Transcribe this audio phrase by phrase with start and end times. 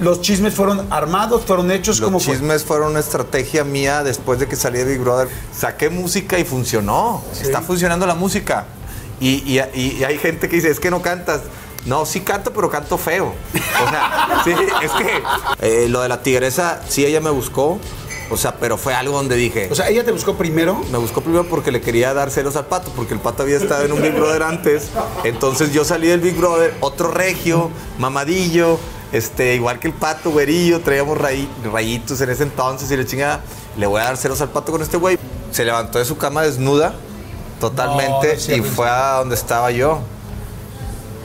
[0.00, 2.34] Los chismes fueron armados, fueron hechos Los como fue?
[2.34, 5.28] chismes fueron una estrategia mía después de que salí de Big Brother.
[5.56, 7.22] Saqué música y funcionó.
[7.40, 8.66] Está funcionando la música.
[9.20, 11.42] Y, y- y- y hay gente que dice, es que no cantas.
[11.86, 13.26] No, sí canto, pero canto feo.
[13.54, 15.22] O sea, sí, es que
[15.84, 17.78] eh, lo de la tigresa, sí, ella me buscó.
[18.32, 19.66] O sea, pero fue algo donde dije...
[19.72, 20.80] O sea, ella te buscó primero.
[20.92, 23.84] Me buscó primero porque le quería dar celos al pato, porque el pato había estado
[23.84, 24.84] en un Big Brother antes.
[25.24, 28.78] Entonces yo salí del Big Brother, otro regio, mamadillo,
[29.12, 33.40] este, igual que el pato, güerillo, traíamos rayi- rayitos en ese entonces y le chingada.
[33.76, 35.18] Le voy a dar celos al pato con este güey.
[35.50, 36.94] Se levantó de su cama desnuda,
[37.60, 40.00] totalmente, No, no y fue a donde estaba yo.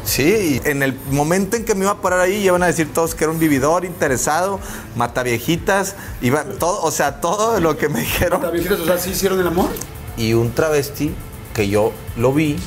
[0.03, 2.93] Sí, y en el momento en que me iba a parar ahí, iban a decir
[2.93, 4.59] todos que era un vividor, interesado,
[4.95, 9.09] mataviejitas, iba, todo, o sea, todo lo que me dijeron ¿Las viejitas, o sea, sí
[9.11, 9.69] hicieron el amor?
[10.15, 11.13] y un travesti
[11.55, 12.57] que yo lo vi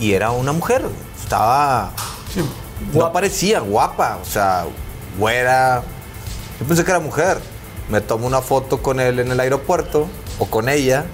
[0.00, 0.84] y era una mujer.
[1.22, 1.92] Estaba.
[2.92, 4.66] No parecía guapa, o sea,
[5.18, 5.82] güera.
[6.60, 7.38] Yo pensé que era mujer.
[7.90, 11.04] Me tomo una foto con él en el aeropuerto o con ella.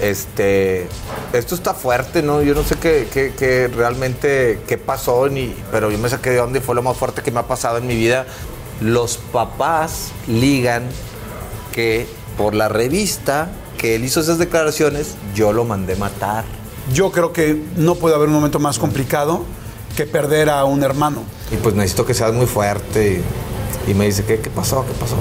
[0.00, 0.88] Este,
[1.32, 2.40] esto está fuerte, ¿no?
[2.42, 6.40] Yo no sé qué, qué- qué realmente qué pasó, ni, pero yo me saqué de
[6.40, 8.24] onda y fue lo más fuerte que me ha pasado en mi vida.
[8.80, 10.84] Los papás ligan
[11.72, 16.44] que por la revista que él hizo esas declaraciones, yo lo mandé matar.
[16.92, 19.44] Yo creo que no puede haber un momento más complicado
[19.98, 21.24] que perder a un hermano.
[21.50, 23.20] Y pues necesito que seas muy fuerte.
[23.88, 24.86] Y, me dice, ¿qué, ¿qué pasó?
[24.86, 25.16] ¿Qué pasó?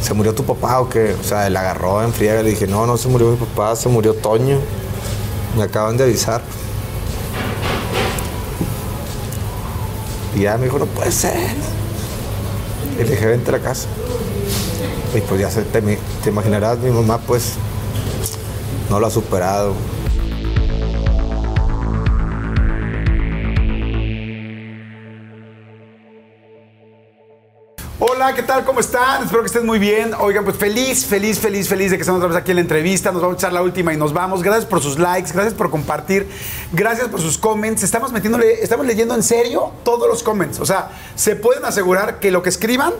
[0.00, 1.16] ¿Se murió tu papá o qué?
[1.20, 2.40] O sea, él agarró en friega.
[2.40, 4.58] Le dije, no, no se murió mi papá, se murió Toño.
[5.56, 6.42] Me acaban de avisar.
[10.36, 11.56] Y ya me dijo, no puede ser.
[12.96, 13.88] Y le dije, vente a la casa.
[15.12, 17.54] Y pues ya se, te, te imaginarás, mi mamá pues
[18.90, 19.74] no lo ha superado.
[28.06, 28.66] Hola, ¿qué tal?
[28.66, 29.22] ¿Cómo están?
[29.22, 30.12] Espero que estén muy bien.
[30.20, 33.10] Oigan, pues feliz, feliz, feliz, feliz de que estemos otra vez aquí en la entrevista.
[33.10, 34.42] Nos vamos a echar la última y nos vamos.
[34.42, 36.28] Gracias por sus likes, gracias por compartir,
[36.70, 37.82] gracias por sus comments.
[37.82, 40.60] Estamos metiéndole, estamos leyendo en serio todos los comments.
[40.60, 42.92] O sea, se pueden asegurar que lo que escriban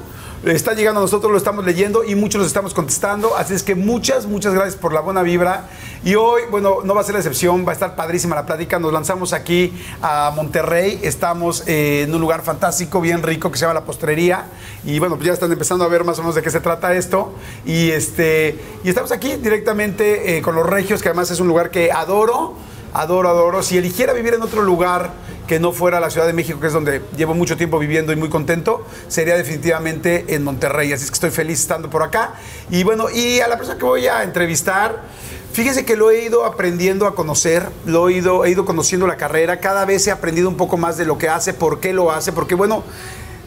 [0.44, 3.36] está llegando a nosotros, lo estamos leyendo y muchos los estamos contestando.
[3.36, 5.68] Así es que muchas, muchas gracias por la buena vibra.
[6.04, 8.78] Y hoy, bueno, no va a ser la excepción, va a estar padrísima la plática.
[8.78, 11.00] Nos lanzamos aquí a Monterrey.
[11.02, 14.46] Estamos eh, en un lugar fantástico, bien rico, que se llama La Postrería.
[14.84, 16.94] Y bueno, pues ya están empezando a ver más o menos de qué se trata
[16.94, 17.32] esto.
[17.64, 21.70] Y, este, y estamos aquí directamente eh, con los regios, que además es un lugar
[21.70, 22.54] que adoro.
[22.92, 23.62] Adoro, adoro.
[23.62, 26.72] Si eligiera vivir en otro lugar que no fuera la Ciudad de México, que es
[26.72, 30.92] donde llevo mucho tiempo viviendo y muy contento, sería definitivamente en Monterrey.
[30.92, 32.34] Así es que estoy feliz estando por acá.
[32.70, 35.02] Y bueno, y a la persona que voy a entrevistar,
[35.52, 39.16] fíjense que lo he ido aprendiendo a conocer, lo he ido, he ido conociendo la
[39.16, 42.10] carrera, cada vez he aprendido un poco más de lo que hace, por qué lo
[42.10, 42.82] hace, porque bueno,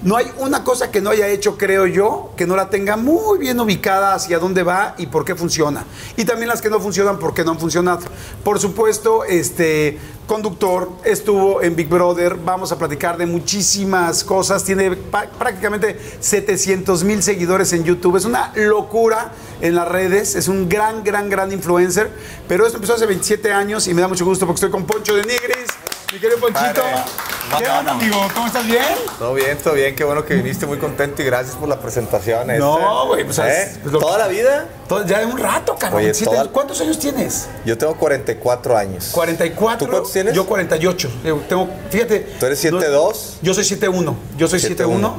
[0.07, 3.39] no hay una cosa que no haya hecho, creo yo, que no la tenga muy
[3.39, 5.83] bien ubicada hacia dónde va y por qué funciona.
[6.15, 7.99] Y también las que no funcionan, por qué no han funcionado.
[8.41, 12.35] Por supuesto, este conductor estuvo en Big Brother.
[12.35, 14.63] Vamos a platicar de muchísimas cosas.
[14.63, 18.15] Tiene prácticamente 700 mil seguidores en YouTube.
[18.15, 20.35] Es una locura en las redes.
[20.35, 22.09] Es un gran, gran, gran influencer.
[22.47, 25.15] Pero esto empezó hace 27 años y me da mucho gusto porque estoy con Poncho
[25.15, 25.86] de Nigris.
[26.11, 26.81] Mi querido Ponchito.
[27.57, 28.17] ¿Qué onda, amigo?
[28.33, 28.65] ¿Cómo estás?
[28.65, 28.81] ¿Bien?
[29.19, 32.47] Todo bien, todo bien, qué bueno que viniste, muy contento y gracias por la presentación.
[32.57, 33.07] No, este.
[33.07, 33.63] güey, pues, ¿Eh?
[33.63, 34.65] es- es lo ¿Toda que- la vida?
[34.87, 36.01] Todo- ya un rato, cabrón.
[36.01, 37.47] Oye, Siete- toda- ¿Cuántos años tienes?
[37.65, 39.09] Yo tengo 44 años.
[39.11, 39.85] 44.
[39.85, 40.33] ¿Tú cuántos tienes?
[40.33, 41.09] Yo 48.
[41.23, 42.19] Yo Tengo, fíjate.
[42.39, 43.37] ¿Tú eres 7'2"?
[43.41, 44.15] Yo soy 7'1.
[44.37, 45.15] Yo soy 7'1.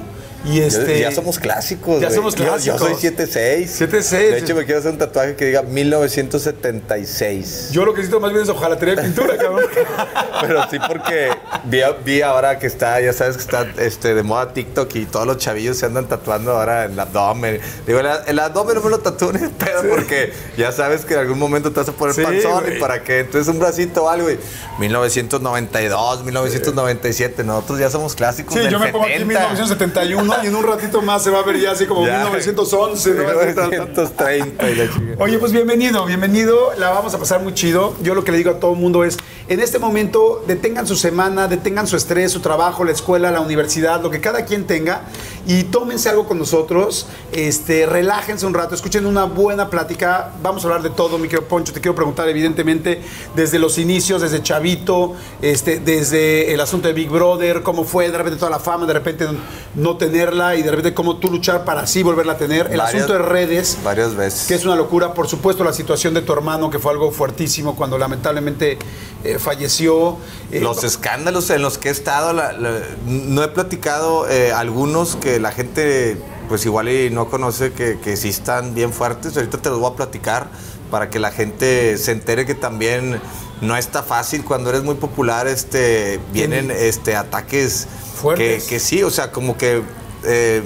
[0.49, 0.55] 7'1".
[0.55, 1.01] Y Yo- este.
[1.01, 2.01] ya somos clásicos.
[2.01, 2.81] Ya somos Yo- Yo, clásicos.
[2.81, 3.71] soy 76.
[3.81, 4.31] 7'6".
[4.33, 7.69] De hecho, me quiero hacer un tatuaje que diga 1976.
[7.73, 9.65] Yo lo que necesito más bien es hojalatería de pintura, cabrón.
[10.41, 11.31] Pero sí porque
[11.65, 15.27] vi, vi ahora que está, ya sabes que está este, de moda TikTok y todos
[15.27, 17.61] los chavillos se andan tatuando ahora en el abdomen.
[17.87, 21.39] Digo, el, el abdomen no me lo de pedo porque ya sabes que en algún
[21.39, 23.21] momento te vas a poner Sí, panzón y para qué.
[23.21, 24.39] Entonces un bracito o algo y
[24.79, 29.39] 1992, 1997, nosotros ya somos clásicos Sí, del yo me pongo aquí 70.
[29.41, 32.25] 1971 y en un ratito más se va a ver ya así como Ya.
[32.25, 33.11] 1911.
[33.15, 33.23] ¿no?
[33.29, 33.71] Así tal, tal.
[33.71, 35.25] 1930 y la chica.
[35.25, 36.73] Oye, pues bienvenido, bienvenido.
[36.79, 37.95] La vamos a pasar muy chido.
[38.03, 39.17] Yo lo que le digo a todo el mundo es,
[39.49, 44.03] en este momento, detengan su semana, detengan su estrés, su trabajo, la escuela, la universidad,
[44.03, 45.03] lo que cada quien tenga,
[45.49, 47.07] y tómense algo con nosotros.
[47.33, 50.31] Este, relájense un rato, escuchen una buena plática.
[50.43, 51.73] Vamos a hablar de todo, mi querido Poncho.
[51.73, 53.01] Te quiero preguntar, evidentemente,
[53.35, 58.19] desde los inicios, desde Chavito, este, desde el asunto de Big Brother, cómo fue de
[58.19, 59.27] repente toda la fama, de repente
[59.75, 62.67] no tenerla, y de repente cómo tú luchar para así volverla a tener.
[62.71, 63.79] El Varias- asunto de redes.
[63.83, 64.47] Varias veces.
[64.49, 67.75] Que es una locura, por supuesto, la situación de tu hermano, que fue algo fuertísimo
[67.75, 68.79] cuando lamentablemente
[69.25, 70.19] eh, falleció.
[70.53, 75.17] Eh, Los escándalos en los que he estado, la- la- no he platicado eh, algunos
[75.17, 76.17] que que la gente
[76.49, 79.37] pues igual y no conoce que, que sí están bien fuertes.
[79.37, 80.49] Ahorita te los voy a platicar
[80.91, 83.21] para que la gente se entere que también
[83.61, 88.65] no está fácil cuando eres muy popular, este, vienen este, ataques que, Fuertes.
[88.65, 89.83] que sí, o sea, como que
[90.25, 90.63] eh,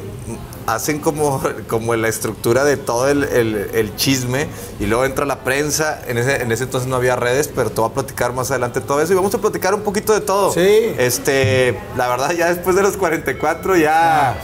[0.66, 4.46] hacen como, como la estructura de todo el, el- el chisme
[4.78, 6.00] y luego entra la prensa.
[6.06, 8.80] En ese, en ese entonces no había redes, pero te voy a platicar más adelante
[8.80, 10.52] todo eso y vamos a platicar un poquito de todo.
[10.52, 10.94] Sí.
[10.98, 14.36] Este, la verdad, ya después de los 44 ya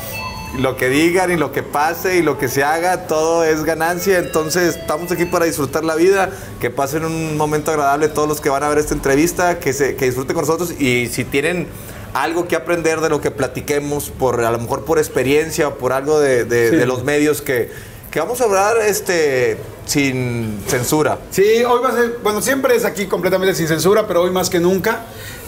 [0.56, 4.18] lo que digan y lo que pase y lo que se haga, todo es ganancia.
[4.18, 6.30] Entonces, estamos aquí para disfrutar la vida,
[6.60, 9.94] que pasen un momento agradable todos los que van a ver esta entrevista, que, se,
[9.96, 11.66] que disfruten con nosotros y si tienen
[12.14, 15.92] algo que aprender de lo que platiquemos, por a lo mejor por experiencia o por
[15.92, 16.76] algo de, de- Sí.
[16.76, 17.70] de los medios que,
[18.10, 21.18] que vamos a hablar este, sin censura.
[21.30, 24.48] Sí, hoy va a ser, bueno, siempre es aquí completamente sin censura, pero hoy más
[24.48, 25.02] que nunca.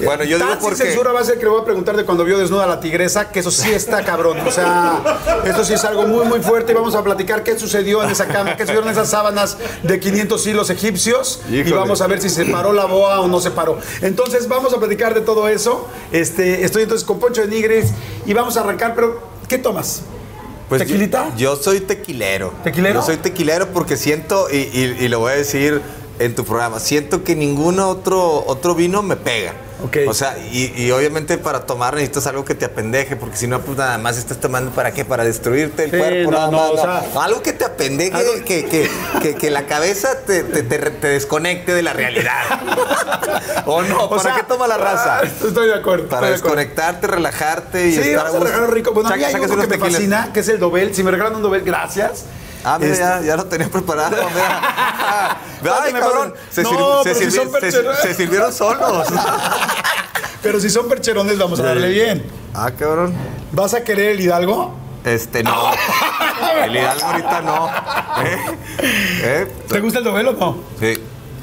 [0.05, 1.97] Bueno, yo Tan digo porque- sin censura va a ser que le voy a preguntar
[1.97, 4.39] de cuando vio desnuda a la tigresa, que eso sí está cabrón.
[4.47, 5.01] O sea,
[5.45, 8.27] eso sí es algo muy, muy fuerte y vamos a platicar qué sucedió en esa
[8.29, 11.77] cama, qué sucedió en esas sábanas de 500 hilos egipcios y Híjole.
[11.77, 13.79] vamos a ver si se paró la boa o no se paró.
[14.03, 15.89] Entonces, vamos a platicar de todo eso.
[16.13, 17.87] Este, estoy entonces con Poncho de Nigris
[18.27, 20.03] y vamos a arrancar, pero ¿qué tomas?
[20.71, 21.31] Pues ¿Tequilita?
[21.37, 22.55] Yo, yo soy tequilero.
[22.65, 23.01] ¿Tequilero?
[23.01, 25.83] Yo soy tequilero porque siento, y, y- y lo voy a decir
[26.19, 29.53] en tu programa, siento que ningún otro, otro vino me pega.
[30.09, 33.61] O sea, y, y obviamente para tomar necesitas algo que te apendeje, porque si no,
[33.61, 36.31] pues nada más estás tomando para qué, para destruirte el Sí, cuerpo.
[36.31, 36.83] no, nada no, o no.
[36.83, 38.91] sea- algo que te apendeje, que, que,
[39.23, 42.43] que, que la cabeza te, te- te- te desconecte de la realidad.
[43.67, 44.05] ¿O no?
[44.05, 45.21] O ¿Para sea, qué toma la raza?
[45.21, 46.09] ah, Estoy de acuerdo.
[46.09, 46.57] Para estoy de acuerdo.
[46.57, 48.67] desconectarte, relajarte y Sí, estar a gusto.
[48.69, 48.93] rico.
[48.93, 50.95] Bueno, a mí Saca- hay uno que me fascina, que es el Dobel.
[50.95, 52.25] Si me regalan un Dobel, gracias.
[52.65, 54.17] Ah, mira, Este- ya, ya lo tenía preparado.
[54.31, 54.61] mira.
[55.63, 56.35] Ay, Pásame, cabrón.
[56.51, 59.09] Se, No, sirvi- se si sirvi- se- se sirvieron solos.
[60.43, 62.25] Pero si son percherones, vamos a darle bien.
[62.55, 63.15] ah, cabrón.
[63.53, 64.75] ¿Vas a querer el Hidalgo?
[65.05, 65.55] Este, no.
[66.65, 67.69] El Hidalgo ahorita no.
[68.25, 68.39] ¿Eh?
[69.23, 69.53] ¿Eh?
[69.69, 70.59] ¿Te gusta el Dobel o no?
[70.79, 70.95] Sí.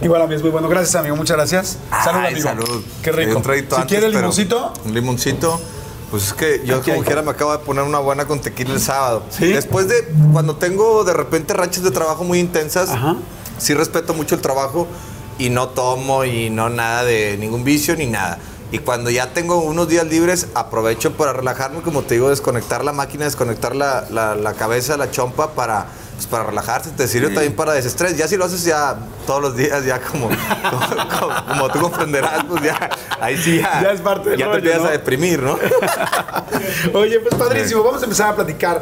[0.01, 0.67] Igual a mí es muy bueno.
[0.69, 1.15] Gracias, amigo.
[1.15, 1.77] Muchas gracias.
[2.03, 2.47] salud, Ay, amigo.
[2.47, 2.83] salud.
[3.01, 3.41] Qué rico.
[3.43, 5.59] Si antes, quiere limoncito, Un limoncito.
[6.11, 8.79] Pues es que yo como quiera me acabo de poner una buena con tequila el
[8.79, 9.23] sábado.
[9.29, 9.47] ¿Sí?
[9.47, 13.17] Después de cuando tengo de repente rachas de trabajo muy intensas, Ajá.
[13.57, 14.87] sí respeto mucho el trabajo
[15.37, 18.37] y no tomo y no nada de ningún vicio ni nada.
[18.71, 22.91] Y cuando ya tengo unos días libres, aprovecho para relajarme, como te digo, desconectar la
[22.93, 26.89] máquina, desconectar la, la- la cabeza, la chompa para, pues, para relajarse.
[26.91, 28.17] Te sirve también para desestrés.
[28.17, 30.39] Ya si lo haces ya todos los días, ya como, como,
[31.19, 32.89] como- como tú comprenderás, pues ya,
[33.21, 34.87] ahí sí ya, Ya es parte del ya te empiezas ¿no?
[34.89, 35.57] a deprimir, ¿no?
[36.93, 37.83] Oye, pues padrísimo.
[37.83, 38.81] Vamos a empezar a platicar.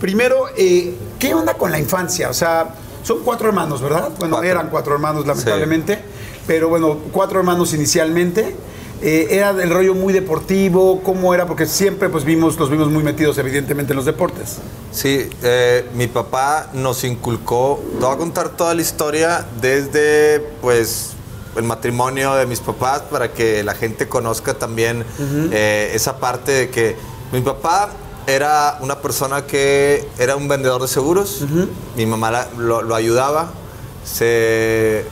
[0.00, 2.30] Primero, eh, ¿qué onda con la infancia?
[2.30, 2.68] O sea,
[3.02, 4.08] son cuatro hermanos, ¿verdad?
[4.18, 4.50] Bueno, Cuatro.
[4.50, 6.02] eran cuatro hermanos, lamentablemente.
[6.46, 8.56] Pero bueno, cuatro hermanos inicialmente.
[9.02, 11.46] Eh, era el rollo muy deportivo, ¿cómo era?
[11.46, 14.58] Porque siempre pues vimos, los vimos muy metidos evidentemente en los deportes.
[14.92, 21.12] Sí, eh, mi papá nos inculcó, te voy a contar toda la historia desde pues
[21.56, 25.04] el matrimonio de mis papás para que la gente conozca también
[25.50, 26.94] eh, esa parte de que
[27.32, 27.88] mi papá
[28.26, 31.44] era una persona que era un vendedor de seguros,
[31.96, 33.50] mi mamá la- lo, lo ayudaba,
[34.04, 35.04] se,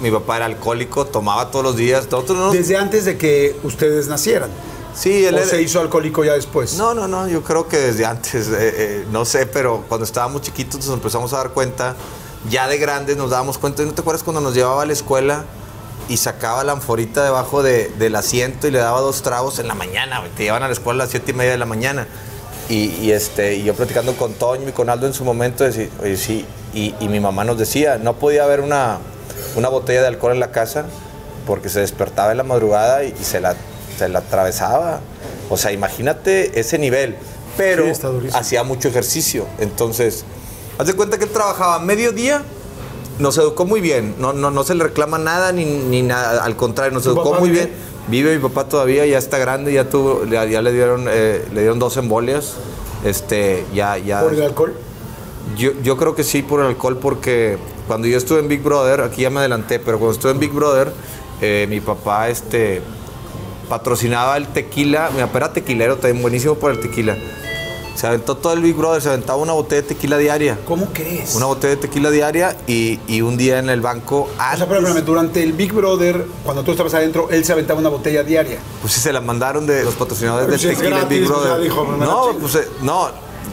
[0.00, 4.08] mi papá era alcohólico, tomaba todos los días, nosotros no Desde antes de que ustedes
[4.08, 4.50] nacieran.
[4.94, 6.74] sí, él ¿O era- se hizo alcohólico ya después?
[6.74, 10.42] no, no, no, yo creo que desde antes, eh, eh, no sé, pero cuando estábamos
[10.42, 11.94] chiquitos nos empezamos a dar cuenta,
[12.50, 15.44] ya de grandes nos dábamos cuenta, ¿no te acuerdas cuando nos llevaba a la escuela
[16.08, 19.74] y sacaba la anforita debajo de- del asiento y le daba dos tragos en la
[19.74, 22.06] mañana, te llevaban a la escuela a las siete y media de la mañana?
[22.68, 25.88] Y, y, este, y yo platicando con Toño y con Aldo en su momento, decía,
[26.02, 28.98] oye, sí, y, y mi mamá nos decía, no podía haber una,
[29.56, 30.86] una botella de alcohol en la casa
[31.46, 33.56] porque se despertaba en la madrugada y, y se, la,
[33.98, 35.00] se la atravesaba.
[35.48, 37.16] O sea, imagínate ese nivel.
[37.56, 38.02] Pero Sí,
[38.34, 39.46] hacía mucho ejercicio.
[39.58, 40.24] Entonces,
[40.78, 42.42] haz de cuenta que él trabajaba mediodía,
[43.18, 44.14] nos educó muy bien.
[44.18, 46.44] No, no, no se le reclama nada ni, ni nada.
[46.44, 47.70] Al contrario, nos ¿Tu educó muy bien.
[48.08, 51.60] Vive mi papá todavía, ya está grande, ya tuvo, ya, ya le dieron, eh, le
[51.62, 52.54] dieron dos embolias.
[53.04, 54.20] Este, ya, ya.
[54.20, 54.74] ¿Por el alcohol?
[55.56, 59.00] Yo, yo creo que sí por el alcohol, porque cuando yo estuve en Big Brother,
[59.00, 60.92] aquí ya me adelanté, pero cuando estuve en Big Brother,
[61.40, 62.82] eh, mi papá este,
[63.68, 65.10] patrocinaba el tequila.
[65.14, 67.16] Mi papá era tequilero, también buenísimo por el tequila.
[67.94, 70.58] Se aventó todo el Big Brother, se aventaba una botella de tequila diaria.
[70.66, 71.34] ¿Cómo crees?
[71.34, 74.22] Una botella de tequila diaria y, y un día en el banco.
[74.24, 77.52] O sea, antes- pero espérame, durante el Big Brother, cuando tú estabas adentro, él se
[77.52, 78.58] aventaba una botella diaria.
[78.82, 81.40] Pues sí, se la mandaron de los patrocinadores del es tequila en gratis, Big pues,
[81.40, 81.62] Brother.
[81.62, 83.08] dijo, no, pues eh, no,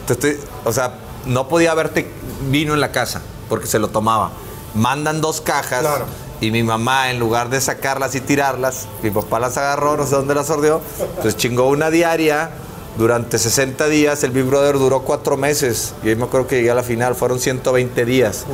[0.06, 2.10] te estoy, o sea, no podía haber te-
[2.50, 3.22] vino en la casa
[3.54, 4.30] porque se lo tomaba.
[4.74, 6.06] Mandan dos cajas Claro.
[6.40, 10.16] y mi mamá, en lugar de sacarlas y tirarlas, mi papá las agarró, no sé
[10.16, 10.80] dónde las sordió,
[11.22, 12.50] pues chingó una diaria
[12.98, 15.94] durante 60 días, el Big Brother duró cuatro meses.
[16.04, 18.46] Y yo me acuerdo que llegué a la final, fueron 120 días.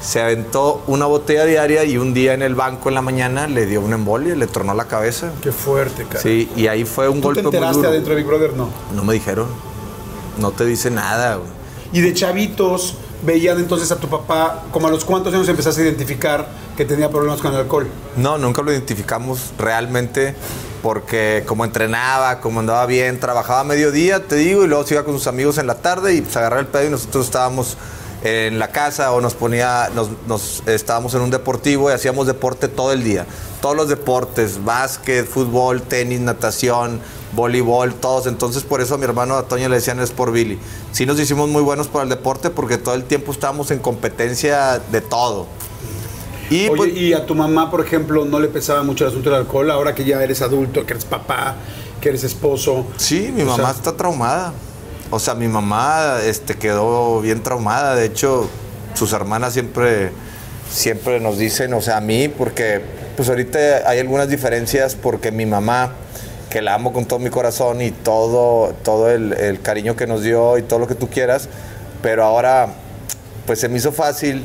[0.00, 3.66] Se aventó una botella diaria y un día en el banco en la mañana le
[3.66, 5.30] dio un embolia, le tronó la cabeza.
[5.42, 6.20] Qué fuerte, cara.
[6.20, 7.88] Sí, y ahí fue un ¿Tú golpe te enteraste muy duro.
[7.90, 8.52] adentro de Big Brother?
[8.54, 8.68] No.
[8.94, 9.46] No me dijeron.
[10.38, 11.48] No te dice nada, güey.
[11.92, 15.84] Y de chavitos, veían entonces a tu papá, como a los cuántos años empezaste a
[15.84, 17.88] identificar que tenía problemas con el alcohol.
[18.16, 20.34] No, nunca lo identificamos realmente
[20.82, 25.04] porque como entrenaba, como andaba bien, trabajaba a mediodía, te digo, y luego se iba
[25.04, 27.76] con sus amigos en la tarde y pues agarraba el pedo y nosotros estábamos
[28.22, 32.68] en la casa o nos ponía, nos, nos- estábamos en un deportivo y hacíamos deporte
[32.68, 33.26] todo el día.
[33.60, 37.00] Todos los deportes, básquet, fútbol, tenis, natación,
[37.34, 38.26] voleibol, todos.
[38.26, 40.58] Entonces por eso a mi hermano a Toño le decían es por Billy.
[40.92, 44.80] Sí nos hicimos muy buenos para el deporte porque todo el tiempo estábamos en competencia
[44.90, 45.46] de todo.
[46.50, 49.30] Y Oye, pues, y a tu mamá, por ejemplo, no le pesaba mucho el asunto
[49.30, 51.56] del alcohol, ahora que ya eres adulto, que eres papá,
[52.02, 52.86] que eres esposo.
[52.98, 54.52] Sí, mi O mamá sea- está traumada.
[55.10, 57.94] O sea, mi mamá este, quedó bien traumada.
[57.94, 58.48] De hecho,
[58.94, 60.12] sus hermanas siempre,
[60.70, 62.82] siempre nos dicen, o sea, a mí, porque
[63.16, 65.92] pues ahorita hay algunas diferencias porque mi mamá,
[66.54, 70.56] que la amo con todo mi corazón y todo, todo el, cariño que nos dio
[70.56, 71.48] y todo lo que tú quieras,
[72.00, 72.68] pero ahora
[73.44, 74.44] pues se me hizo fácil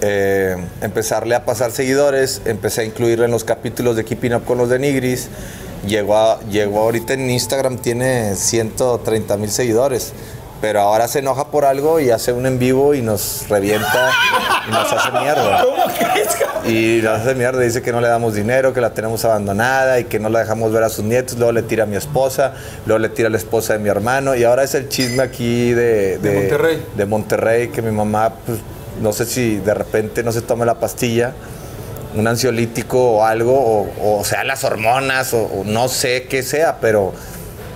[0.00, 4.58] eh, empezarle a pasar seguidores, empecé a incluirlo en los capítulos de Keeping Up con
[4.58, 5.28] los de Nigris.
[5.86, 10.14] Llegó, a- llegó ahorita en Instagram, tiene 130 mil seguidores.
[10.64, 14.10] Pero ahora se enoja por algo y hace un en vivo y nos revienta
[14.66, 15.62] y nos hace mierda.
[15.62, 16.38] ¿Cómo crees?
[16.64, 20.04] Y nos hace mierda, dice que no le damos dinero, que la tenemos abandonada y
[20.04, 21.36] que no la dejamos ver a sus nietos.
[21.36, 22.54] Luego le tira a mi esposa,
[22.86, 24.34] luego le tira a la esposa de mi hermano.
[24.36, 26.82] Y ahora es el chisme aquí de, De Monterrey.
[26.96, 28.58] de Monterrey, que mi mamá, pues,
[29.02, 31.34] no sé si de repente no se tome la pastilla,
[32.14, 36.78] un ansiolítico o algo, o, o sea, las hormonas, o, o no sé qué sea,
[36.80, 37.12] pero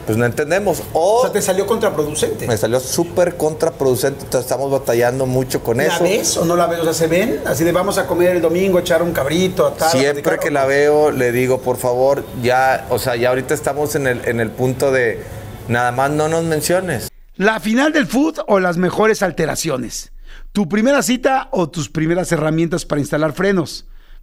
[0.09, 0.83] pues no entendemos.
[0.95, 2.47] O O, sea, te salió contraproducente.
[2.47, 6.03] me salió súper contraproducente, entonces estamos batallando mucho con ¿La eso.
[6.03, 6.81] ves o no la ves?
[6.81, 7.43] O sea, ¿se ven?
[7.45, 9.91] Así de vamos a comer el domingo, echar un cabrito, a tal.
[9.91, 13.95] Siempre que ¿o la veo, le digo, por favor, ya, o sea, ya ahorita estamos
[13.97, 15.23] en el, en el punto de
[15.69, 17.11] nada más no nos menciones.
[17.37, 20.11] La final del food o las mejores alteraciones.
[20.53, 23.85] Tu primera cita o tus primeras herramientas para instalar frenos.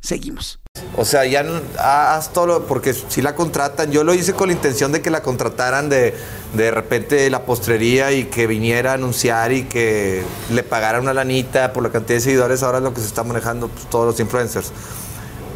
[0.00, 0.60] Seguimos.
[0.96, 4.48] O sea, ya no, haz todo lo, porque si la contratan, yo lo hice con
[4.48, 6.14] la intención de que la contrataran de,
[6.54, 11.72] de repente la postrería y que viniera a anunciar y que le pagaran una lanita
[11.72, 14.20] por la cantidad de seguidores, ahora es lo que se está manejando pues, todos los
[14.20, 14.72] influencers.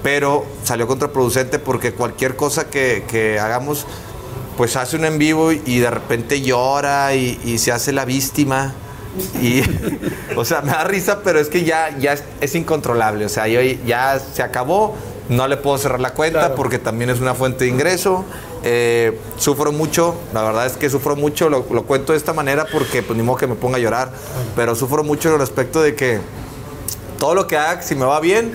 [0.03, 3.87] Pero salió contraproducente porque cualquier cosa que, hagamos,
[4.59, 8.75] pues hace un en vivo y de repente llora y se hace la víctima.
[9.41, 9.63] Y,
[10.37, 13.25] o sea, me da risa, pero es que ya, ya es, es incontrolable.
[13.25, 14.97] O sea, yo ya se acabó,
[15.29, 16.55] no le puedo cerrar la cuenta Claro.
[16.55, 18.25] porque también es una fuente de ingreso.
[18.67, 22.67] Eh, sufro mucho, la verdad es que sufro mucho, lo, lo cuento de esta manera
[22.73, 24.11] porque pues ni modo que me ponga a llorar,
[24.57, 26.19] pero sufro mucho en el aspecto de que
[27.19, 28.55] todo lo que haga, si me va bien,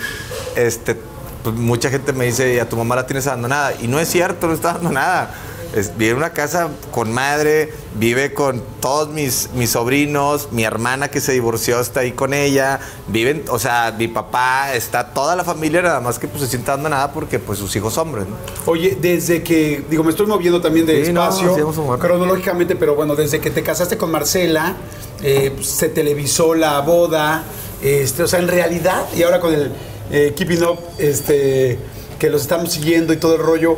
[0.55, 0.95] este,
[1.43, 3.73] pues, mucha gente me dice, a tu mamá la tienes abandonada.
[3.79, 5.31] Y no es cierto, no está abandonada.
[5.75, 11.09] Es- vive en una casa con madre, vive con todos mis, mis sobrinos, mi hermana
[11.09, 15.43] que se divorció está ahí con ella, viven, o sea, mi papá, está toda la
[15.43, 18.35] familia, nada más que pues se sienta dando nada porque pues sus hijos hombres, ¿no?
[18.71, 21.55] Oye, desde que, digo, me estoy moviendo también de Sí, espacio,
[21.99, 24.75] cronológicamente, pero bueno, desde que te casaste con Marcela,
[25.21, 27.43] eh, se televisó la boda,
[27.81, 29.71] este, o sea, en realidad, y ahora con el
[30.11, 31.77] eh, Keeping Up, este,
[32.17, 33.77] que los estamos siguiendo y todo el rollo,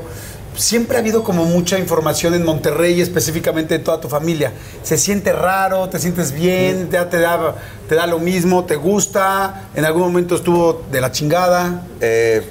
[0.55, 4.51] siempre ha habido como mucha información en Monterrey, específicamente de toda tu familia.
[4.84, 5.89] ¿Se siente raro?
[5.89, 6.89] ¿Te sientes bien?
[6.91, 7.55] ¿Ya te da,
[7.88, 8.65] te da lo mismo?
[8.65, 9.70] ¿Te gusta?
[9.75, 11.86] ¿En algún momento estuvo de la chingada?
[12.01, 12.41] Eh,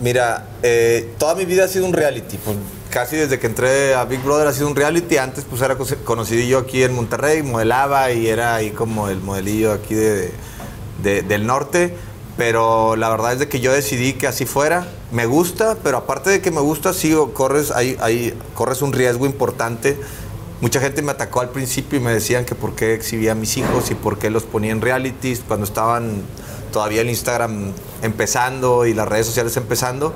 [0.00, 2.38] mira, eh, toda mi vida ha sido un reality.
[2.38, 2.56] Pues,
[2.90, 5.16] casi desde que entré a Big Brother ha sido un reality.
[5.18, 9.72] Antes pues era co- conocidillo aquí en Monterrey, modelaba y era ahí como el modelillo
[9.72, 10.32] aquí de,
[11.02, 11.94] de- del norte.
[12.36, 14.86] Pero la verdad es de que yo decidí que así fuera.
[15.12, 19.26] Me gusta, pero aparte de que me gusta, sigo, corres, ahí, ahí, corres un riesgo
[19.26, 19.98] importante.
[20.60, 23.56] Mucha gente me atacó al principio y me decían que por qué exhibía a mis
[23.56, 26.22] hijos y por qué los ponía en realities cuando estaban
[26.70, 30.12] todavía el Instagram empezando y las redes sociales empezando.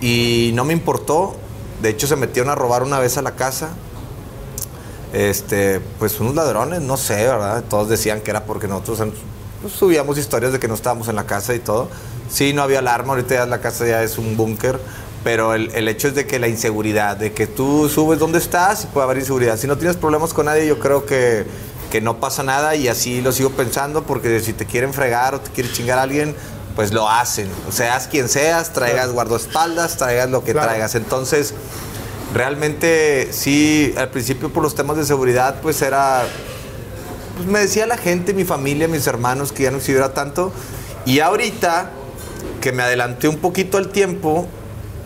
[0.00, 1.34] Y no me importó.
[1.82, 3.70] De hecho, se metieron a robar una vez a la casa.
[5.12, 7.64] Este, pues unos ladrones, no sé, ¿verdad?
[7.68, 9.12] Todos decían que era porque nosotros
[9.62, 11.88] pues, subíamos historias de que no estábamos en la casa y todo.
[12.30, 14.78] Sí, no había alarma, ahorita ya la casa ya es un búnker.
[15.24, 18.84] Pero el, el hecho es de que la inseguridad, de que tú subes dónde estás
[18.84, 19.56] y puede haber inseguridad.
[19.58, 21.44] Si no tienes problemas con nadie, yo creo que,
[21.90, 25.40] que no pasa nada y así lo sigo pensando porque si te quieren fregar o
[25.40, 26.36] te quiere chingar a alguien,
[26.76, 27.48] pues lo hacen.
[27.68, 30.68] O seas quien seas, traigas guardaespaldas, traigas lo que Claro.
[30.68, 30.94] traigas.
[30.94, 31.54] Entonces,
[32.32, 36.22] realmente sí, al principio por los temas de seguridad, pues era
[37.36, 40.52] pues me decía la gente, mi familia, mis hermanos, que ya no exhibiera tanto.
[41.04, 41.90] Y ahorita,
[42.66, 44.44] que me adelanté un poquito al tiempo,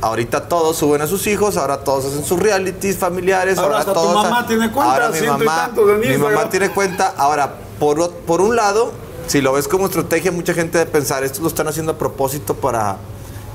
[0.01, 3.59] ahorita todos suben a sus hijos, ahora todos hacen sus realities familiares.
[3.59, 7.13] Ahora hasta tu todos mamá tiene cuenta, ahora mi mamá, mi mamá tiene cuenta.
[7.19, 8.93] Ahora, por, por un lado,
[9.27, 12.55] si lo ves como estrategia, mucha gente debe pensar, esto lo están haciendo a propósito
[12.55, 12.97] para,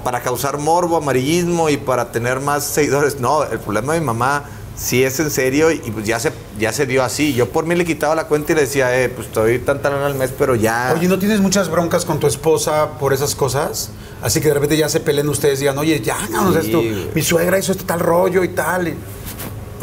[0.03, 3.19] para causar morbo, amarillismo y para tener más seguidores.
[3.19, 4.43] No, el problema de mi mamá
[4.77, 7.33] sí es en serio y pues ya se, ya se dio así.
[7.33, 9.93] Yo por mí le quitaba la cuenta y le decía, eh, pues estoy tan tan
[9.93, 10.93] al mes, pero ya...
[10.97, 13.89] Oye, ¿no tienes muchas broncas con tu esposa por esas cosas?
[14.21, 16.81] Así que de repente ya se peleen ustedes y digan, oye, ya, no, Sí, esto,
[17.13, 18.87] mi suegra hizo este tal rollo y tal.
[18.89, 18.95] y-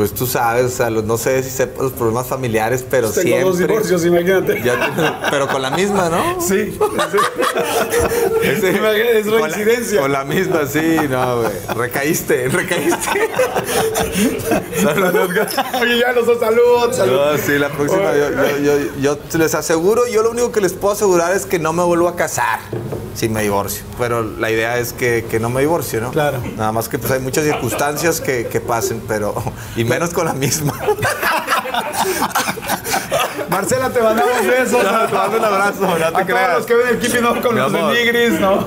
[0.02, 3.22] Pues tú sabes, o sea, los- no sé si sepas los problemas familiares, pero Tengo
[3.22, 3.44] siempre...
[3.44, 4.60] dos divorcios, imagínate.
[4.60, 6.40] Ya pero con la misma, ¿no?
[6.40, 6.76] Sí,
[8.50, 10.00] Imagínate, es coincidencia.
[10.00, 11.52] Con la misma, sí, no, güey.
[11.76, 13.30] Recaíste, recaíste.
[14.82, 15.30] Saludos.
[15.80, 17.12] Oye, ya los dos, salud, salud.
[17.16, 18.12] No, sí, la próxima.
[18.16, 21.60] Yo, yo- yo- yo les aseguro, yo lo único que les puedo asegurar es que
[21.60, 22.58] no me vuelvo a casar
[23.14, 23.84] si me divorcio.
[23.98, 26.10] Pero la idea es que, que no me divorcio, ¿no?
[26.10, 26.42] Claro.
[26.56, 29.34] Nada más que pues hay muchas circunstancias que, que pasen, pero.
[29.76, 30.74] Y menos con la misma.
[33.52, 34.82] Marcela, te mandamos besos.
[34.84, 36.56] No, te mando un abrazo, no te a todos creas.
[36.56, 37.94] los que ven el Keeping Up con Mi los amor.
[38.40, 38.64] ¿no?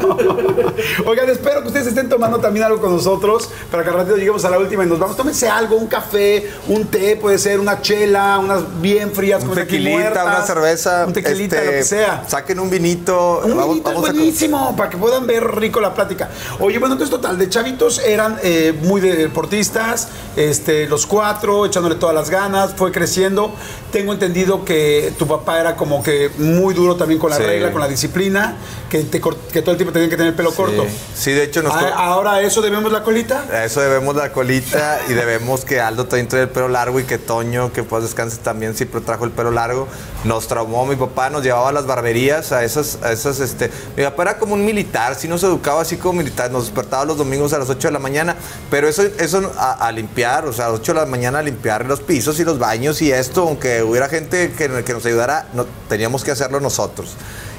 [1.06, 4.44] Oigan, espero que ustedes estén tomando también algo con nosotros para que al ratito lleguemos
[4.46, 5.18] a la última y nos vamos.
[5.18, 9.58] Tómense algo, un café, un té, puede ser una chela, unas bien frías Un con
[9.58, 11.06] tequilita, muertas, una cerveza.
[11.08, 12.24] Un tequilita, este, lo que sea.
[12.28, 13.42] Saquen un vinito.
[13.44, 16.30] Un vamos- vinito es vamos a- buenísimo, para que puedan ver rico la plática.
[16.60, 22.16] Oye, bueno, entonces total, de chavitos eran eh, muy deportistas, este, los cuatro, echándole todas
[22.16, 23.54] las ganas, fue creciendo.
[23.92, 24.75] Tengo entendido que
[25.18, 27.44] tu papá era como que muy duro también con la Sí.
[27.44, 28.56] regla, con la disciplina,
[28.90, 30.86] que, te que todo el tiempo tenían que tener el pelo corto.
[31.16, 33.46] Sí, de hecho, nos ahora a eso debemos la colita.
[33.52, 37.04] A eso debemos la colita y debemos que Aldo también trae el pelo largo y
[37.04, 39.88] que Toño, que pues descanse también, siempre trajo el pelo largo.
[40.24, 43.70] Nos traumó mi papá, nos llevaba a las barberías, a esas, a esas, este.
[43.98, 47.18] Mi papá era como un militar, sí nos educaba así como militar, nos despertaba los
[47.18, 48.36] domingos a las 8 de la mañana,
[48.72, 51.44] pero eso, eso a, a limpiar, o sea, a las 8 de la mañana a
[51.44, 55.48] limpiar los pisos y los baños y esto, aunque hubiera gente que, que nos ayudara,
[55.54, 57.16] no, teníamos que hacerlo nosotros.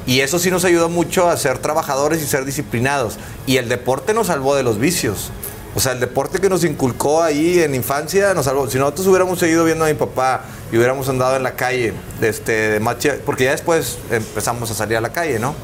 [0.06, 3.16] Y eso sí nos ayudó mucho a ser trabajadores y ser disciplinados.
[3.46, 5.30] Y el deporte nos salvó de los vicios.
[5.74, 8.70] O sea, el deporte que nos inculcó ahí en infancia nos salvó.
[8.70, 12.80] Si nosotros hubiéramos seguido viendo a mi papá y hubiéramos andado en la calle, este,
[13.26, 15.54] porque ya después empezamos a salir a la calle, ¿no?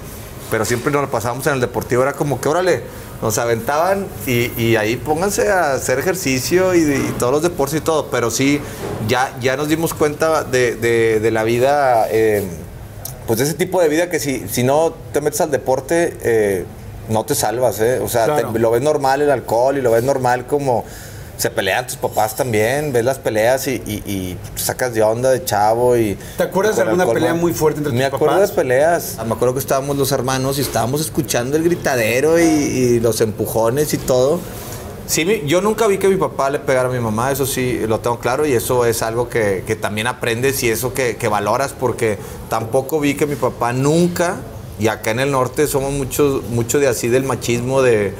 [0.50, 2.82] Pero siempre nos lo pasábamos en el deportivo, era como que, órale,
[3.22, 7.80] nos aventaban y, y ahí pónganse a hacer ejercicio y, y todos los deportes y
[7.80, 8.08] todo.
[8.10, 8.60] Pero sí,
[9.08, 12.06] ya, ya nos dimos cuenta de, de- de la vida.
[12.10, 12.44] eh,
[13.26, 16.64] pues de ese tipo de vida que si, si no te metes al deporte, eh,
[17.08, 18.00] no te salvas, ¿eh?
[18.00, 18.50] O sea, Claro.
[18.52, 20.84] te- lo ves normal el alcohol y lo ves normal como
[21.42, 25.44] se pelean tus papás también, ves las peleas y, y- y sacas de onda de
[25.44, 26.16] chavo y...
[26.36, 28.50] ¿Te acuerdas de alguna pelea muy fuerte entre Me tus acuerdo papás?
[28.50, 29.16] de peleas.
[29.26, 33.92] Me acuerdo que estábamos los hermanos y estábamos escuchando el gritadero y, y los empujones
[33.92, 34.38] y todo.
[35.06, 37.98] Sí, yo nunca vi que mi papá le pegara a mi mamá, eso sí lo
[37.98, 41.72] tengo claro y eso es algo que, que también aprendes y eso que, que valoras
[41.72, 44.36] porque tampoco vi que mi papá nunca,
[44.78, 48.14] y acá en el norte somos muchos mucho de así del machismo, de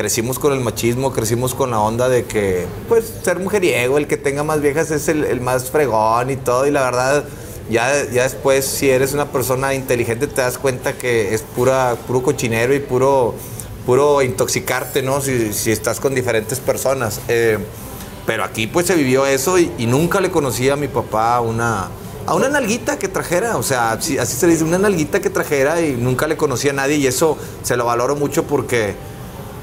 [0.00, 4.16] crecimos con el machismo, crecimos con la onda de que pues ser mujeriego, el que
[4.16, 7.24] tenga más viejas es el, el más fregón y todo y la verdad...
[7.68, 12.20] Ya, ya después, si eres una persona inteligente, te das cuenta que es pura, puro
[12.20, 13.36] cochinero y puro,
[13.86, 15.20] puro intoxicarte, ¿no?
[15.20, 17.20] Si, si estás con diferentes personas.
[17.28, 17.58] Eh,
[18.26, 21.90] pero aquí pues se vivió eso y, y nunca le conocí a mi papá una,
[22.26, 23.56] a una nalguita que trajera.
[23.56, 26.96] O sea, así, se dice, una nalguita que trajera y nunca le conocí a nadie
[26.96, 28.96] y eso se lo valoro mucho porque,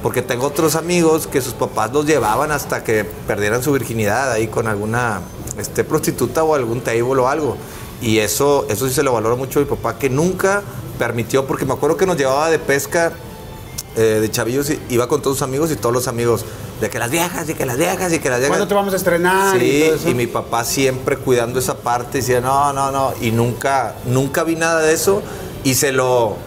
[0.07, 4.47] porque tengo otros amigos que sus papás los llevaban hasta que perdieran su virginidad ahí
[4.47, 5.19] con alguna
[5.57, 7.57] este, prostituta o algún table o algo.
[8.01, 10.63] Y eso, eso sí se lo valoro mucho a mi papá que nunca
[10.97, 13.11] permitió, porque me acuerdo que nos llevaba de pesca
[13.97, 16.45] eh, de chavillos, y iba con todos sus amigos y todos los amigos,
[16.79, 18.55] de que las viejas, y que las viejas, y que las viejas.
[18.55, 19.57] ¿Cuándo te vamos a estrenar?
[19.57, 20.09] y Sí, todo eso?
[20.09, 24.55] y mi papá siempre cuidando esa parte, decía, no, no, no, y nunca, nunca vi
[24.55, 25.21] nada de eso,
[25.65, 26.37] y se lo,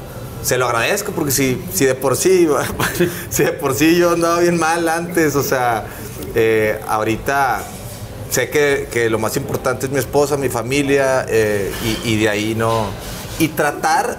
[0.42, 2.48] se lo agradezco, porque si, si de por sí,
[3.30, 5.86] si de por sí yo andaba bien mal antes, o sea,
[6.34, 7.62] eh, ahorita
[8.30, 11.72] sé que, que lo más importante es mi esposa, mi familia, eh,
[12.04, 12.86] y, de ahí no,
[13.38, 14.18] y tratar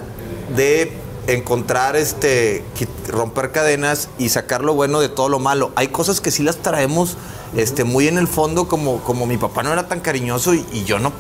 [0.56, 0.94] de
[1.28, 2.64] encontrar este
[3.08, 5.72] romper cadenas y sacar lo bueno de todo lo malo.
[5.76, 7.16] Hay cosas que sí las traemos
[7.56, 11.00] este muy en el fondo como como mi papá no era tan cariñoso y yo
[11.00, 11.12] no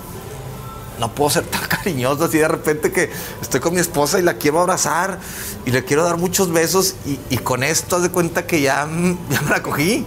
[1.01, 3.09] no puedo ser tan cariñoso así de repente que
[3.41, 5.19] estoy con mi esposa y la quiero abrazar
[5.65, 6.95] y le quiero dar muchos besos
[7.29, 10.05] y, con esto haz de cuenta que ya, mm, ya me la cogí.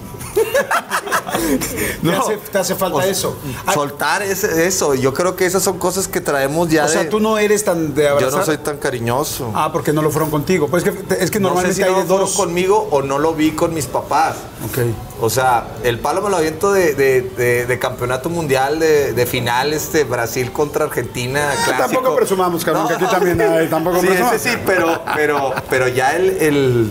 [2.03, 3.37] Te hace- te hace falta O sea, eso.
[3.66, 4.94] Ay, Soltar ese- eso.
[4.94, 7.64] Yo creo que esas son cosas que traemos ya o sea, de- tú no eres
[7.64, 8.40] tan de Yo abrazar.
[8.40, 9.51] no soy tan cariñoso.
[9.55, 10.68] Ah, porque no lo fueron contigo.
[10.68, 12.37] Pues es que, es que no sé normalmente si hay no lo fueron dos.
[12.37, 14.37] conmigo o no lo vi con mis papás.
[14.68, 14.79] Ok.
[15.20, 19.27] O sea, el palo me lo aviento de, de- de- de campeonato mundial, de, de
[19.27, 21.51] final, este, Brasil contra Argentina.
[21.64, 21.79] Clásico.
[22.01, 24.37] Tampoco presumamos, cabrón, que aquí también hay, tampoco sí, presumamos.
[24.37, 26.90] ese sí, pero, pero, pero ya el, el,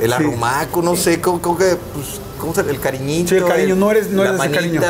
[0.00, 3.30] el arrumaco, no sé, como, como que, pues, ¿cómo se El cariñito.
[3.30, 4.80] Sí, el cariño, no eres- no la eres cariño.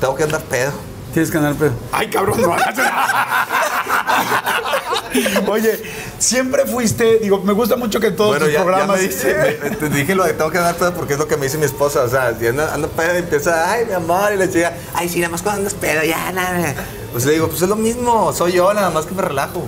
[0.00, 0.72] Tengo que andar pedo.
[1.12, 1.72] Tienes que andar pedo.
[1.92, 2.74] Ay, cabrón, no hagas
[5.48, 5.78] Oye,
[6.18, 8.96] siempre fuiste, digo, me gusta mucho que todos Bueno, tus ya, ya programas.
[8.96, 11.36] me dice, me- te dije lo de tengo que andar pedo porque es lo que
[11.36, 12.00] me dice mi esposa.
[12.02, 15.10] O sea, si anda, anda pedo y empieza, ay, mi amor, y le chica, ay,
[15.10, 16.74] sí, nada más cuando andas pedo, ya, nada.
[17.12, 19.66] Pues le digo, pues es lo mismo, soy yo, nada más que me relajo.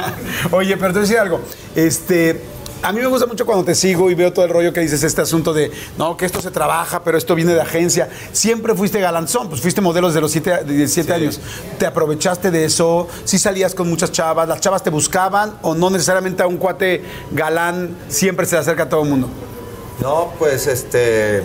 [0.50, 1.40] Oye, pero te voy a decir algo.
[1.74, 2.42] Este,
[2.82, 5.02] a mí me gusta mucho cuando te sigo y veo todo el rollo que dices,
[5.04, 8.08] este asunto de, no, que esto se trabaja, pero esto viene de agencia.
[8.32, 11.40] Siempre fuiste galanzón, pues fuiste modelo desde los 7 17 años.
[11.78, 13.08] ¿Te aprovechaste de eso?
[13.24, 14.48] ¿Sí salías con muchas chavas?
[14.48, 15.58] ¿Las chavas te buscaban?
[15.62, 19.28] ¿O no necesariamente a un cuate galán siempre se le acerca a todo el mundo?
[20.00, 21.42] No, pues este.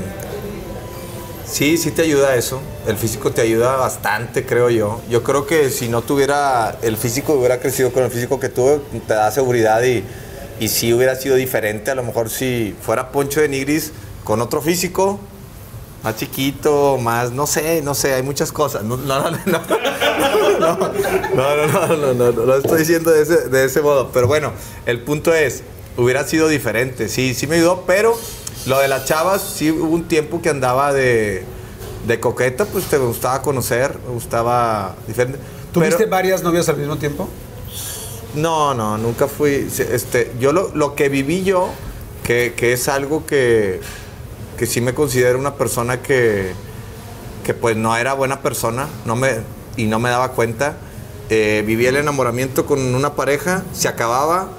[1.46, 2.60] Sí, sí te ayuda eso.
[2.88, 5.00] El físico te ayuda bastante, creo yo.
[5.10, 8.82] Yo creo que si no tuviera el físico, hubiera crecido con el físico que tuve,
[9.08, 10.04] te da seguridad y,
[10.60, 11.92] y sí hubiera sido diferente.
[11.92, 13.92] A lo mejor si fuera Poncho de Nigris
[14.24, 15.20] con otro físico,
[16.04, 18.84] más chiquito, más, no sé, no sé, hay muchas cosas.
[18.84, 19.62] No, no, no, no, no,
[20.60, 20.78] no, no,
[21.36, 24.12] no, no, no, no, no lo estoy diciendo de ese, de ese modo.
[24.12, 24.54] Pero bueno,
[24.86, 25.64] el punto es,
[25.98, 28.18] hubiera sido diferente, sí, sí me ayudó, pero
[28.66, 31.44] lo de las chavas, sí hubo un tiempo que andaba de,
[32.06, 35.40] de coqueta, pues te gustaba conocer, me gustaba diferente.
[35.72, 37.28] ¿Tuviste varias novias al mismo tiempo?
[38.38, 39.68] No, no, nunca fui.
[39.78, 41.70] Este, yo lo, lo que viví yo,
[42.24, 43.82] que, que es algo que,
[44.58, 46.52] que sí me considero una persona que,
[47.44, 49.38] que pues no era buena persona no me,
[49.76, 50.78] y no me daba cuenta.
[51.30, 54.50] Eh, viví el enamoramiento con una pareja, se acababa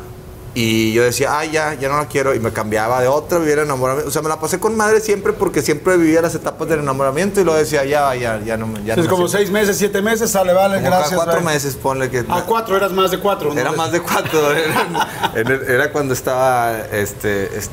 [0.60, 3.54] y yo decía, ay, ya, ya no la quiero, y me cambiaba de otra, vivía
[3.54, 4.08] el enamoramiento.
[4.08, 7.40] O sea, me la pasé con madre siempre porque siempre vivía las etapas del enamoramiento
[7.40, 8.66] y lo decía, ya, ya, ya no.
[8.84, 9.28] Ya no es me como siento".
[9.38, 11.14] seis meses, siete meses, sale, vale, Como gracias.
[11.14, 11.44] cuatro bye.
[11.54, 12.24] meses, ponle que.
[12.28, 13.54] Ah, cuatro, eras más de cuatro.
[13.54, 13.60] ¿no?
[13.60, 14.50] Era más de cuatro.
[14.52, 14.88] Era,
[15.34, 17.70] era- era cuando estaba este, est-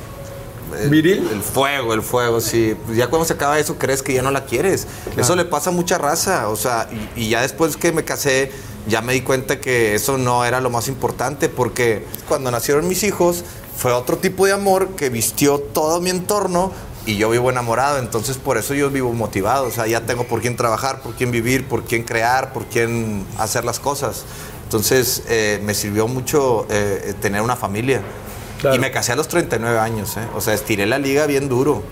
[0.82, 1.28] el, ¿Viril?
[1.32, 2.76] El fuego, el fuego, sí.
[2.94, 4.88] Ya cuando se acaba eso, crees que ya no la quieres.
[5.18, 6.50] Eso le pasa a mucha raza.
[6.50, 8.52] O sea, y, y ya después que me casé,
[8.88, 11.50] ya me di cuenta que eso no era lo más importante.
[11.50, 13.44] Porque cuando nacieron mis hijos,
[13.78, 16.72] fue otro tipo de amor que vistió todo mi entorno.
[17.08, 19.68] Y yo vivo enamorado, entonces por eso yo vivo motivado.
[19.68, 23.26] O sea, ya tengo por quién trabajar, por quién vivir, por quién crear, por quién
[23.38, 24.26] hacer las cosas.
[24.64, 28.02] Entonces eh, me sirvió mucho eh, tener una familia.
[28.62, 28.76] Claro.
[28.76, 30.22] Y me casé a los 39 años, ¿eh?
[30.36, 31.84] O sea, estiré la liga bien duro.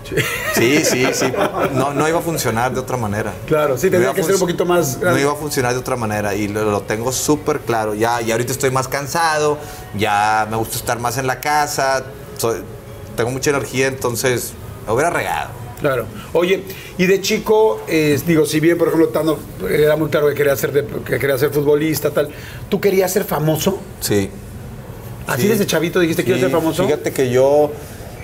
[0.54, 1.26] Sí, sí, sí.
[1.74, 3.32] No, no iba a funcionar de otra manera.
[3.46, 5.20] Claro, sí, No tendría iba a que ser un poquito más No grande.
[5.20, 7.94] iba a funcionar de otra manera y lo, lo tengo súper claro.
[7.94, 9.58] Ya, ya ahorita estoy más cansado,
[9.96, 12.04] ya me gusta estar más en la casa,
[12.38, 12.62] soy-
[13.16, 14.52] tengo mucha energía, entonces
[14.86, 15.50] la hubiera regado.
[15.80, 16.06] Claro.
[16.32, 16.64] Oye,
[16.96, 19.36] y de chico, eh, digo, si bien, por ejemplo, Tano
[19.68, 22.30] era muy claro que quería ser, de- que quería ser futbolista, tal,
[22.70, 23.78] ¿tú querías ser famoso?
[24.00, 24.30] Sí.
[25.26, 25.48] Así Sí.
[25.48, 26.84] desde chavito dijiste, quiero Sí, ser famoso.
[26.84, 27.72] Fíjate que yo,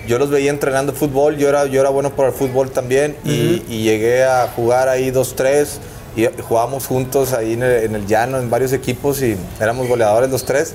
[0.07, 3.63] yo los veía entrenando fútbol, yo era, yo era bueno para el fútbol también y,
[3.69, 5.79] y llegué a jugar ahí dos, tres
[6.15, 10.29] y jugábamos juntos ahí en el, en el llano en varios equipos y éramos goleadores
[10.29, 10.73] los tres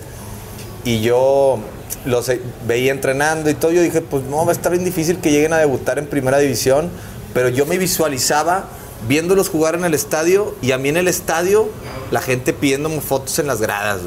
[0.85, 1.59] y yo
[2.07, 5.19] los eh, veía entrenando y todo, yo dije, pues no, va a estar bien difícil
[5.19, 6.89] que lleguen a debutar en primera división,
[7.35, 8.65] pero yo me visualizaba
[9.09, 11.69] viéndolos jugar en el estadio y a mí en el estadio
[12.11, 13.99] la gente pidiéndome fotos en las gradas.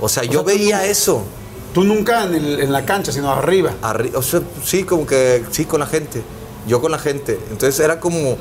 [0.00, 1.22] O sea, yo sea, veía eso.
[1.74, 3.72] Tú nunca en, el- en la cancha, sino arriba.
[3.82, 6.22] Arri- o sea, sí, como que sí con la gente.
[6.66, 7.38] Yo con la gente.
[7.50, 8.36] Entonces era como.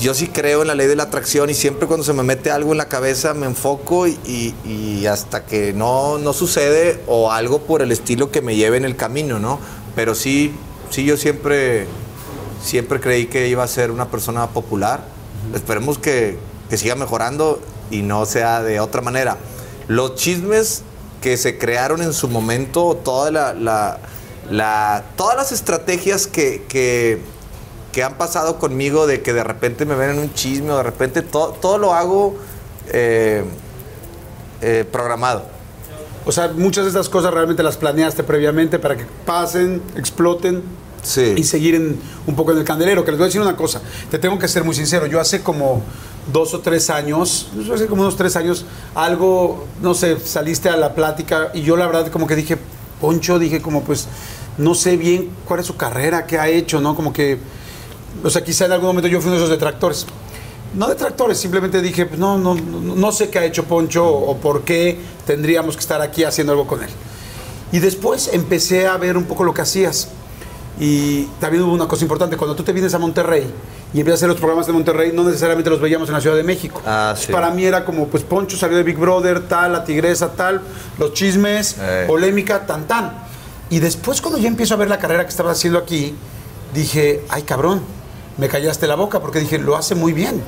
[0.00, 2.50] Yo sí creo en la ley de la atracción y siempre cuando se me mete
[2.50, 7.30] algo en la cabeza me enfoco y, y- y hasta que no, no sucede o
[7.30, 9.60] algo por el estilo que me lleve en el camino, ¿no?
[9.94, 10.52] Pero sí,
[10.90, 11.86] sí, yo siempre,
[12.64, 15.04] siempre creí que iba a ser una persona popular.
[15.54, 16.36] Esperemos que,
[16.68, 17.60] que siga mejorando
[17.90, 19.36] y no sea de otra manera.
[19.88, 20.82] Los chismes
[21.20, 23.98] que se crearon en su momento, toda la, la-
[24.50, 27.20] la- todas las estrategias que, que,
[27.92, 30.82] que han pasado conmigo de que de repente me ven en un chisme o de
[30.82, 32.36] repente todo, todo lo hago
[32.92, 33.44] eh,
[34.60, 35.44] eh, programado.
[36.24, 40.62] O sea, muchas de estas cosas realmente las planeaste previamente para que pasen, exploten
[41.02, 41.34] Sí.
[41.36, 43.04] y seguir en- un poco en el candelero.
[43.04, 45.06] Que les voy a decir una cosa, te tengo que ser muy sincero.
[45.06, 45.82] Yo hace como
[46.32, 50.94] dos o tres años, hace como unos tres años, algo, no sé, saliste a la
[50.94, 52.58] plática y yo la verdad como que dije,
[53.00, 54.08] Poncho, dije como pues,
[54.58, 56.96] no sé bien cuál es su carrera, qué ha hecho, ¿no?
[56.96, 57.38] Como que,
[58.24, 60.06] o sea, quizá en algún momento yo fui uno de esos detractores.
[60.74, 64.62] No detractores, simplemente dije, pues, no, no, no sé qué ha hecho Poncho o por
[64.62, 66.90] qué tendríamos que estar aquí haciendo algo con él.
[67.72, 70.08] Y después empecé a ver un poco lo que hacías.
[70.78, 73.46] Y también hubo una cosa importante, cuando tú te vienes a Monterrey
[73.94, 76.36] y empiezas a hacer los programas de Monterrey, no necesariamente los veíamos en la Ciudad
[76.36, 76.82] de México.
[76.84, 77.32] Ah, sí.
[77.32, 80.60] Para mí era como, pues Poncho salió de Big Brother, tal, la tigresa, tal,
[80.98, 82.04] los chismes, Eh.
[82.06, 83.24] polémica, tan, tan.
[83.70, 86.14] Y después cuando ya empiezo a ver la carrera que estabas haciendo aquí,
[86.74, 87.80] dije, ay cabrón,
[88.36, 90.42] me callaste la boca porque dije, lo hace muy bien.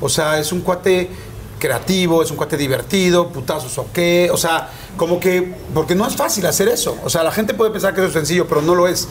[0.00, 1.10] O sea, es un cuate
[1.58, 6.16] creativo, es un cuate divertido, putazos o qué, o sea, como que, porque no es
[6.16, 6.96] fácil hacer eso.
[7.04, 9.08] O sea, la gente puede pensar que eso es sencillo, pero no lo es.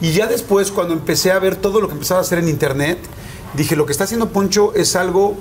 [0.00, 2.98] Y ya después, cuando empecé a ver todo lo que empezaba a hacer en internet,
[3.54, 5.36] dije, lo que está haciendo Poncho es algo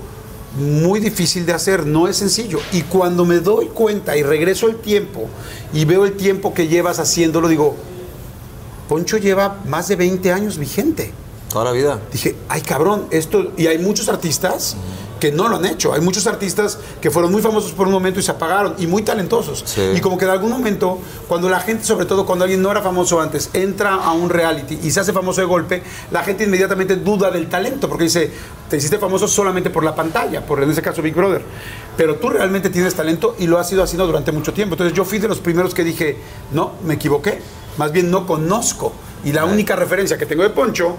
[0.57, 2.59] muy difícil de hacer, no es sencillo.
[2.71, 5.27] Y cuando me doy cuenta y regreso el tiempo
[5.73, 7.75] y veo el tiempo que llevas haciéndolo, digo,
[8.87, 11.13] Poncho lleva más de 20 años vigente.
[11.49, 11.99] Toda la vida.
[12.11, 13.51] Dije, ay cabrón, esto.
[13.57, 14.75] Y hay muchos artistas
[15.19, 15.93] que no lo han hecho.
[15.93, 19.01] Hay muchos artistas que fueron muy famosos por un momento y se apagaron y muy
[19.01, 19.63] talentosos.
[19.65, 19.81] Sí.
[19.95, 22.81] Y como que en algún momento, cuando la gente, sobre todo cuando alguien no era
[22.81, 26.95] famoso antes, entra a un reality y se hace famoso de golpe, la gente inmediatamente
[26.95, 28.31] duda del talento porque dice,
[28.69, 31.43] te hiciste famoso solamente por la pantalla, por en ese caso Big Brother.
[31.97, 34.75] Pero tú realmente tienes talento y lo has ido haciendo durante mucho tiempo.
[34.75, 36.17] Entonces yo fui de los primeros que dije,
[36.51, 37.41] no, me equivoqué.
[37.77, 38.93] Más bien no conozco.
[39.23, 40.97] Y la única referencia que tengo de Poncho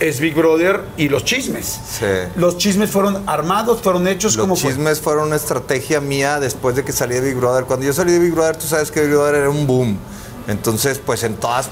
[0.00, 1.66] es Big Brother y los chismes.
[1.66, 2.04] Sí.
[2.36, 4.70] Los chismes fueron armados, fueron hechos Los como fue?
[4.70, 7.64] chismes fueron una estrategia mía después de que salí de Big Brother.
[7.64, 9.98] Cuando yo salí de Big Brother, tú sabes que Big Brother era un boom.
[10.48, 11.68] Entonces, pues en todas,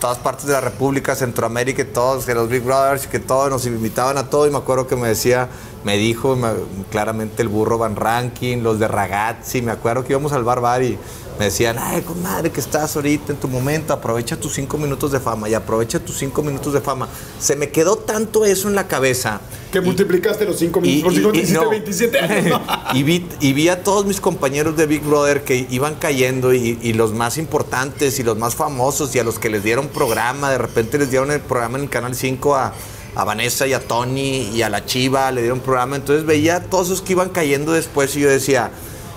[0.00, 3.66] todas partes de la República, Centroamérica y todos, que los Big Brothers, que todos nos
[3.66, 4.46] invitaban a todo.
[4.46, 5.48] Y me acuerdo que me decía,
[5.84, 6.52] me dijo me-
[6.90, 9.62] claramente el burro Van Ranking, los de Ragazzi.
[9.62, 10.98] Me acuerdo que íbamos al bar bar y
[11.38, 15.20] me decían, ay, comadre, que estás ahorita en tu momento, aprovecha tus cinco minutos de
[15.20, 17.08] fama y aprovecha tus cinco minutos de fama.
[17.38, 19.40] Se me quedó tanto eso en la cabeza.
[19.70, 21.68] Que multiplicaste los 5 minutos por 5 hiciste no.
[21.68, 22.60] 27 años.
[22.60, 22.66] ¿no?
[22.94, 26.78] y, vi, y vi a todos mis compañeros de Big Brother que iban cayendo y,
[26.82, 30.50] y los más importantes y los más famosos y a los que les dieron programa,
[30.50, 32.72] de repente les dieron el programa en el Canal 5 a,
[33.18, 35.96] a Vanessa y a Tony y a la Chiva, le dieron programa.
[35.96, 38.70] Entonces veía todos esos que iban cayendo después y yo decía,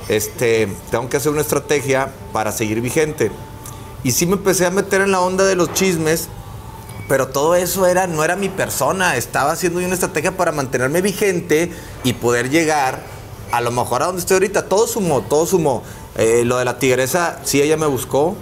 [0.10, 3.32] este, tengo que hacer una estrategia para seguir vigente.
[4.04, 6.30] Y sí me empecé a meter en la onda de los chismes,
[7.08, 9.18] pero todo eso era, no era mi persona.
[9.18, 11.72] Estaba haciendo una estrategia para mantenerme vigente
[12.04, 13.04] y poder llegar
[13.52, 14.66] a lo mejor a donde estoy ahorita.
[14.66, 15.84] Todo sumó, todo sumó.
[16.18, 18.36] Eh, lo de la tigresa, sí, ella me buscó.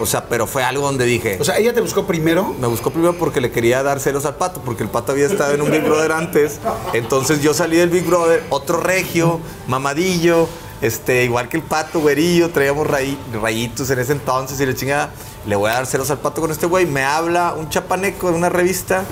[0.00, 1.38] O sea, pero fue algo donde dije.
[1.40, 2.54] O sea, ella te buscó primero.
[2.60, 5.54] me buscó primero porque le quería dar celos al pato, porque el pato había estado
[5.54, 6.58] en un Big Brother antes.
[6.92, 10.48] Entonces yo salí del Big Brother, otro regio, mamadillo,
[10.82, 15.10] este, igual que el pato, güerillo, traíamos rayi- rayitos en ese entonces y le chingada.
[15.46, 16.86] Le voy a dar celos al pato con este güey.
[16.86, 19.04] Me habla un chapaneco de una revista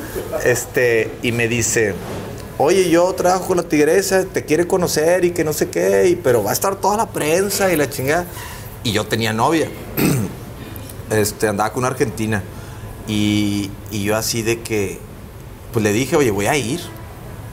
[0.44, 1.94] este, y me dice.
[2.58, 6.16] Oye, yo trabajo con la tigresa, te quiere conocer y que no sé qué, y,
[6.16, 8.26] pero va a estar toda la prensa y la chingada.
[8.84, 9.68] Y yo tenía novia
[11.12, 12.42] este, andaba con una argentina.
[13.08, 14.98] Y, y yo así de que,
[15.72, 16.80] pues le dije, oye, voy a ir,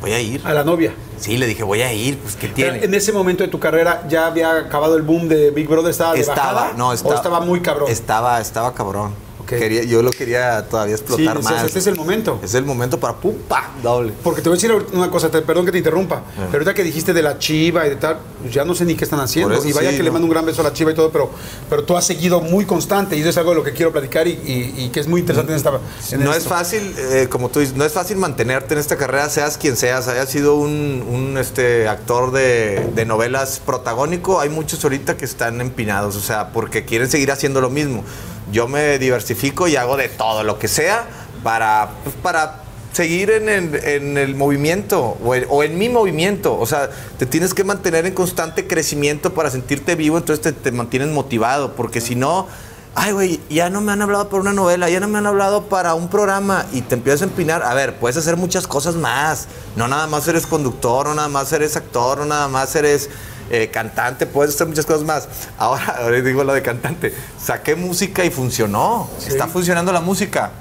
[0.02, 0.42] voy a ir.
[0.46, 0.94] A la novia.
[1.18, 2.84] Sí, le dije, voy a ir, pues ¿qué tiene?
[2.84, 6.14] En ese momento de tu carrera ya había acabado el boom de Big Brother, estaba
[6.14, 7.92] de estaba, bajada, no, o estaba, estaba muy cabrón.
[7.92, 9.14] Estaba, estaba cabrón.
[9.58, 11.64] Quería, yo lo quería todavía sí, explotar más.
[11.66, 12.40] este es el momento.
[12.44, 14.14] Es el momento para pum, pa, doble.
[14.24, 16.84] Porque te voy a decir una cosa, te- perdón que te interrumpa, pero ahorita que
[16.84, 19.56] dijiste de la chiva y de tal, pues ya no sé ni qué están haciendo.
[19.66, 21.32] Y vaya sí, que le mando un gran beso a la chiva y todo, pero,
[21.70, 24.28] pero tú has seguido muy constante y eso es algo de lo que quiero platicar
[24.28, 25.72] y, y- y que es muy interesante en esta.
[26.12, 29.30] en No es fácil, eh, como tú dices, no es fácil mantenerte en esta carrera,
[29.30, 34.84] seas quien seas, hayas sido un, un, este, actor de, de novelas protagónico, hay muchos
[34.84, 38.04] ahorita que están empinados, o sea, porque quieren seguir haciendo lo mismo.
[38.52, 41.06] Yo me diversifico y hago de todo, lo que sea,
[41.44, 46.58] para, pues, para seguir en el, en el movimiento o en, o en mi movimiento.
[46.60, 50.72] O sea, te tienes que mantener en constante crecimiento para sentirte vivo, entonces te, te
[50.72, 52.48] mantienes motivado, porque si no,
[52.96, 55.66] ay, güey, ya no me han hablado para una novela, ya no me han hablado
[55.66, 57.64] para un programa y te empiezas a empinar.
[57.64, 59.48] A ver, puedes hacer muchas cosas más.
[59.76, 63.10] No nada más eres conductor, no nada más eres actor, no nada más eres
[63.50, 65.28] eh, cantante, puedes hacer muchas cosas más.
[65.58, 69.10] Ahora, ahora digo lo de cantante, saqué música y funcionó.
[69.28, 70.52] Está funcionando la música.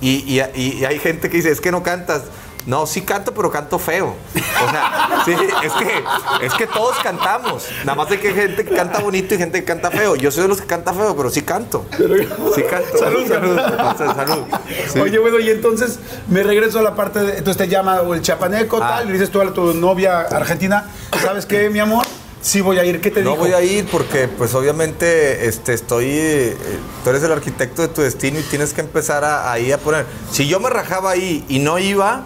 [0.00, 2.22] Y, y- y- y hay gente que dice, es que no cantas.
[2.66, 4.14] No, sí canto, pero canto feo.
[4.34, 7.66] O sea, sí, es que, es que todos cantamos.
[7.84, 10.16] Nada más de que hay gente que canta bonito y gente que canta feo.
[10.16, 11.84] Yo soy de los que canta feo, pero sí canto.
[12.54, 12.96] Sí canto.
[12.98, 13.58] Salud, salud.
[13.96, 14.44] salud.
[14.90, 14.98] Sí.
[14.98, 17.32] Oye, bueno, y entonces me regreso a la parte de.
[17.36, 18.96] Entonces te llama el chapaneco, Ah.
[18.96, 20.86] tal, y le dices tú a tu novia argentina,
[21.22, 22.06] ¿sabes qué, mi amor?
[22.44, 23.00] Sí voy a ir.
[23.00, 23.42] ¿Qué te No dijo?
[23.42, 26.04] voy a ir porque, pues, obviamente, este, estoy.
[26.10, 26.54] eh,
[27.02, 30.04] tú eres el arquitecto de tu destino y tienes que empezar a, ahí a poner.
[30.30, 32.24] Si yo me rajaba ahí y no iba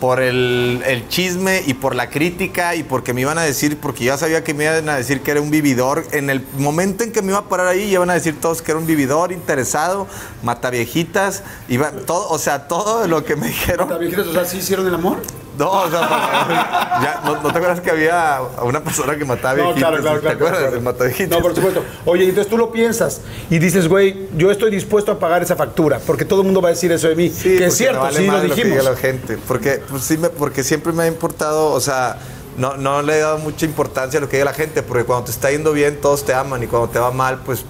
[0.00, 4.04] por el, el chisme y por la crítica y porque me iban a decir, porque
[4.04, 7.12] ya sabía que me iban a decir que era un vividor, en el momento en
[7.12, 10.06] que me iba a parar ahí, iban a decir todos que era un vividor interesado,
[10.44, 13.90] mataviejitas, iba, todo, o sea, todo lo que me dijeron.
[13.90, 15.18] ¿Las viejitas, o sea, sí hicieron el amor?
[15.58, 16.00] No, o sea,
[17.02, 19.90] ya, ¿no, no te acuerdas que había una persona que mataba No, viejitas?
[19.90, 20.36] claro, claro, ¿Te claro.
[20.36, 20.60] acuerdas?
[20.68, 20.80] claro.
[20.82, 21.30] Mataviejitas.
[21.30, 21.84] No, por supuesto.
[22.04, 26.00] Oye, entonces tú lo piensas y dices, güey, yo estoy dispuesto a pagar esa factura,
[26.06, 27.28] porque todo el mundo va a decir eso de mí.
[27.30, 28.70] Sí, que es cierto, vale sí lo dijimos.
[28.78, 29.36] diga la gente.
[29.48, 32.18] Porque, pues, sí me- porque siempre me ha importado, o sea,
[32.56, 35.24] no, no le he dado mucha importancia a lo que diga la gente, porque cuando
[35.26, 37.64] te está yendo bien, todos te aman, y cuando te va mal, pues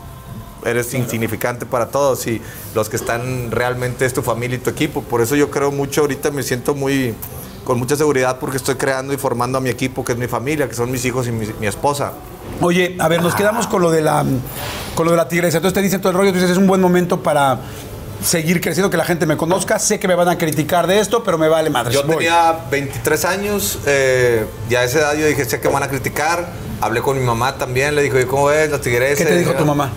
[0.65, 2.43] eres insignificante para todos y
[2.75, 5.03] los que están realmente es tu familia y tu equipo.
[5.03, 7.15] Por eso yo creo mucho, ahorita me siento muy
[7.69, 10.67] con mucha seguridad porque estoy creando y formando a mi equipo, que es mi familia,
[10.67, 12.13] que son mis hijos y mi, mi esposa.
[12.63, 14.25] Oye, a ver, nos quedamos con lo de la
[14.95, 15.59] con lo de la tigresa.
[15.59, 17.59] Entonces te dicen todo el rollo, tú dices, es un buen momento para
[18.25, 19.79] seguir creciendo, que la gente me conozca.
[19.79, 21.93] Sé que me van a criticar de esto, pero me vale madre.
[21.93, 25.83] Yo tenía 23 años, eh, ya a esa edad yo dije, sé que me van
[25.83, 26.49] a criticar.
[26.81, 29.23] Hablé con mi mamá también, le dijo, "Oye, ¿cómo ves la tigresa?
[29.23, 29.93] ¿Qué te dijo tu mamá?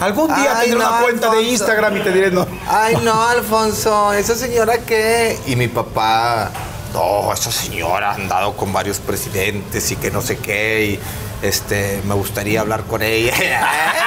[0.00, 1.42] Algún día Ay, tendré no, una cuenta de.
[1.42, 2.46] Instagram y te diré no.
[2.68, 5.38] Ay, no, Alfonso, ¿esa señora qué?
[5.46, 6.50] Y mi papá,
[6.92, 12.00] no, esa señora ha andado con varios presidentes y que no sé qué, y este,
[12.04, 13.32] me gustaría hablar con ella.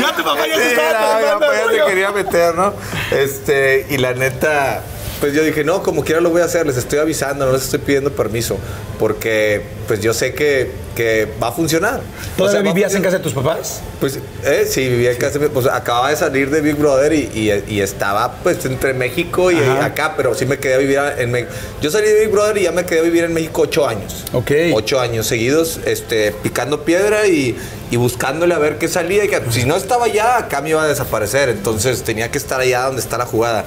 [0.00, 2.72] Ya tu mamá ya Sí, te estaba no, preguntando, ya, se quería meter, ¿no?
[3.10, 4.82] Este, y la neta,
[5.20, 7.64] pues yo dije, no, como quiera lo voy a hacer, les estoy avisando, no les
[7.64, 8.56] estoy pidiendo permiso,
[8.98, 12.00] porque pues yo sé que, que va a funcionar.
[12.36, 13.80] ¿Todavía O sea, vivías en casa de tus papás?
[14.00, 17.64] Pues eh, sí, vivía en casa, pues acababa de salir de Big Brother y, y-
[17.74, 19.86] y estaba pues entre México y Ajá.
[19.86, 21.52] acá, pero sí me quedé a vivir en México.
[21.80, 24.24] Yo salí de Big Brother y ya me quedé a vivir en México ocho años.
[24.32, 24.50] Ok.
[24.74, 27.56] Ocho años seguidos, este, picando piedra y,
[27.90, 29.24] y buscándole a ver qué salía.
[29.24, 31.48] Y que, si no estaba allá, acá me iba a desaparecer.
[31.48, 33.64] Entonces tenía que estar allá donde está la jugada.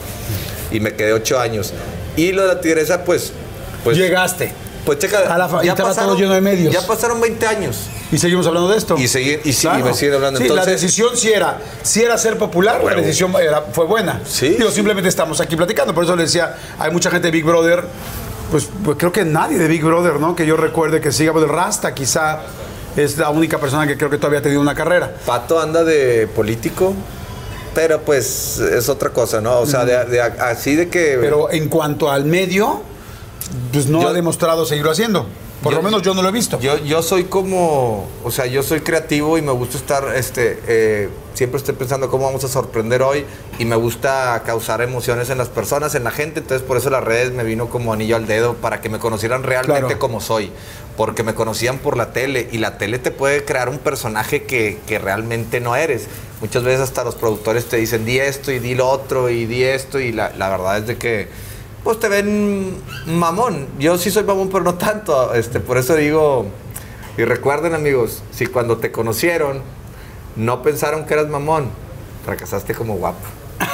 [0.71, 1.73] Y me quedé ocho años.
[2.15, 3.31] Y lo de la tigresa, pues...
[3.83, 4.53] pues Llegaste.
[4.85, 6.73] Pues checa, A la fa- y estaba todo lleno de medios.
[6.73, 7.77] Ya pasaron 20 años.
[8.11, 8.97] Y seguimos hablando de esto.
[8.97, 10.39] Y seguir- y sí, y me siguen hablando.
[10.39, 12.97] Sí, Entonces- la decisión sí era, sí era ser popular, Bueno.
[12.97, 14.21] la decisión era- fue buena.
[14.25, 15.93] Sí, Digo, simplemente estamos aquí platicando.
[15.93, 17.83] Por eso le decía, hay mucha gente de Big Brother,
[18.49, 20.35] pues, pues creo que nadie de Big Brother, ¿no?
[20.35, 22.39] Que yo recuerde que siga, pues, Rasta quizá
[22.97, 25.13] es la única persona que creo que todavía ha tenido una carrera.
[25.27, 26.93] Pato anda de político,
[27.73, 29.59] pero pues es otra cosa, ¿no?
[29.59, 31.17] O sea, de, de- así de que...
[31.19, 32.81] Pero en cuanto al medio,
[33.71, 35.25] pues no Yo- ha demostrado seguirlo haciendo.
[35.61, 36.59] Por Yo- lo menos yo no lo he visto.
[36.59, 41.09] Yo, yo soy como, o sea, yo soy creativo y me gusta estar, este, eh,
[41.35, 43.25] siempre estoy pensando cómo vamos a sorprender hoy
[43.59, 47.03] y me gusta causar emociones en las personas, en la gente, entonces por eso las
[47.03, 49.99] redes me vino como anillo al dedo para que me conocieran realmente Claro.
[49.99, 50.51] como soy,
[50.97, 54.79] porque me conocían por la tele y la tele te puede crear un personaje que,
[54.87, 56.07] que realmente no eres.
[56.41, 59.61] Muchas veces hasta los productores te dicen di esto y di lo otro y di
[59.63, 61.27] esto y la, la verdad es de que
[61.83, 63.67] pues te ven mamón.
[63.79, 65.33] Yo sí soy mamón, pero no tanto.
[65.33, 66.45] Este, por eso digo,
[67.17, 69.61] y recuerden amigos, si cuando te conocieron
[70.35, 71.69] no pensaron que eras mamón,
[72.25, 73.19] fracasaste como guapo.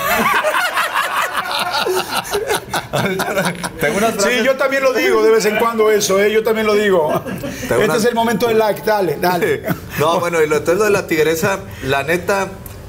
[3.80, 6.32] Tengo unas Sí, yo también lo digo de vez en cuando eso, ¿eh?
[6.32, 7.22] Yo también lo digo.
[7.62, 9.64] Este una- es el momento del like, dale, dale.
[10.00, 12.48] No, bueno, y lo, entonces lo de la tigresa, la neta,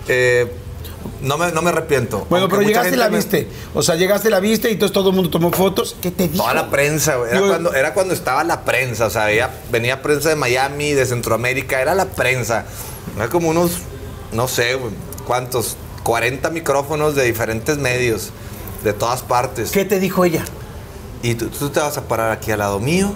[0.09, 0.53] eh,
[1.23, 2.27] no, me, no me arrepiento.
[2.31, 3.49] Bueno, Aunque pero llegaste y la me- viste.
[3.75, 5.97] O sea, llegaste y la viste y entonces todo el mundo tomó fotos.
[6.01, 6.43] ¿Qué te dijo?
[6.43, 7.31] Toda la prensa, güey.
[7.31, 11.05] Era, cuando, era cuando estaba la prensa, o sea, había- venía prensa de Miami, de
[11.07, 12.65] Centroamérica, era la prensa.
[13.17, 13.73] Era como unos,
[14.33, 14.93] no sé, güey,
[15.27, 15.77] ¿cuántos?
[16.05, 18.31] 40 micrófonos de diferentes medios,
[18.85, 19.71] de todas partes.
[19.71, 20.45] ¿Qué te dijo ella?
[21.23, 23.11] Y tú, tú te vas a parar aquí al lado mío,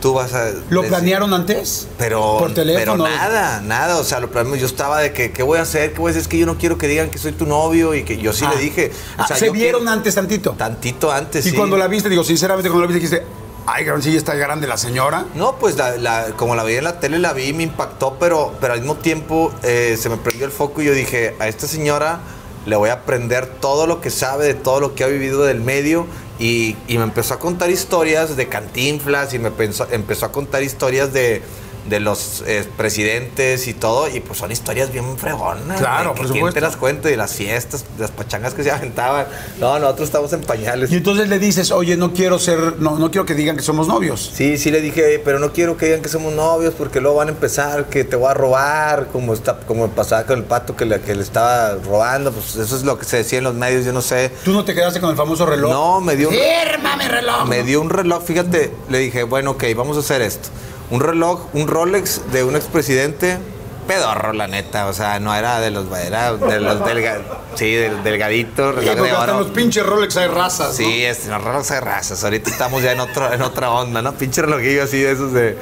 [0.00, 0.50] tú vas a...
[0.70, 1.88] ¿Lo decir- planearon antes?
[1.98, 3.04] Pero, Por teléfono.
[3.04, 3.96] pero nada, nada.
[3.98, 4.58] O sea, lo planeamos.
[4.60, 5.92] Yo estaba de que, ¿qué voy a hacer?
[5.92, 6.22] ¿Qué voy a hacer?
[6.22, 8.44] Es que yo no quiero que digan que soy tu novio y que yo sí
[8.46, 8.52] Ah.
[8.54, 8.92] le dije.
[9.18, 10.52] O Ah, sea, se vieron quiero- antes tantito.
[10.52, 11.56] Tantito antes, Y sí.
[11.56, 13.26] cuando la viste, digo, sinceramente, cuando la viste, dijiste,
[13.66, 15.26] ay, gran, sí, está grande la señora.
[15.34, 18.54] No, pues la- la- como la vi en la tele, la vi me impactó, pero,
[18.60, 21.66] pero al mismo tiempo eh, se me prendió el foco y yo dije, a esta
[21.66, 22.20] señora
[22.66, 25.60] le voy a aprender todo lo que sabe, de todo lo que ha vivido del
[25.60, 26.06] medio.
[26.38, 31.42] Y, me empezó a contar historias de cantinflas y me empezó a contar historias de,
[31.88, 34.08] de los eh, presidentes y todo.
[34.08, 35.78] Y pues son historias bien fregonas.
[35.80, 36.54] Claro, por que ¿Quién supuesto.
[36.54, 37.08] te las cuento?
[37.08, 39.26] Y las fiestas, las pachangas que se aventaban.
[39.58, 40.90] No, nosotros estamos en pañales.
[40.90, 43.88] Y entonces le dices, oye, no quiero ser, no, no quiero que digan que somos
[43.88, 44.30] novios.
[44.34, 47.28] Sí, sí le dije, pero no quiero que digan que somos novios porque luego van
[47.28, 50.84] a empezar que te voy a robar, como está, como pasaba con el pato que
[50.84, 53.84] le, que le estaba robando, pues eso es lo que se decía en los medios,
[53.84, 54.30] yo no sé.
[54.44, 55.70] ¿Tú no te quedaste con el famoso reloj?
[55.70, 57.46] No, me dio un, ¡Fírmame reloj!
[57.46, 60.48] me dio un reloj, fíjate, le dije, bueno, ok, vamos a hacer esto.
[60.90, 63.38] Un reloj, un Rolex de un expresidente,
[63.86, 67.18] pedorro, la neta, o sea, no era de los, era de los delga,
[67.54, 69.38] sí, del delgadito, Sí, reloj de oro.
[69.40, 70.74] los pinches Rolex hay razas, ¿no?
[70.74, 72.22] Sí, es, los relojes de razas.
[72.24, 74.12] Ahorita estamos ya en, otro, en otra onda, ¿no?
[74.14, 75.56] Pinche relojillo así de esos de,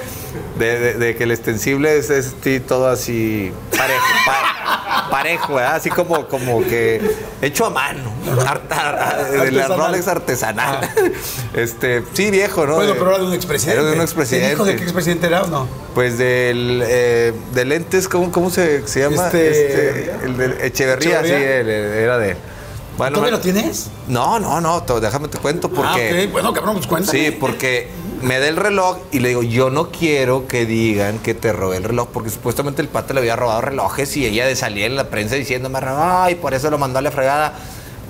[0.59, 5.77] de, de- de que el extensible es, es sí, todo así parejo, pa- parejo, ¿verdad?
[5.77, 7.01] Así como, como que
[7.43, 8.13] hecho a mano.
[8.47, 9.69] Ar- ar- de la.
[9.69, 10.81] Rolex artesanal.
[11.55, 12.75] Este, sí, viejo, ¿no?
[12.77, 13.81] Bueno, pero era de un expresidente.
[13.81, 14.51] Era de un ¿Te expresidente.
[14.51, 15.69] dijo de qué expresidente era o no?
[15.95, 19.27] Pues del eh, de lentes, ¿cómo, cómo se, se llama?
[19.27, 21.23] Este- el de Echeverría, Echeverría.
[21.23, 21.33] sí,
[22.03, 22.37] era de.
[22.97, 23.91] Bueno, ¿Todavía no- lo tienes?
[24.07, 26.11] no, no, no, déjame te cuento porque.
[26.23, 26.33] Ah, ok.
[26.33, 27.19] Bueno, cabrón, pues cuéntame.
[27.19, 27.89] Sí, porque
[28.23, 31.79] me da el reloj y le digo, yo no quiero que digan que te robé
[31.79, 34.95] el reloj, porque supuestamente el pata le había robado relojes y ella de salir en
[34.97, 37.55] la prensa diciendo, me robó y por eso lo mandó a la fregada.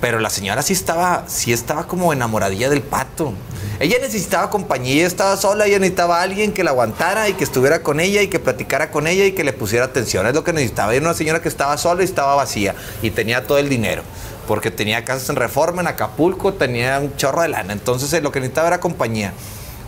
[0.02, 3.32] Pero la señora sí estaba, sí estaba como enamoradilla del pato.
[3.80, 7.98] Ella necesitaba compañía, estaba sola, ella necesitaba alguien que la aguantara y que estuviera con
[7.98, 10.26] ella y que platicara con ella y que le pusiera atención.
[10.26, 10.94] Es lo que necesitaba.
[10.94, 14.02] Era una señora que estaba sola y estaba vacía y tenía todo el dinero.
[14.46, 17.72] Porque tenía casas en Reforma, en Acapulco, tenía un chorro de lana.
[17.72, 19.32] Entonces eh, lo que necesitaba era compañía.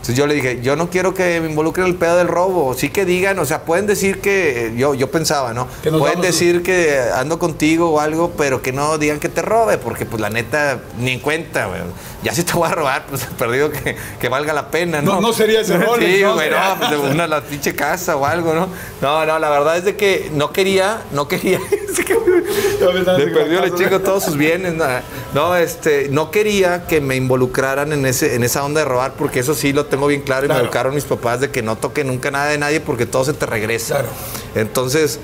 [0.06, 2.74] Entonces yo le dije, yo no quiero que me involucren en el pedo del robo.
[2.74, 5.66] Sí que digan, o sea, pueden decir que, yo, yo pensaba, ¿no?
[5.98, 10.06] Pueden decir que ando contigo o algo, pero que no digan que te robe, porque
[10.06, 11.80] pues la neta, ni en cuenta, güey.
[12.22, 15.14] Ya si te voy a robar, pues perdido que, que valga la pena, ¿no?
[15.14, 16.34] No, no sería ese Rolex, Sí, ¿no?
[16.34, 18.68] güey, no, pues una la pinche casa o algo, ¿no?
[19.00, 21.58] No, no, la verdad es de que no quería, no quería.
[23.18, 24.74] le perdió, le chingo todos sus bienes.
[24.74, 25.02] nada.
[25.34, 29.40] No, este, no quería que me involucraran en ese, en esa onda de robar, porque
[29.40, 30.60] eso sí lo tengo bien claro y Claro.
[30.62, 33.32] me educaron mis papás de que no toque nunca nada de nadie porque todo se
[33.32, 33.96] te regresa.
[33.96, 34.08] Claro.
[34.54, 35.18] Entonces,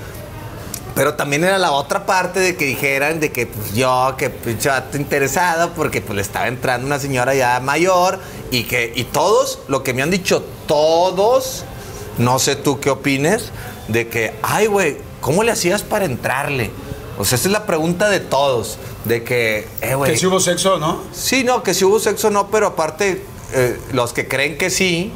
[0.95, 4.69] pero también era la otra parte de que dijeran de que pues, yo, que pinche
[4.69, 8.19] vato interesado, porque pues le estaba entrando una señora ya mayor
[8.51, 11.65] y que, y todos, lo que me han dicho todos,
[12.19, 13.51] no sé tú qué opines,
[13.87, 16.69] de que, ay, güey, ¿cómo le hacías para entrarle?
[17.17, 20.11] O sea, esa es la pregunta de todos, de que, eh, güey.
[20.11, 20.99] Que si hubo sexo, ¿no?
[21.13, 25.11] Sí, no, que si hubo sexo no, pero aparte, eh, los que creen que sí,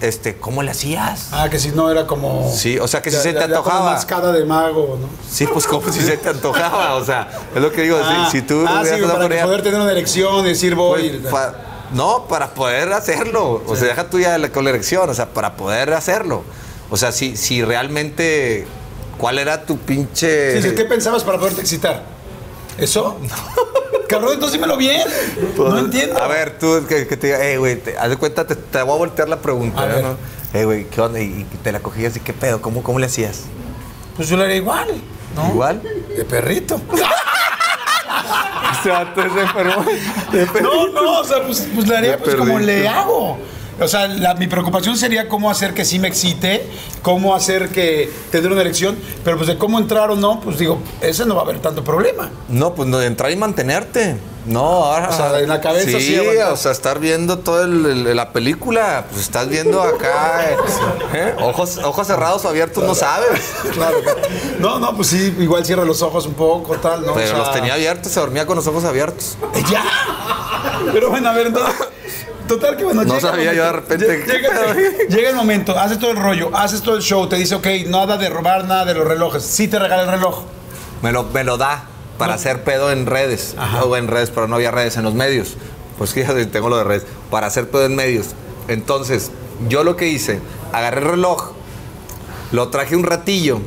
[0.00, 1.28] este, ¿cómo le hacías?
[1.32, 2.52] Ah, que si no era como.
[2.54, 3.92] Sí, o sea, que si Ya- se te ya- ya antojaba.
[3.92, 5.08] mascada de mago, ¿no?
[5.30, 8.40] Sí, pues como si se te antojaba, o sea, es lo que digo, Ah, si,
[8.40, 11.30] si tú ah, sí, hubieras para poder tener una erección decir pues, voy.
[11.30, 11.54] pa-
[11.92, 15.26] no, para poder hacerlo, o sea, deja tú ya la, con la erección, o sea,
[15.30, 16.42] para poder hacerlo.
[16.90, 18.66] O sea, si, si realmente,
[19.18, 20.60] ¿cuál era tu pinche...?
[20.62, 22.02] Sí, sí, ¿Qué pensabas para poderte excitar?
[22.78, 23.18] ¿Eso?
[24.08, 25.02] Cabrón, entonces dímelo bien.
[25.56, 26.14] no entiendo.
[26.14, 28.82] Pues, A ver, tú que, que te diga, eh, güey, haz de cuenta, te, te
[28.82, 30.16] voy a voltear la pregunta, A ¿no?
[30.52, 30.64] ver.
[30.66, 31.20] Güey, ¿qué onda?
[31.20, 33.42] Y, y te la cogías y qué pedo, ¿cómo, cómo le hacías?
[34.16, 34.88] Pues yo lo haría igual.
[35.34, 35.48] ¿no?
[35.50, 35.82] ¿Igual?
[36.16, 36.80] De perrito.
[38.72, 39.84] Este vato es enfermo.
[40.62, 42.66] No, no, o sea, pues, pues le haría De pues como perrito.
[42.72, 43.38] le hago.
[43.78, 46.66] O sea, la- mi preocupación sería cómo hacer que sí me excite,
[47.02, 50.78] cómo hacer que tener una erección, pero pues de cómo entrar o no, pues digo,
[51.02, 52.30] ese no va a haber tanto problema.
[52.48, 54.16] No, pues no, entrar y mantenerte.
[54.46, 55.08] No, ahora.
[55.08, 59.04] O sea, en la cabeza sí o sea, estar viendo toda la película.
[59.10, 60.44] Pues estás viendo acá.
[60.50, 60.56] eh,
[61.14, 61.34] ¿eh?
[61.40, 63.40] Ojos, ojos cerrados o abiertos, no sabes.
[63.72, 64.00] Claro.
[64.02, 64.18] claro.
[64.60, 67.14] No, no, pues sí, igual cierra los ojos un poco, tal, ¿no?
[67.14, 69.36] Pero O sea, los tenía abiertos, se dormía con los ojos abiertos.
[69.70, 69.82] Ya.
[70.92, 71.74] Pero bueno, a ver, entonces.
[72.46, 74.24] Total que bueno, No llega el sabía yo de repente
[75.08, 78.16] Llega, el momento, haces todo el rollo, haces todo el show, te dice, ok, nada
[78.16, 79.42] de robar nada de los relojes.
[79.42, 80.44] Sí te regala el reloj.
[81.02, 81.84] Me lo, me lo da
[82.18, 83.56] para hacer pedo en redes.
[83.82, 85.56] O en redes, pero no había redes en los medios.
[85.98, 87.06] Pues que ya tengo lo de redes.
[87.30, 88.28] Para hacer pedo en medios.
[88.68, 89.30] Entonces,
[89.68, 90.40] yo lo que hice,
[90.72, 91.52] agarré el reloj,
[92.52, 93.60] lo traje un ratillo.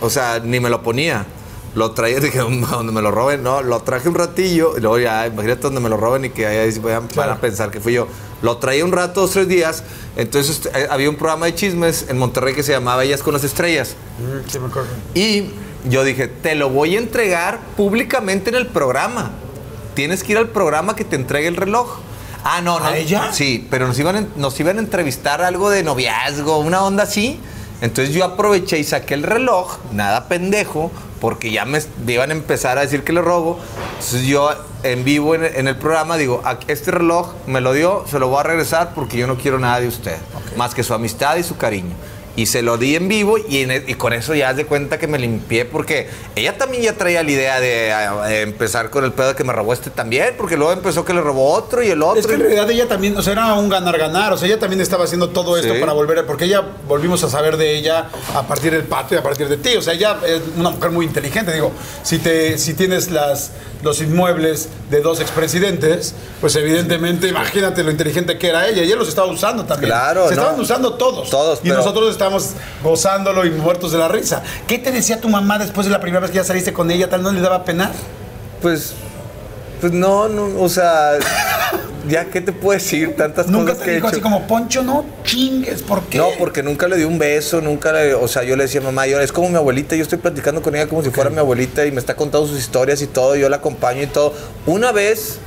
[0.00, 1.26] O sea, ni me lo ponía.
[1.74, 5.26] Lo traía, dije, donde me lo roben, no, lo traje un ratillo, y luego ya,
[5.26, 8.06] imagínate donde me lo roben y que ahí vayan, van a pensar que fui yo.
[8.42, 9.82] Lo traía un rato, dos, tres días,
[10.16, 13.44] entonces eh, había un programa de chismes en Monterrey que se llamaba Ellas con las
[13.44, 13.94] Estrellas.
[14.48, 14.90] Sí, me acuerdo.
[15.14, 15.50] Y
[15.88, 19.30] yo dije, te lo voy a entregar públicamente en el programa.
[19.94, 22.00] Tienes que ir al programa que te entregue el reloj.
[22.44, 22.86] Ah, no, no.
[22.86, 23.32] ¿A ella?
[23.32, 27.40] Sí, pero nos iban, nos iban a entrevistar algo de noviazgo, una onda así.
[27.82, 32.78] Entonces yo aproveché y saqué el reloj, nada pendejo, porque ya me, iban a empezar
[32.78, 33.58] a decir que le robo.
[33.98, 34.50] Entonces yo
[34.82, 38.28] en vivo en, en el programa digo, "A- este reloj me lo dio, se lo
[38.28, 40.16] voy a regresar porque yo no quiero nada de usted,
[40.56, 41.94] más que su amistad y su cariño.
[42.34, 44.98] Y se lo di en vivo y, en e- y con eso ya de cuenta
[44.98, 49.36] que me limpié porque ella también ya traía la idea de empezar con el pedo
[49.36, 52.18] que me robó este también, porque luego empezó que le robó otro y el otro.
[52.18, 54.80] Es que en realidad ella también, o sea, era un ganar-ganar, o sea, ella también
[54.80, 55.80] estaba haciendo todo esto Sí.
[55.80, 59.22] para volver, porque ella volvimos a saber de ella a partir del pato y a
[59.22, 61.70] partir de ti, o sea, ella es una mujer muy inteligente, digo,
[62.02, 63.50] si te si tienes las
[63.82, 69.08] los inmuebles de dos expresidentes, pues evidentemente imagínate lo inteligente que era ella, ella los
[69.08, 69.90] estaba usando también.
[69.90, 70.40] Claro, Se no.
[70.42, 71.28] estaban usando todos.
[71.30, 72.50] Todos, Y pero- nosotros estábamos
[72.84, 74.42] gozándolo y muertos de la risa.
[74.68, 77.10] ¿Qué te decía tu mamá después de la primera vez que ya saliste con ella?
[77.10, 77.90] ¿Tal no le daba pena?
[78.60, 78.92] Pues,
[79.80, 81.18] pues no, no, o sea,
[82.08, 84.14] ya qué te puedo decir, tantas Nunca cosas te que he dijo hecho.
[84.14, 86.18] así como, Poncho, no chingues, ¿por qué?
[86.18, 89.08] No, porque nunca le di un beso, nunca le, o sea, yo le decía mamá,
[89.08, 91.84] yo, es como mi abuelita, yo estoy platicando con ella como si fuera mi abuelita
[91.86, 94.32] y me está contando sus historias y todo, yo la acompaño y todo.
[94.66, 95.38] Una vez,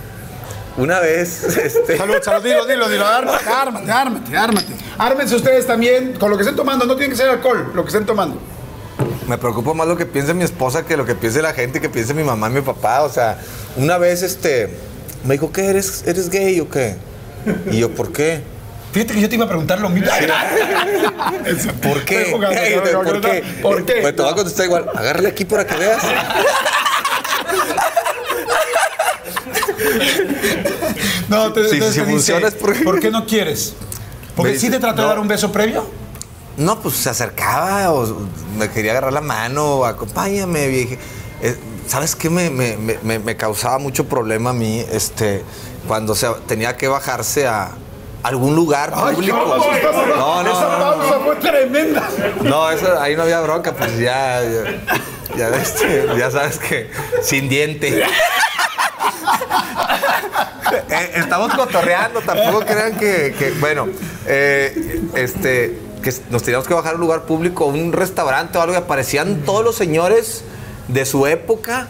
[0.78, 3.06] una vez, este, Salud, salud, dilo, dilo, dilo.
[3.06, 4.74] Ármate, ármate, ármate, ármate.
[4.98, 6.86] Ármense ustedes también con lo que estén tomando.
[6.86, 8.40] No tiene que ser alcohol, lo que estén tomando.
[9.28, 11.90] me preocupa más lo que piense mi esposa que lo que piense la gente, que
[11.90, 13.38] piense mi mamá y mi papá, o sea,
[13.78, 14.70] una vez, este,
[15.24, 16.96] me dijo, ¿qué eres, eres gay o qué?
[17.72, 18.42] Y yo, ¿por qué?
[18.92, 20.10] Fíjate que yo te iba a preguntar lo mismo.
[21.84, 22.30] ¿Por qué?
[22.32, 23.44] Jugando, Ey, no, no, ¿Por no, qué?
[23.62, 23.96] ¿Por qué?
[24.02, 24.86] Pues te voy a contestar igual.
[24.96, 26.02] Agárrale aquí para que veas.
[31.30, 33.74] No, te, entonces si te funciona dice, es porque- ¿por qué no quieres?
[34.36, 35.08] Porque sí te trató de no.
[35.10, 35.86] dar un beso previo.
[36.58, 38.28] No, pues se acercaba o
[38.58, 41.00] me quería agarrar la mano, o acompáñame, vieje.
[41.42, 41.58] Eh,
[41.88, 44.84] ¿Sabes qué me, me- me- me- me causaba mucho problema a mí?
[44.92, 45.44] Este,
[45.88, 47.72] cuando se, tenía que bajarse a
[48.24, 49.36] algún lugar público.
[49.38, 52.08] no, no, Esa no, pausa fue tremenda.
[52.42, 56.90] No, eso, ahí no había bronca, pues ya, ya, ya, este, ya sabes que
[57.22, 58.04] sin diente.
[60.76, 63.88] Eh, estamos cotorreando, tampoco crean que, bueno,
[64.28, 68.74] eh, este, que nos teníamos que bajar a un lugar público, un restaurante o algo,
[68.74, 70.44] y aparecían todos los señores
[70.88, 71.88] de su época.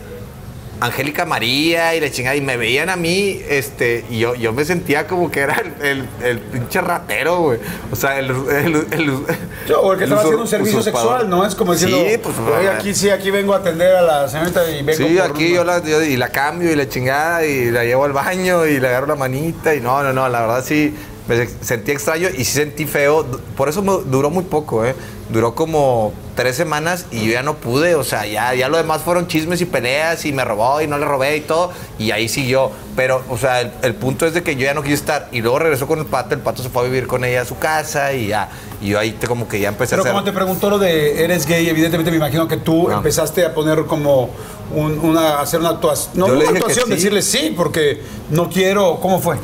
[0.81, 4.65] Angélica María y la chingada, y me veían a mí, este, y yo, yo me
[4.65, 7.59] sentía como que era el, el, el pinche ratero, güey.
[7.91, 8.29] O sea, el.
[8.31, 9.23] el, el-
[9.67, 11.09] Yo, o el que estaba haciendo un servicio usurpador.
[11.11, 11.45] sexual, ¿no?
[11.45, 12.35] Es como diciendo, Sí, pues.
[12.39, 15.55] "Oye, aquí sí, aquí vengo a atender a la señorita y vengo Sí, aquí una-
[15.55, 18.79] yo la, yo- y la cambio y la chingada y la llevo al baño y
[18.79, 20.93] le agarro la manita y no, no, no, la verdad sí
[21.27, 23.25] me sentí extraño y sí sentí feo.
[23.57, 24.95] Por eso me duró muy poco, ¿eh?
[25.29, 29.01] Duró como tres semanas y yo ya no pude, o sea, ya, ya lo demás
[29.01, 32.29] fueron chismes y peleas y me robó y no le robé y todo y ahí
[32.29, 32.69] siguió.
[32.95, 35.41] Pero, o sea, el, el punto es de que yo ya no quise estar y
[35.41, 37.57] luego regresó con el pato, el pato se fue a vivir con ella a su
[37.57, 38.49] casa y ya,
[38.81, 40.11] y yo ahí te- como que ya empecé Pero a hacer...
[40.13, 42.97] como te preguntó lo de eres gay, evidentemente me imagino que tú No.
[42.97, 44.29] empezaste a poner como
[44.75, 46.91] un- una, hacer una actuación, no Yo una actuación, sí.
[46.91, 49.37] decirle sí, porque no quiero, ¿cómo fue?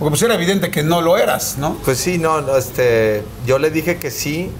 [0.00, 1.76] Porque pues era evidente que no lo eras, ¿no?
[1.84, 4.50] Pues sí, no, no, este, yo le dije que sí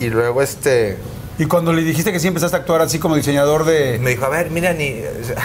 [0.00, 0.98] y luego este...
[1.38, 4.00] Y cuando le dijiste que sí empezaste a actuar así como diseñador de...
[4.00, 4.96] Me dijo, a ver, mira, ni,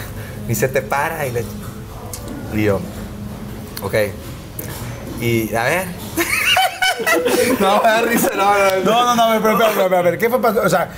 [0.47, 1.27] ni se te para.
[1.27, 1.43] Y, le,
[2.55, 2.79] y yo,
[3.83, 3.93] ok.
[5.21, 5.87] Y a ver.
[7.59, 9.15] no, me da risa, no, no, no.
[9.15, 10.39] No, no, ver, pero, pero, pero, a ver, ¿qué fue?
[10.39, 10.89] O sea,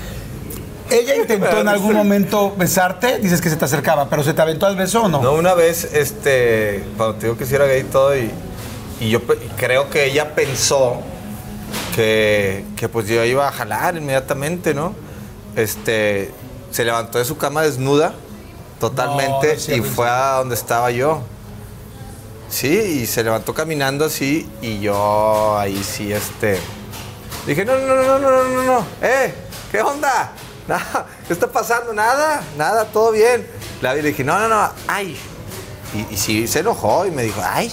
[0.89, 4.65] ella intentó en algún momento besarte, dices que se te acercaba, pero ¿se te aventó
[4.65, 5.21] al beso o no?
[5.21, 8.31] No, una vez, este, cuando te digo que sí era gay y todo, y,
[8.99, 9.21] y yo
[9.57, 11.01] creo que ella pensó
[11.95, 14.93] que, que, pues yo iba a jalar inmediatamente, ¿no?
[15.55, 16.31] Este,
[16.71, 18.13] se levantó de su cama desnuda
[18.79, 21.21] totalmente y fue a donde estaba yo.
[22.49, 26.59] Sí, y se levantó caminando así y yo ahí sí, este...
[27.45, 29.33] Dije, no, no, no, no, no, no, no, eh,
[29.71, 30.31] ¿qué onda?
[30.67, 31.93] Nada, ¿qué está pasando?
[31.93, 33.47] Nada, nada, todo bien.
[33.81, 35.15] La vi, le dije, no, no, no, ay.
[35.93, 37.71] Y, y sí, se enojó y me dijo, ay,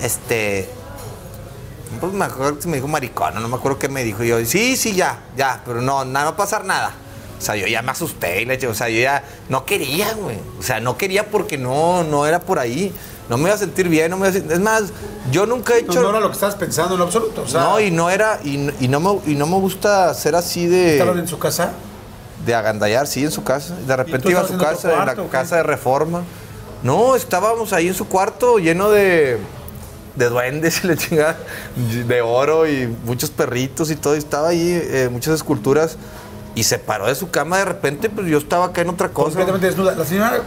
[0.00, 0.68] este.
[2.00, 4.22] Pues me acuerdo que me dijo maricón, no me acuerdo qué me dijo.
[4.22, 6.94] Y yo, sí, sí, ya, ya, pero no, no va a pasar nada.
[7.38, 10.36] O sea, yo ya me asusté y le o sea, yo ya no quería, güey.
[10.58, 12.92] O sea, no quería porque no, no era por ahí.
[13.28, 14.52] No me iba a sentir bien, no me iba a sentir...
[14.52, 14.84] Es más,
[15.30, 15.94] yo nunca he hecho...
[15.94, 17.42] No, no era lo que estabas pensando en lo absoluto.
[17.42, 20.34] O sea, no, y no era, y, y no me, y no me gusta ser
[20.34, 20.94] así de...
[20.94, 21.72] ¿Estaban en su casa?
[22.44, 23.76] De agandallar, sí, en su casa.
[23.86, 26.22] De repente iba a su casa, en la casa de reforma.
[26.82, 29.38] No, estábamos ahí en su cuarto lleno de,
[30.18, 31.38] de duendes y la chingada,
[32.06, 34.14] de oro y muchos perritos y todo.
[34.14, 35.96] Y estaba ahí, eh, muchas esculturas.
[36.54, 39.36] Y se paró de su cama de repente, pues yo estaba acá en otra cosa.
[39.36, 39.94] Completamente desnuda.
[39.94, 40.42] La señora,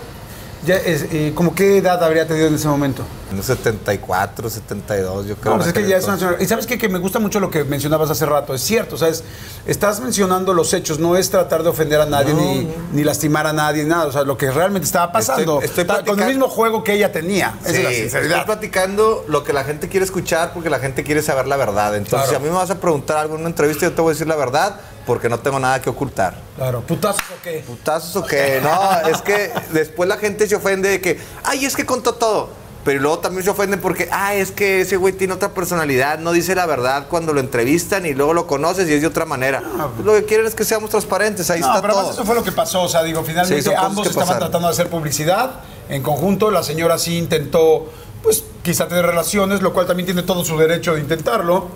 [0.65, 3.03] ya es, eh, ¿como qué edad habría tenido en ese momento?
[3.31, 5.53] En los 74, 72, yo creo.
[5.53, 6.37] No, pues es que ya es una señora.
[6.41, 6.77] Y sabes qué?
[6.77, 8.53] que me gusta mucho lo que mencionabas hace rato.
[8.53, 9.23] Es cierto, ¿sabes?
[9.65, 12.71] Estás mencionando los hechos, no es tratar de ofender a nadie No, ni, no.
[12.91, 14.05] ni lastimar a nadie, nada.
[14.07, 15.61] O sea, lo que realmente estaba pasando.
[15.61, 17.53] Estoy- estoy con el mismo juego que ella tenía.
[17.63, 21.03] Esa es la Sí, estoy platicando lo que la gente quiere escuchar porque la gente
[21.03, 21.95] quiere saber la verdad.
[21.95, 22.29] Entonces, Claro.
[22.29, 24.13] si a mí me vas a preguntar algo en una entrevista, yo te voy a
[24.13, 24.75] decir la verdad
[25.05, 26.35] porque no tengo nada que ocultar.
[26.57, 27.63] Claro, putazos o qué.
[27.65, 28.59] ¿Putazos o qué?
[28.61, 32.49] No, es que después la gente se ofende de que, ay, es que contó todo.
[32.83, 36.31] Pero luego también se ofenden porque, ah, es que ese güey tiene otra personalidad, no
[36.31, 39.61] dice la verdad cuando lo entrevistan y luego lo conoces y es de otra manera.
[39.95, 42.11] Pues lo que quieren es que seamos transparentes, ahí No, está pero todo.
[42.11, 42.81] eso fue lo que pasó.
[42.81, 44.39] O sea, digo, finalmente ambos estaban pasaron.
[44.49, 45.51] tratando de hacer publicidad
[45.89, 46.49] en conjunto.
[46.49, 47.91] La señora sí intentó,
[48.23, 51.67] pues, quizá tener relaciones, lo cual también tiene todo su derecho de intentarlo.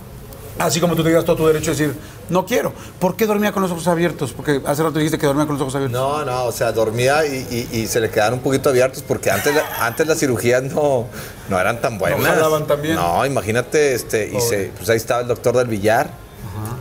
[0.57, 1.95] Así como tú tenías todo tu derecho de decir,
[2.29, 2.71] no quiero.
[2.99, 4.31] ¿Por qué dormía con los ojos abiertos?
[4.31, 5.99] Porque hace rato dijiste que dormía con los ojos abiertos.
[5.99, 9.29] No, no, o sea, dormía y, y- y se le quedaban un poquito abiertos porque
[9.31, 11.07] antes, antes las cirugías no,
[11.49, 12.21] no eran tan buenas.
[12.25, 12.95] jalaban tan bien.
[12.95, 16.09] No, imagínate, este, y se, pues ahí estaba el doctor del billar,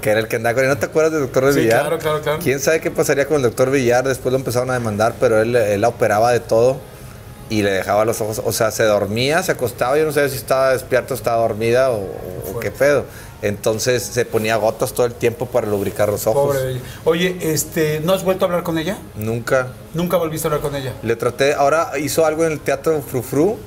[0.01, 0.71] que era el que andaba con él.
[0.71, 1.81] ¿No te acuerdas del doctor del Sí, billar?
[1.81, 2.39] claro, claro, claro.
[2.41, 4.07] ¿Quién sabe qué pasaría con el doctor Villar?
[4.07, 6.77] Después lo empezaron a demandar, pero él, él la operaba de todo
[7.51, 10.37] y le dejaba los ojos, o sea, se dormía, se acostaba, yo no sé si
[10.37, 11.97] estaba despierto, estaba dormida o,
[12.55, 13.05] o qué pedo.
[13.45, 16.47] Entonces se ponía gotas todo el tiempo para lubricar los ojos.
[16.57, 16.81] Pobre de ella.
[17.05, 18.97] Oye, este, ¿no has vuelto a hablar con ella?
[19.17, 19.69] Nunca.
[19.93, 20.95] Nunca volviste a hablar con ella.
[21.03, 23.59] Le traté, ahora hizo algo en el teatro Frufru.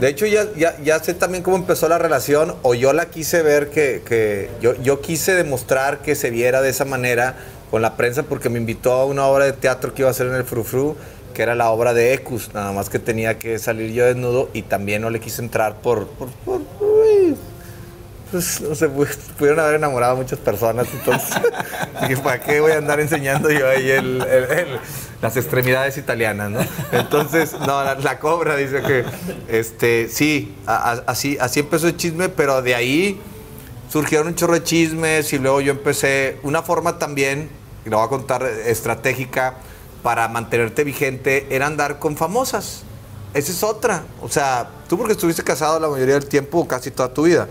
[0.00, 3.42] De hecho, ya, ya, ya sé también cómo empezó la relación, o yo la quise
[3.42, 7.34] ver que, que yo, yo quise demostrar que se viera de esa manera
[7.70, 10.28] con la prensa, porque me invitó a una obra de teatro que iba a hacer
[10.28, 10.96] en el Frufru,
[11.34, 14.62] que era la obra de Ecus, nada más que tenía que salir yo desnudo y
[14.62, 16.06] también no le quise entrar por.
[16.06, 16.85] por, por-
[18.30, 21.38] pues no pu- pudieron haber enamorado a muchas personas, entonces
[22.22, 24.24] ¿para qué voy a andar enseñando yo ahí el-
[25.22, 26.60] las extremidades italianas, no?
[26.92, 29.04] Entonces, no, la, cobra dice que,
[29.48, 33.20] este, sí, así, así empezó el chisme, pero de ahí
[33.90, 37.48] surgieron un chorro de chismes y luego yo empecé una forma también,
[37.86, 39.54] y lo voy a contar, estratégica
[40.02, 42.82] para mantenerte vigente, era andar con famosas.
[43.34, 44.02] Esa es otra.
[44.20, 47.48] O sea, tú porque estuviste casado la mayoría del tiempo, casi toda tu vida.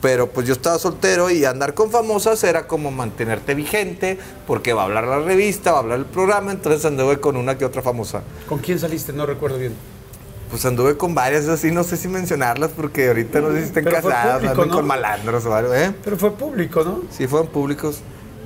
[0.00, 4.82] Pero pues yo estaba soltero y andar con famosas era como mantenerte vigente, porque va
[4.82, 7.82] a hablar la revista, va a hablar el programa, entonces anduve con una que otra
[7.82, 8.22] famosa.
[8.48, 9.12] ¿Con quién saliste?
[9.12, 9.74] No recuerdo bien.
[10.50, 13.82] Pues anduve con varias así, no sé si mencionarlas, porque ahorita no sé si estén
[13.84, 14.74] Pero casadas, público, ¿no?
[14.76, 15.92] con malandros o algo, ¿eh?
[16.04, 17.02] Pero fue público, ¿no?
[17.10, 17.98] Sí, fueron públicos.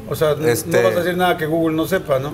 [0.09, 2.32] O sea, n- Este- no vas a decir nada que Google no sepa, ¿no?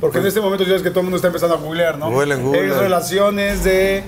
[0.00, 2.10] Porque en este momento ya ves que todo el mundo está empezando a googlear, ¿no?
[2.10, 2.74] Google en Google.
[2.78, 4.02] Relaciones de...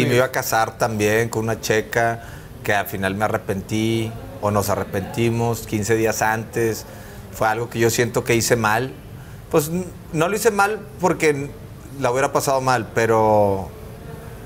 [0.00, 2.22] Sí, me iba a casar también con una checa
[2.62, 6.84] que al final me arrepentí o nos arrepentimos 15 días antes.
[7.32, 8.92] Fue algo que yo siento que hice mal.
[9.50, 9.70] Pues
[10.12, 11.50] no lo hice mal porque
[12.00, 13.68] la hubiera pasado mal, pero,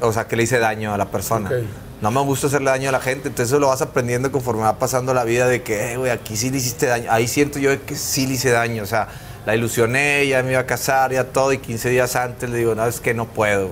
[0.00, 1.48] o sea, que le hice daño a la persona.
[1.48, 1.56] Ok.
[2.02, 4.78] No me gusta hacerle daño a la gente, entonces eso lo vas aprendiendo conforme va
[4.78, 7.10] pasando la vida de que, "Eh, güey, aquí sí le hiciste daño.
[7.12, 9.08] Ahí siento yo que sí le hice daño, o sea,
[9.44, 12.74] la ilusioné, ya me iba a casar, ya todo, y 15 días antes le digo,
[12.74, 13.70] no, es que no puedo,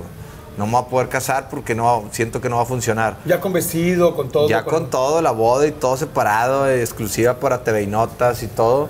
[0.58, 3.16] no me voy a poder casar porque no, siento que no va a funcionar.
[3.24, 4.48] Ya con vestido, con todo.
[4.48, 8.88] ya con todo, la boda y todo separado, exclusiva para TV y Notas y todo.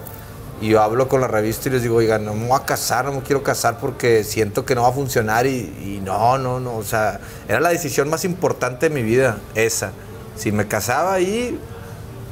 [0.60, 3.04] Y yo hablo con la revista y les digo, oigan, no me voy a casar,
[3.04, 5.50] no me quiero casar porque siento que no va a funcionar y,
[5.80, 6.74] y no, no, no.
[6.76, 9.92] O sea, era la decisión más importante de mi vida, esa.
[10.36, 11.56] Si me casaba ahí,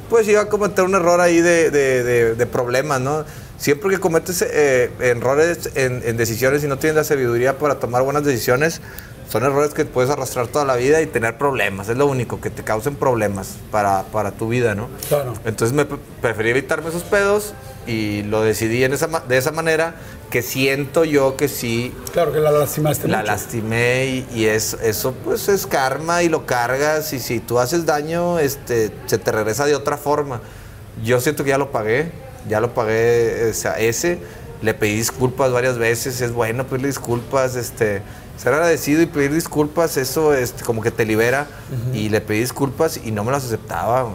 [0.09, 3.23] pues iba a cometer un error ahí de, de- de- de problemas, ¿no?
[3.57, 8.03] Siempre que cometes eh, errores en, en decisiones y no tienes la sabiduría para tomar
[8.03, 8.81] buenas decisiones,
[9.29, 11.89] son errores que puedes arrastrar toda la vida y tener problemas.
[11.89, 14.87] Es lo único, que te causen problemas para, para tu vida, ¿no?
[15.09, 15.33] Claro.
[15.45, 17.53] Entonces me pre- preferí evitarme esos pedos
[17.85, 19.95] y lo decidí en esa, de esa manera
[20.29, 23.31] que siento yo que sí Claro que la lastimaste la mucho.
[23.31, 27.85] lastimé y, y es, eso pues es karma y lo cargas y si tú haces
[27.85, 30.41] daño, este, se te regresa de otra forma.
[31.03, 32.11] Yo siento que ya lo pagué,
[32.49, 34.19] ya lo pagué o sea, ese,
[34.61, 38.01] le pedí disculpas varias veces, es bueno pedirle disculpas, este,
[38.37, 41.47] ser agradecido y pedir disculpas, eso es como que te libera.
[41.93, 44.09] Y le pedí disculpas y no me las aceptaba.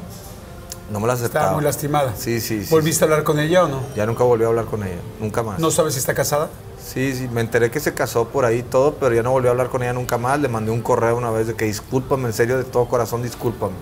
[0.91, 1.45] No me las aceptaba.
[1.45, 2.15] Estaba muy lastimada.
[2.17, 2.71] Sí, sí, sí.
[2.71, 3.81] ¿Volviste a hablar con ella o no?
[3.97, 5.59] Ya nunca volví a hablar con ella, nunca más.
[5.59, 6.51] ¿No sabes si está casada?
[6.85, 9.53] Sí, sí, me enteré que se casó por ahí todo, pero ya no volví a
[9.53, 10.39] hablar con ella nunca más.
[10.41, 13.75] Le mandé un correo una vez de que discúlpame, en serio, de todo corazón, discúlpame.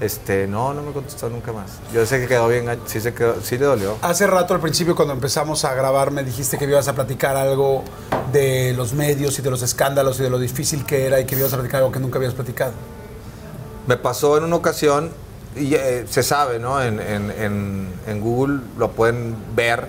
[0.00, 1.70] Este, no, no me contestó nunca más.
[1.92, 3.96] Yo sé que quedó bien, sí, se quedó, sí le dolió.
[4.02, 7.82] Hace rato al principio cuando empezamos a grabar me dijiste que ibas a platicar algo
[8.30, 11.34] de los medios y de los escándalos y de lo difícil que era y que
[11.36, 12.72] ibas a platicar algo que nunca habías platicado.
[13.86, 15.10] Me pasó en una ocasión,
[15.54, 16.82] y eh, se sabe, ¿no?
[16.82, 19.86] En, en- en- en Google lo pueden ver.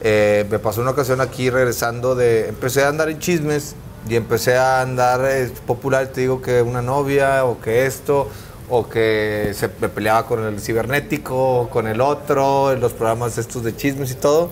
[0.00, 2.48] Eh, me pasó una ocasión aquí regresando de...
[2.48, 3.74] Empecé a andar en chismes
[4.08, 8.28] y empecé a andar eh, popular, te digo que una novia o que esto,
[8.74, 13.62] o que se me peleaba con el cibernético, con el otro, en los programas estos
[13.62, 14.48] de chismes y todo.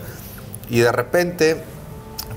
[0.68, 1.64] Y de repente,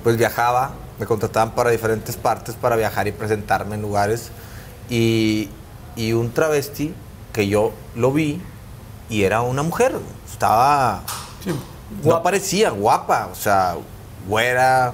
[0.02, 4.32] pues viajaba, me contrataban para diferentes partes para viajar y presentarme en lugares.
[4.90, 5.50] Y,
[5.98, 6.94] y un travesti
[7.34, 8.42] que yo lo vi
[9.10, 9.94] y era una mujer,
[10.32, 11.04] estaba...
[12.02, 13.76] No parecía guapa, o sea,
[14.26, 14.94] güera.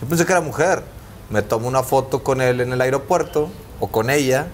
[0.00, 0.84] Yo pensé que era mujer.
[1.28, 3.50] Me tomo una foto con él en el aeropuerto
[3.80, 4.46] o con ella.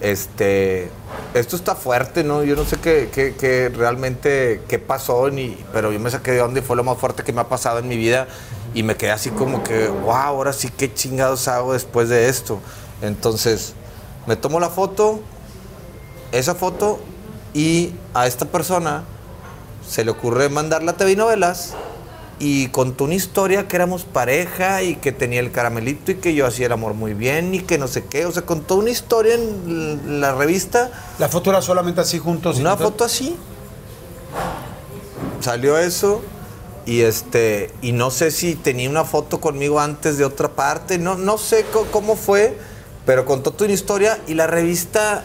[0.00, 0.90] Este,
[1.34, 2.44] esto está fuerte, ¿no?
[2.44, 6.40] Yo no sé qué, qué- qué realmente qué pasó, ni, pero yo me saqué de
[6.42, 8.28] onda y fue lo más fuerte que me ha pasado en mi vida
[8.74, 12.60] y me quedé así como que, wow, ahora sí qué chingados hago después de esto.
[13.02, 13.74] Entonces,
[14.26, 15.20] me tomo la foto,
[16.30, 17.00] esa foto
[17.52, 19.02] y a esta persona
[19.88, 21.74] se le ocurre mandarla a TV novelas
[22.38, 26.46] y contó una historia que éramos pareja y que tenía el caramelito y que yo
[26.46, 28.26] hacía el amor muy bien y que no sé qué.
[28.26, 32.58] O sea, contó una historia en la revista, La foto era solamente así juntos.
[32.58, 33.36] una foto así.
[35.40, 36.22] Salió eso
[36.86, 41.16] y este y no sé si tenía una foto conmigo antes de otra parte, no,
[41.16, 42.58] no sé cómo fue,
[43.04, 45.24] pero contó toda una historia y la revista,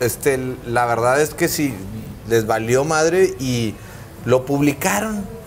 [0.00, 1.74] este, la verdad es que sí,
[2.28, 3.74] les valió madre y
[4.24, 5.39] lo publicaron.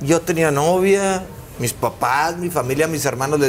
[0.00, 1.24] Yo tenía novia,
[1.58, 3.40] mis papás, mi familia, mis hermanos.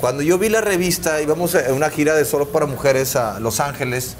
[0.00, 3.60] Cuando yo vi la revista, íbamos a una gira de solo para mujeres a Los
[3.60, 4.16] Ángeles.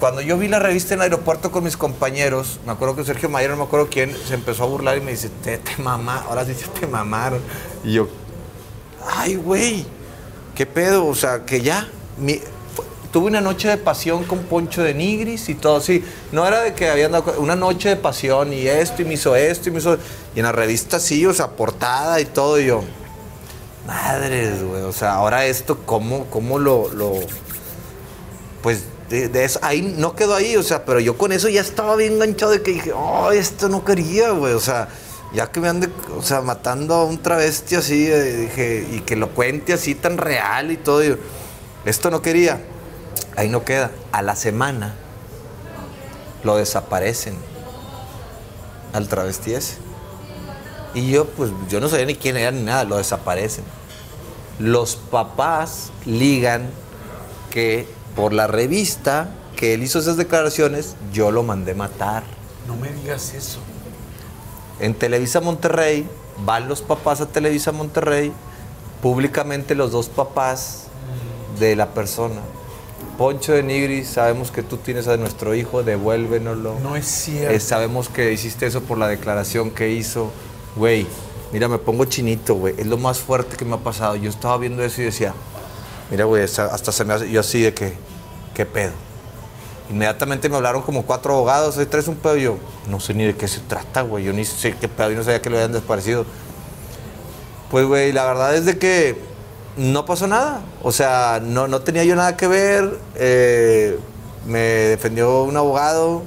[0.00, 3.28] Cuando yo vi la revista en el aeropuerto con mis compañeros, me acuerdo que Sergio
[3.28, 6.24] Mayer, no me acuerdo quién, se empezó a burlar y me dice, te, te mamá,
[6.28, 7.40] ahora sí te mamaron.
[7.82, 8.08] Y yo,
[9.16, 9.84] ay, güey,
[10.54, 11.04] ¿qué pedo?
[11.06, 12.40] O sea, que ya, mi-
[13.12, 16.04] tuve una noche de pasión con Poncho de Nigris y todo así.
[16.32, 19.36] No era de que habían dado una noche de pasión y esto y me hizo
[19.36, 19.98] esto y me hizo...
[20.34, 22.82] Y en la revista sí, o sea, portada y todo, y yo,
[23.86, 27.14] madres, güey, o sea, ahora esto, ¿cómo, cómo lo, lo
[28.62, 28.84] pues
[29.62, 32.62] ahí no quedó ahí, o sea, pero yo con eso ya estaba bien enganchado de
[32.62, 34.88] que dije, oh, esto no quería, güey, o sea,
[35.32, 39.16] ya que me ande, o sea, matando a un travesti así, eh, dije, y que
[39.16, 41.16] lo cuente así tan real y todo, yo,
[41.84, 42.60] esto no quería,
[43.38, 43.92] ahí no queda.
[44.10, 44.94] A la semana
[46.42, 47.36] lo desaparecen
[48.92, 49.78] al travesti ese.
[50.92, 53.64] Y yo, pues, yo no sabía ni quién era ni nada, lo desaparecen.
[54.58, 56.68] Los papás ligan
[57.50, 57.86] que
[58.16, 62.24] por la revista que él hizo esas declaraciones, yo lo mandé matar.
[62.66, 63.60] No me digas eso.
[64.80, 66.08] En Televisa Monterrey,
[66.44, 68.32] van los papás a Televisa Monterrey,
[69.00, 70.86] públicamente los dos papás
[71.60, 72.40] de la persona.
[73.18, 76.78] Poncho de Nigris, sabemos que tú tienes a nuestro hijo, devuélvenoslo.
[76.78, 77.52] No es cierto.
[77.52, 80.30] Eh, sabemos que hiciste eso por la declaración que hizo.
[80.76, 81.04] Güey,
[81.52, 82.76] mira, me pongo chinito, güey.
[82.78, 84.14] Es lo más fuerte que me ha pasado.
[84.14, 85.34] Yo estaba viendo eso y decía,
[86.12, 87.94] mira, güey, hasta se me hace, yo así de que,
[88.54, 88.92] ¿qué pedo?
[89.90, 92.36] Inmediatamente me hablaron como cuatro abogados, ¿hoy traes un pedo?
[92.36, 92.56] Y yo,
[92.88, 94.22] no sé ni de qué se trata, güey.
[94.22, 96.24] Yo ni sé qué pedo, yo no sabía que lo habían desaparecido.
[97.68, 99.27] Pues, güey, la verdad es de que
[99.78, 100.60] no pasó nada.
[100.82, 102.98] O sea, no, no tenía yo nada que ver.
[103.14, 103.98] eh,
[104.46, 106.22] me defendió un abogado,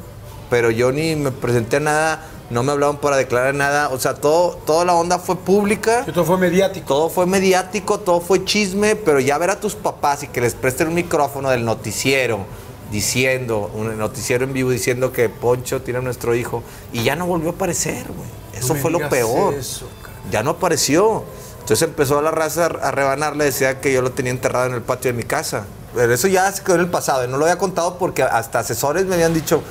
[0.50, 2.28] pero yo ni me presenté a nada.
[2.50, 3.90] No me hablaron para declarar nada.
[3.90, 6.04] O sea, todo, toda la onda fue pública.
[6.06, 6.86] Esto fue mediático.
[6.86, 10.54] Todo fue mediático, todo fue chisme, pero ya ver a tus papás y que les
[10.54, 12.46] presten un micrófono del noticiero
[12.92, 17.26] diciendo, un noticiero en vivo diciendo que Poncho tiene a nuestro hijo y ya no
[17.26, 18.28] volvió a aparecer, güey.
[18.54, 19.54] Eso No fue lo peor.
[19.54, 19.88] eso,
[20.30, 21.24] ya no apareció.
[21.62, 25.12] Entonces empezó la raza a rebanarle, decía que yo lo tenía enterrado en el patio
[25.12, 25.64] de mi casa.
[25.96, 27.24] Pero eso ya se quedó en el pasado.
[27.24, 29.62] y No lo había contado porque hasta asesores me habían dicho,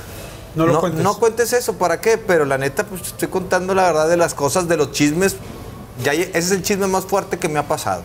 [0.54, 1.02] No lo cuentes".
[1.02, 2.16] no cuentes eso, ¿para qué?
[2.18, 5.36] Pero la neta, pues estoy contando la verdad de las cosas, de los chismes.
[6.02, 8.02] Ya, ese es el chisme más fuerte que me ha pasado.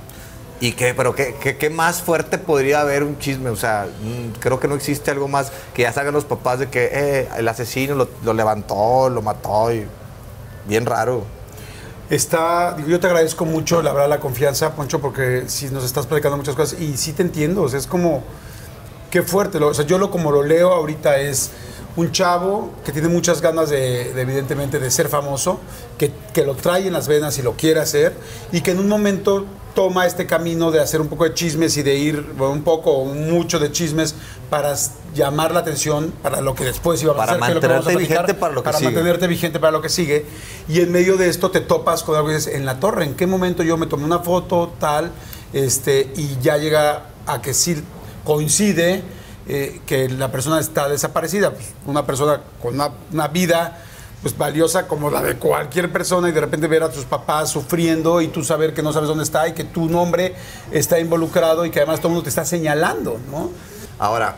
[0.61, 0.93] ¿Y qué?
[0.93, 3.49] ¿Pero qué, qué, qué más fuerte podría haber un chisme?
[3.49, 6.69] O sea, mm, creo que no existe algo más que ya salgan los papás de
[6.69, 9.85] que eh, el asesino lo, lo levantó, lo mató y...
[10.67, 11.23] Bien raro.
[12.09, 16.05] Está, digo, yo te agradezco mucho, la verdad, la confianza, Poncho, porque si nos estás
[16.05, 18.23] platicando muchas cosas y sí te entiendo, o sea, es como,
[19.09, 21.49] qué fuerte, lo- o sea, yo lo como lo leo ahorita es
[21.95, 25.59] un chavo que tiene muchas ganas de, de, evidentemente, de ser famoso,
[25.97, 28.13] que, que lo trae en las venas y lo quiere hacer,
[28.51, 31.83] y que en un momento toma este camino de hacer un poco de chismes y
[31.83, 34.13] de ir un poco o mucho de chismes
[34.49, 34.75] para
[35.15, 37.67] llamar la atención para lo que después iba a Para pasar, que es lo que
[37.67, 38.91] vamos a mantenerte platicar, vigente para lo que para sigue.
[38.91, 40.25] mantenerte vigente para lo que sigue.
[40.67, 43.15] Y en medio de esto te topas con algo y dices, en la torre, ¿en
[43.15, 45.11] qué momento yo me tomé una foto, tal,
[45.53, 47.81] este, y ya llega a que sí
[48.23, 49.03] coincide
[49.47, 51.51] eh, que la persona está desaparecida?
[51.51, 53.81] Pues, una persona con una, una vida
[54.21, 58.21] pues valiosa como la de cualquier persona y de repente ver a tus papás sufriendo
[58.21, 60.33] y tú saber que no sabes dónde está y que tu nombre
[60.71, 63.51] está involucrado y que además todo el mundo te está señalando, ¿no?
[63.99, 64.35] Ahora,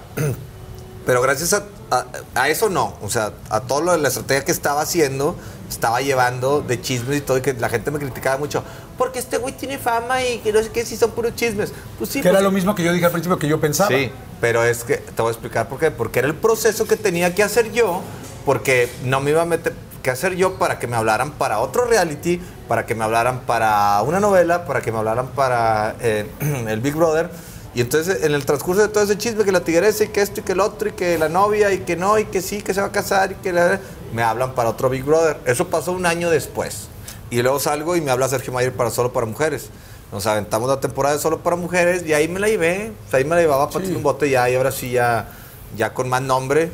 [1.07, 2.05] pero gracias a, a-
[2.35, 5.35] a eso no, o sea, a todo lo de la estrategia que estaba haciendo,
[5.69, 8.63] estaba llevando de chismes y todo, y que la gente me criticaba mucho,
[8.97, 11.71] porque este güey tiene fama y que no sé qué, si son puros chismes.
[11.97, 13.89] Pues sí, que era pues- lo mismo que yo dije al principio que yo pensaba.
[13.89, 15.89] Sí, pero es que te voy a explicar por qué.
[15.91, 18.01] Porque era el proceso que tenía que hacer yo,
[18.45, 21.85] porque no me iba a meter que hacer yo para que me hablaran para otro
[21.85, 26.29] reality, para que me hablaran para una novela, para que me hablaran para eh,
[26.67, 27.29] el Big Brother.
[27.77, 30.39] Y entonces en el transcurso de todo ese chisme, que la tigresa y que esto
[30.39, 32.73] y que el otro y que la novia y que no y que sí, que
[32.73, 33.79] se va a casar y que la-
[34.15, 35.37] me hablan para otro Big Brother.
[35.45, 36.87] Eso pasó un año después.
[37.29, 39.69] Y luego salgo y me habla Sergio Mayer para Solo para Mujeres.
[40.11, 42.93] Nos aventamos la temporada de Solo para Mujeres y ahí me la llevé.
[43.05, 45.29] O sea, ahí me la llevaba para un bote ya y ahora sí ya,
[45.77, 46.71] ya con más nombre,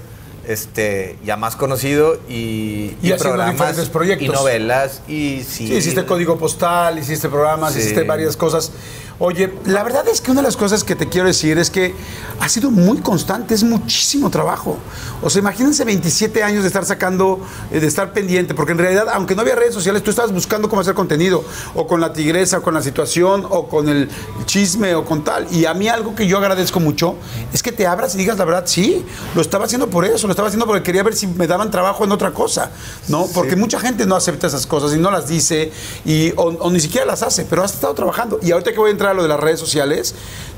[0.47, 4.27] este, ya más conocido y, Y haciendo diferentes proyectos.
[4.27, 5.67] y novelas y sí.
[5.67, 7.79] Sí, hiciste código postal, hiciste programas, Sí.
[7.79, 8.71] hiciste varias cosas.
[9.19, 11.93] Oye, la verdad es que una de las cosas que te quiero decir es que
[12.39, 14.77] ha sido muy constante, es muchísimo trabajo.
[15.21, 17.39] O sea, imagínense 27 años de estar sacando,
[17.71, 20.67] eh, de estar pendiente, porque en realidad, aunque no había redes sociales, tú estabas buscando
[20.67, 24.09] cómo hacer contenido, o con la tigresa, o con la situación, o con el
[24.45, 25.47] chisme, o con tal.
[25.53, 27.15] Y a mí algo que yo agradezco mucho
[27.53, 30.47] es que te abras y digas la verdad, sí, lo estaba haciendo por eso, estaba
[30.47, 32.71] haciendo porque quería ver si me daban trabajo en otra cosa,
[33.07, 33.27] ¿no?
[33.34, 35.71] Porque mucha gente no acepta esas cosas y no las dice,
[36.05, 38.39] y, o, o ni siquiera las hace, pero has estado trabajando.
[38.41, 40.15] Y ahorita que voy a entrar a lo de las redes sociales,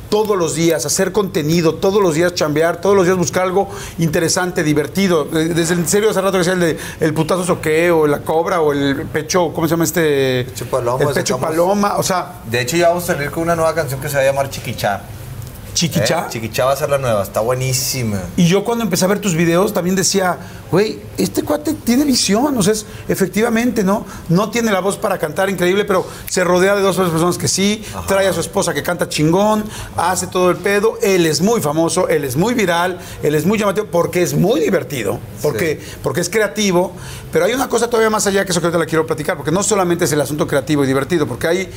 [0.09, 4.63] todos los días hacer contenido, todos los días chambear, todos los días buscar algo interesante,
[4.63, 5.25] divertido.
[5.25, 8.61] Desde en serio hace rato que decía el de el putazo soque o la cobra
[8.61, 10.45] o el pecho, ¿cómo se llama este?
[10.45, 13.55] Pecho paloma, El pecho paloma, o sea, De hecho, ya vamos a salir con una
[13.55, 15.01] nueva canción que se va a llamar Chiquichá.
[15.75, 16.21] Chiquichá.
[16.21, 16.25] ¿eh?
[16.31, 18.19] Chiquichá va a ser la nueva, está buenísima.
[18.35, 20.37] Y yo cuando empecé a ver tus videos también decía,
[20.71, 24.05] güey, este cuate tiene visión, o sea, es- efectivamente, ¿no?
[24.29, 27.37] No tiene la voz para cantar increíble, pero se rodea de dos o tres personas
[27.37, 29.63] que sí, trae a su esposa que canta chingón,
[29.97, 33.59] hace todo el pedo, él es muy famoso, él es muy viral, él es muy
[33.59, 36.93] llamativo, porque es muy divertido, porque, porque es creativo,
[37.31, 39.51] pero hay una cosa todavía más allá que eso que ahorita la quiero platicar, porque
[39.51, 41.69] no solamente es el asunto creativo y divertido, porque hay,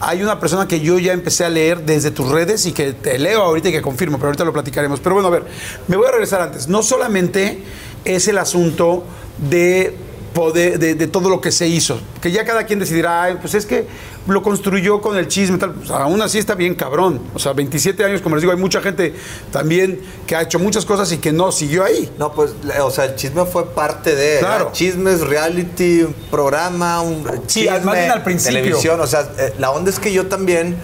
[0.00, 3.18] hay una persona que yo ya empecé a leer desde tus redes y que te
[3.18, 5.00] leo ahorita y que confirmo, pero ahorita lo platicaremos.
[5.00, 5.44] Pero bueno, a ver,
[5.88, 6.68] me voy a regresar antes.
[6.68, 7.58] No solamente
[8.04, 9.04] es el asunto
[9.50, 9.94] de
[10.34, 13.54] poder, de, de todo lo que se hizo, que ya cada quien decidirá, "Ay, pues
[13.54, 13.86] es que
[14.26, 15.72] lo construyó con el chisme, tal.
[15.72, 17.20] Pues aún así está bien cabrón.
[17.32, 19.14] O sea, 27 años, como les digo, hay mucha gente
[19.52, 22.10] también que ha hecho muchas cosas y que no siguió ahí.
[22.18, 22.50] No, pues,
[22.82, 24.40] o sea, el chisme fue parte de.
[24.40, 24.70] Claro.
[24.72, 28.58] Chismes, reality, un programa, un Sí, chisme, bien al principio.
[28.62, 29.00] televisión.
[29.00, 30.76] O sea, eh, la onda es que yo también,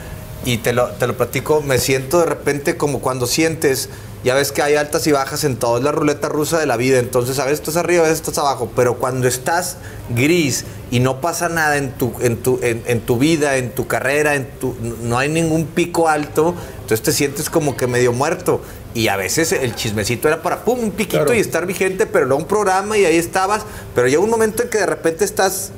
[0.45, 3.89] y te lo, te lo platico, me siento de repente como cuando sientes.
[4.25, 6.77] Ya ves que hay altas y bajas en todo, es la ruleta rusa de la
[6.77, 7.01] vida.
[7.01, 8.71] Entonces, a veces estás arriba, a veces estás abajo.
[8.77, 9.79] Pero cuando estás
[10.15, 13.89] gris y no pasa nada en tu, en tu, en, en tu vida, en tu
[13.89, 18.61] carrera, en tu, no hay ningún pico alto, entonces te sientes como que medio muerto.
[18.95, 21.35] Y a veces el chismecito era para pum, un piquito Claro.
[21.35, 23.63] y estar vigente, pero luego un programa y ahí estabas.
[23.93, 25.73] Pero llega un momento en que de repente estás,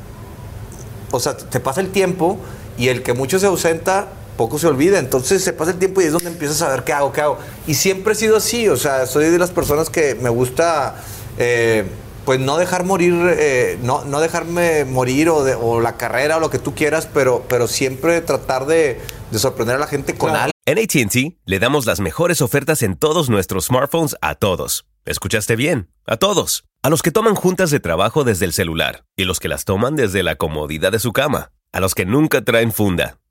[1.13, 2.39] o sea, te pasa el tiempo
[2.77, 4.99] y el que mucho se ausenta, poco se olvida.
[4.99, 7.39] Entonces se pasa el tiempo y es donde empiezas a ver qué hago, qué hago.
[7.67, 10.97] Y siempre he sido así, o sea, soy de las personas que me gusta,
[11.39, 11.85] eh,
[12.25, 16.41] pues no dejar morir, eh, no, no dejarme morir o, de- o la carrera o
[16.41, 20.31] lo que tú quieras, pero, pero siempre tratar de, de sorprender a la gente con
[20.31, 20.45] Claro.
[20.45, 20.55] algo.
[20.67, 24.87] En ATT le damos las mejores ofertas en todos nuestros smartphones a todos.
[25.05, 25.91] ¿Escuchaste bien?
[26.07, 26.65] A todos.
[26.83, 29.95] A los que toman juntas de trabajo desde el celular y los que las toman
[29.95, 31.53] desde la comodidad de su cama.
[31.73, 33.19] A los que nunca traen funda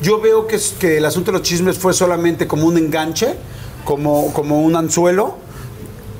[0.00, 3.34] Yo veo que, el asunto de los chismes fue solamente como un enganche,
[3.84, 5.38] como un anzuelo,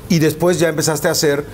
[0.09, 1.45] y después ya empezaste a hacer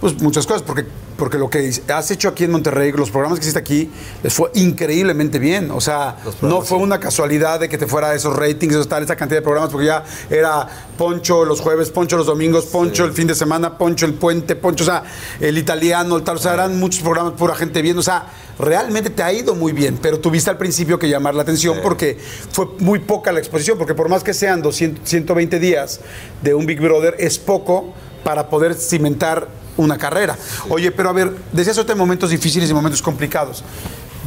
[0.00, 0.84] pues, muchas cosas, porque,
[1.16, 3.90] porque lo que has hecho aquí en Monterrey, los programas que hiciste aquí,
[4.22, 5.70] les fue increíblemente bien.
[5.70, 9.16] O sea, no fue una casualidad de que te fuera esos ratings, esos tal, esa
[9.16, 10.68] cantidad de programas, porque ya era
[10.98, 14.84] Poncho los jueves, Poncho los domingos, Poncho el fin de semana, Poncho el puente, Poncho,
[14.84, 15.04] o sea,
[15.40, 18.26] el italiano, el tal, o sea, eran muchos programas, pura gente viendo, o sea,
[18.58, 22.18] realmente te ha ido muy bien, pero tuviste al principio que llamar la atención porque
[22.52, 26.00] fue muy poca la exposición, porque por más que sean 200, 120 días
[26.42, 27.94] de un Big Brother, es poco
[28.24, 30.36] para poder cimentar una carrera.
[30.68, 33.62] Oye, pero a ver, decías ahorita momentos difíciles y momentos complicados.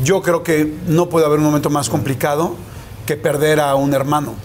[0.03, 2.55] Yo creo que no puede haber un momento más complicado
[3.05, 4.35] que perder a un hermano.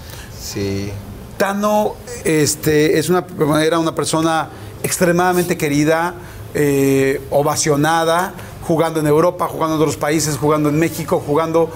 [0.41, 0.91] Sí.
[1.37, 1.95] Tano
[2.25, 3.25] este, es una,
[3.63, 4.49] era una persona
[4.83, 6.15] extremadamente querida,
[6.55, 8.35] eh, ovacionada,
[8.67, 11.71] jugando en Europa, jugando en otros países, jugando en México, jugando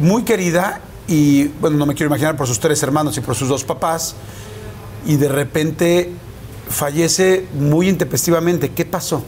[0.00, 3.48] muy querida y, bueno, no me quiero imaginar por sus tres hermanos y por sus
[3.48, 4.14] dos papás,
[5.06, 6.12] y de repente
[6.68, 8.70] fallece muy intempestivamente.
[8.70, 9.22] ¿Qué pasó?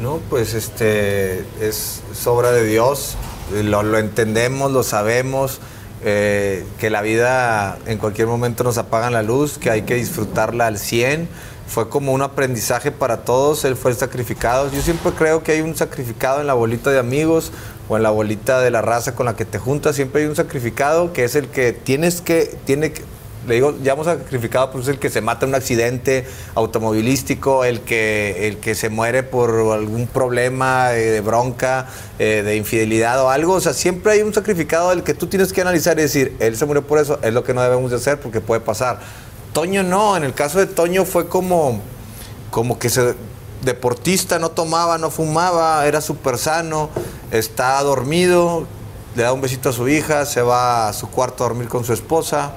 [0.00, 3.16] No, pues este es obra de Dios,
[3.52, 5.60] lo, entendemos, lo sabemos,
[6.04, 10.66] eh, que la vida en cualquier momento nos apagan la luz, que hay que disfrutarla
[10.66, 11.28] al 100.
[11.66, 14.70] Fue como un aprendizaje para todos, él fue el sacrificado.
[14.70, 17.52] Yo siempre creo que hay un sacrificado en la bolita de amigos
[17.88, 20.36] o en la bolita de la raza con la que te juntas, siempre hay un
[20.36, 23.02] sacrificado que es el que tienes que, tiene que,
[23.46, 27.80] le digo, llamo sacrificado, pues es el que se mata en un accidente automovilístico, el
[27.80, 31.86] que, el que se muere por algún problema eh, de bronca,
[32.18, 33.54] eh, de infidelidad o algo.
[33.54, 36.56] O sea, siempre hay un sacrificado del que tú tienes que analizar y decir, él
[36.56, 39.00] se murió por eso, es lo que no debemos de hacer porque puede pasar.
[39.52, 41.80] Toño no, en el caso de Toño fue como,
[42.50, 43.14] como que se
[43.62, 46.90] deportista, no tomaba, no fumaba, era súper sano,
[47.30, 48.66] está dormido,
[49.16, 51.84] le da un besito a su hija, se va a su cuarto a dormir con
[51.84, 52.52] su esposa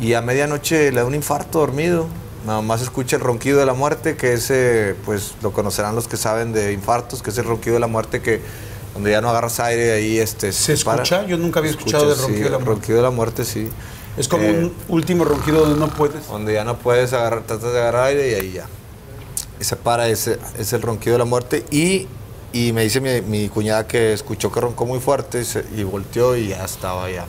[0.00, 2.06] y a medianoche le da un infarto dormido.
[2.46, 6.16] Nada más escucha el ronquido de la muerte, que ese, pues lo conocerán los que
[6.18, 8.40] saben de infartos, que es el ronquido de la muerte que
[8.92, 11.02] cuando ya no agarras aire ahí este ¿Se para.
[11.02, 11.26] escucha?
[11.26, 12.80] Yo nunca había Se escuchado escucha, del ronquido sí, de la el muerte.
[12.80, 13.68] ronquido de la muerte, sí.
[14.16, 16.26] Es como Eh, un último ronquido donde no puedes.
[16.28, 18.66] donde ya no puedes agarrar, tratas de agarrar aire y ahí ya.
[19.58, 21.64] Y se para, ese es el ronquido de la muerte.
[21.70, 22.06] Y,
[22.52, 25.82] y me dice mi, mi cuñada que escuchó que roncó muy fuerte y, se- y
[25.82, 27.24] volteó y ya estaba ya.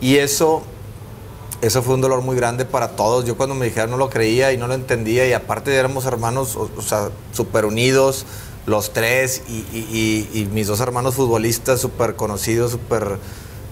[0.00, 0.62] Y eso,
[1.62, 3.24] eso fue un dolor muy grande para todos.
[3.24, 5.26] Yo cuando me dijeron no lo creía y no lo entendía.
[5.26, 8.26] Y aparte éramos hermanos, o, sea, súper unidos,
[8.66, 9.42] los tres.
[9.48, 13.18] Y- y mis dos hermanos futbolistas súper conocidos, súper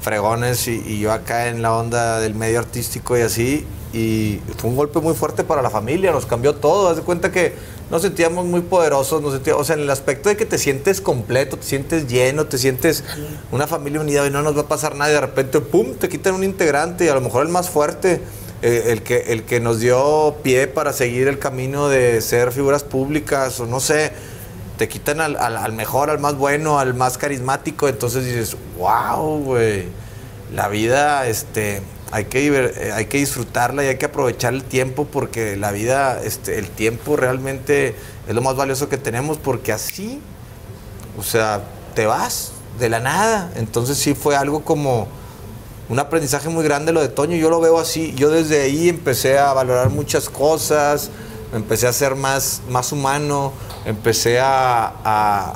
[0.06, 0.68] fregones.
[0.68, 3.66] Y, yo acá en la onda del medio artístico y así.
[3.92, 6.88] Y fue un golpe muy fuerte para la familia, nos cambió todo.
[6.88, 7.54] Haz de cuenta que
[7.90, 11.00] nos sentíamos muy poderosos, nos sentíamos, o sea, en el aspecto de que te sientes
[11.00, 13.02] completo, te sientes lleno, te sientes
[13.50, 15.10] una familia unida y no nos va a pasar nada.
[15.10, 18.20] Y de repente, pum, te quitan un integrante y a lo mejor el más fuerte,
[18.62, 22.84] eh, el, que, el que nos dio pie para seguir el camino de ser figuras
[22.84, 24.12] públicas o no sé.
[24.78, 27.88] Te quitan al, mejor, al más bueno, al más carismático.
[27.88, 29.86] Entonces dices, wow, güey
[30.52, 35.06] la vida este hay que eh, hay que disfrutarla y hay que aprovechar el tiempo
[35.06, 37.94] porque la vida este el tiempo realmente
[38.28, 40.20] es lo más valioso que tenemos porque así
[41.18, 41.62] o sea
[41.94, 45.08] te vas de la nada entonces sí fue algo como
[45.88, 49.38] un aprendizaje muy grande lo de Toño yo lo veo así yo desde ahí empecé
[49.38, 51.10] a valorar muchas cosas
[51.56, 53.52] empecé a ser más más humano
[53.84, 55.54] empecé a,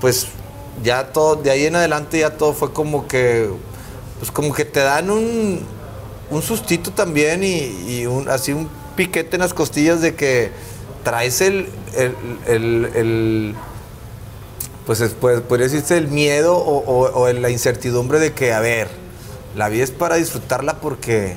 [0.00, 0.26] pues
[0.82, 3.48] ya todo, de ahí en adelante ya todo fue como que,
[4.18, 5.60] pues como que te dan un,
[6.30, 10.50] un sustito también y, y así un piquete en las costillas de que
[11.02, 11.68] traes el,
[12.46, 13.54] el, el-
[14.86, 18.88] pues, es- pues, podría decirse el miedo o, la incertidumbre de que, a ver,
[19.56, 21.36] la vida es para disfrutarla porque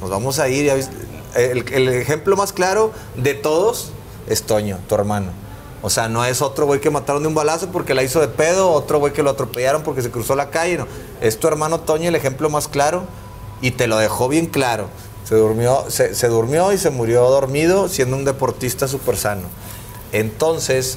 [0.00, 0.66] nos vamos a ir.
[0.66, 0.90] ya vis-
[1.34, 3.90] El, el ejemplo más claro de todos
[4.28, 5.32] es Toño, tu hermano.
[5.82, 8.28] O sea, no es otro güey que mataron de un balazo porque la hizo de
[8.28, 10.86] pedo, otro güey que lo atropellaron porque se cruzó la calle, no.
[11.20, 13.04] Es tu hermano Toño el ejemplo más claro
[13.60, 14.88] y te lo dejó bien claro.
[15.28, 19.42] Se durmió, se, se durmió y se murió dormido siendo un deportista súper sano.
[20.12, 20.96] Entonces,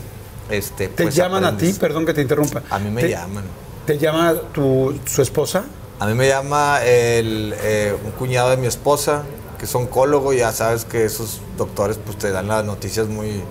[0.50, 1.74] este, ¿Te pues, llaman a ti?
[1.74, 2.64] Perdón que te interrumpa.
[2.70, 3.44] A mí me ¿Te- llaman.
[3.86, 5.64] ¿Te llama tu, su esposa?
[6.00, 9.24] A mí me llama el, eh, un cuñado de mi esposa,
[9.58, 13.42] que es oncólogo, ya sabes que esos doctores pues te dan las noticias muy,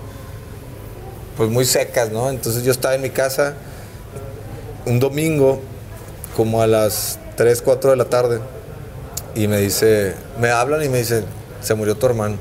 [1.35, 2.29] pues muy secas, ¿no?
[2.29, 3.55] Entonces yo estaba en mi casa
[4.85, 5.59] un domingo,
[6.35, 8.39] como a las 3, 4 de la tarde,
[9.35, 11.25] y me dice, me hablan y me dicen,
[11.61, 12.37] se murió tu hermano.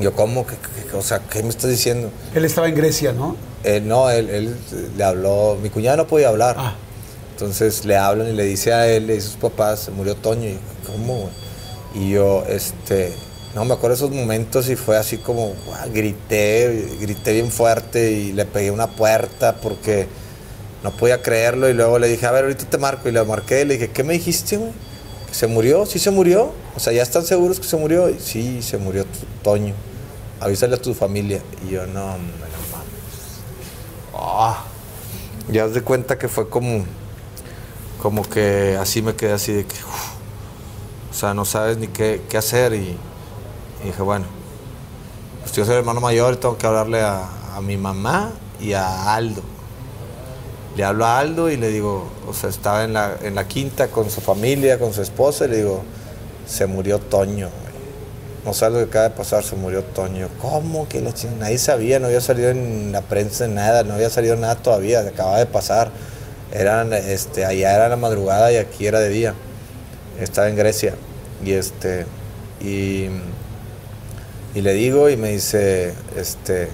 [0.00, 0.46] Yo, ¿cómo?
[0.46, 0.56] ¿Qué,
[0.94, 2.10] o sea, ¿qué me estás diciendo?
[2.34, 3.36] Él estaba en Grecia, ¿no?
[3.62, 4.56] Eh, no, él, él
[4.96, 6.56] le habló, mi cuñada no podía hablar.
[6.58, 6.74] Ah.
[7.32, 10.48] Entonces le hablan y le dice a él y a sus papás, se murió Toño.
[10.48, 11.43] Y ¿cómo, güey?
[11.94, 13.12] Y yo, este,
[13.54, 15.54] no, me acuerdo esos momentos y fue así como,
[15.92, 20.08] grité, grité bien fuerte y le pegué una puerta porque
[20.82, 21.68] no podía creerlo.
[21.68, 23.08] Y luego le dije, a ver, ahorita te marco.
[23.08, 24.72] Y le marqué y le dije, ¿qué me dijiste, güey?
[25.28, 25.86] ¿Que se murió?
[25.86, 26.52] ¿Sí se murió?
[26.76, 28.12] O sea, ¿ya están seguros que se murió?
[28.18, 29.06] Sí, se murió
[29.42, 29.74] Toño.
[30.40, 31.40] Avísale a tu familia.
[31.66, 32.92] Y yo, no, hombre, no mames.
[34.14, 34.64] Ah.
[35.48, 36.84] Ya haz de cuenta que fue como,
[38.00, 40.13] como que así me quedé así de que, uf,
[41.14, 42.96] o sea, no sabes ni qué, qué hacer y,
[43.84, 44.24] dije, bueno,
[45.42, 49.40] pues yo el hermano mayor tengo que hablarle a, a mi mamá y a Aldo.
[50.76, 53.86] Le hablo a Aldo y le digo, o sea, estaba en la, en la quinta
[53.86, 55.84] con su familia, con su esposa, y le digo,
[56.48, 57.48] se murió Toño.
[58.44, 60.28] No sabes lo que acaba de pasar, se murió Toño.
[60.42, 61.42] ¿Cómo que la chingada?
[61.42, 65.38] Nadie sabía, no había salido en la prensa nada, no había salido nada todavía, acababa
[65.38, 65.92] de pasar.
[66.52, 69.34] Eran, este, allá era la madrugada y aquí era de día.
[70.20, 70.94] Estaba en Grecia.
[71.44, 72.06] Y este,
[72.60, 73.08] y,
[74.54, 76.68] le digo y me dice, este,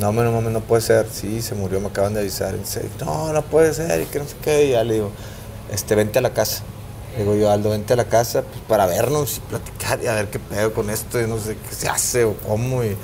[0.00, 1.06] no, no mames, no puede ser.
[1.10, 2.54] Sí, se murió, me acaban de avisar.
[3.04, 4.66] No, no puede ser, y que no sé qué.
[4.66, 5.10] Y ya le digo,
[5.72, 6.62] este, vente a la casa.
[7.12, 10.14] Le digo yo, Aldo, vente a la casa pues, para vernos y platicar y a
[10.14, 12.84] ver qué pedo con esto, y no sé qué se hace o cómo.
[12.84, 12.96] Y,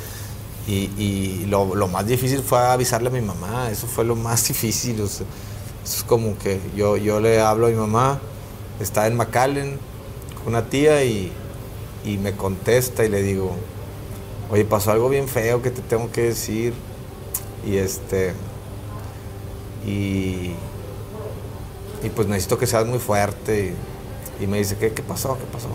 [0.67, 5.01] y, lo, lo más difícil fue avisarle a mi mamá, eso fue lo más difícil.
[5.01, 5.25] eso
[5.85, 8.21] es como que yo, yo le hablo a mi mamá,
[8.81, 9.79] está en McAllen
[10.39, 11.33] con una tía y,
[12.05, 13.57] y me contesta y le digo,
[14.51, 16.75] oye, pasó algo bien feo que te tengo que decir.
[17.67, 18.35] Y este.
[19.87, 20.55] Y.
[22.03, 23.75] Y pues necesito que seas muy fuerte.
[24.41, 25.39] Y, y me dice, ¿qué, ¿qué pasó?
[25.39, 25.69] ¿Qué pasó?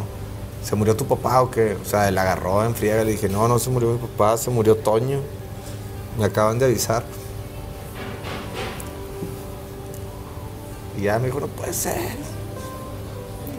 [0.64, 1.78] ¿Se murió tu papá o qué?
[1.82, 3.04] O sea, él agarró en friega.
[3.04, 5.22] Le dije, no, no se murió mi papá, se murió Toño.
[6.20, 7.04] Me acaban de avisar.
[10.98, 12.37] Y ya me dijo, no puede ser.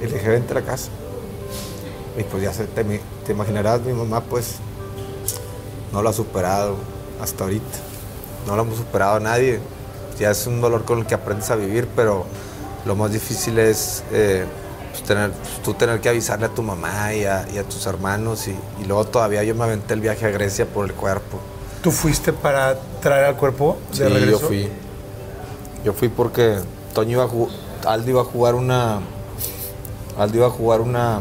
[0.00, 0.90] Y le dije, vente a la casa.
[2.16, 2.84] Y pues ya se, te,
[3.26, 4.56] te imaginarás, mi mamá pues
[5.92, 6.76] no lo ha superado
[7.22, 7.78] hasta ahorita.
[8.46, 9.60] No lo hemos superado a nadie.
[10.18, 12.24] Ya es un dolor con el que aprendes a vivir, pero
[12.84, 14.44] lo más difícil es eh,
[14.90, 17.86] pues, tener, pues, tú tener que avisarle a tu mamá y a, y a tus
[17.86, 18.48] hermanos.
[18.48, 21.38] Y, y luego todavía yo me aventé el viaje a Grecia por el cuerpo.
[21.82, 24.40] ¿Tú fuiste para traer al cuerpo de Sí, regreso?
[24.40, 24.68] yo fui.
[25.84, 26.56] Yo fui porque
[26.94, 28.98] Toño iba a Aldo iba a jugar una.
[30.18, 31.20] Aldo iba a jugar una.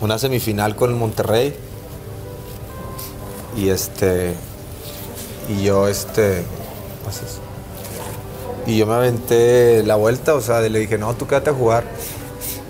[0.00, 1.54] Una semifinal con el Monterrey.
[3.56, 4.34] Y este.
[5.48, 6.42] Y yo este.
[7.08, 7.38] haces?
[8.66, 11.84] Y yo me aventé la vuelta, o sea, le dije, no, tú quédate a jugar.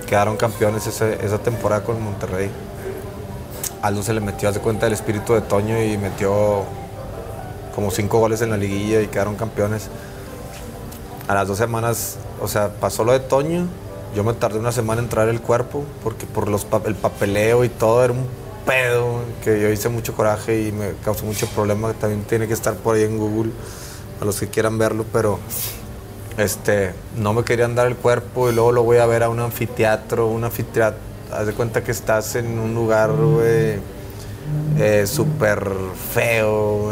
[0.07, 2.51] Quedaron campeones ese- esa temporada con el Monterrey.
[3.83, 6.65] Aldo se le metió, hace cuenta, el espíritu de Toño y metió
[7.75, 9.89] como cinco goles en la liguilla y quedaron campeones.
[11.29, 13.67] A las dos semanas, o sea, pasó lo de Toño.
[14.17, 17.69] Yo me tardé una semana en traer el cuerpo porque por los el papeleo y
[17.69, 18.25] todo era un
[18.65, 21.93] pedo que yo hice mucho coraje y me causó mucho problema.
[21.93, 23.53] También tiene que estar por ahí en Google
[24.19, 25.39] a los que quieran verlo, pero
[26.39, 29.39] este, no me querían dar el cuerpo y luego lo voy a ver a un
[29.39, 30.99] anfiteatro, un anfiteatro,
[31.31, 33.11] haz de cuenta que estás en un lugar,
[34.79, 35.71] eh, súper
[36.15, 36.91] feo,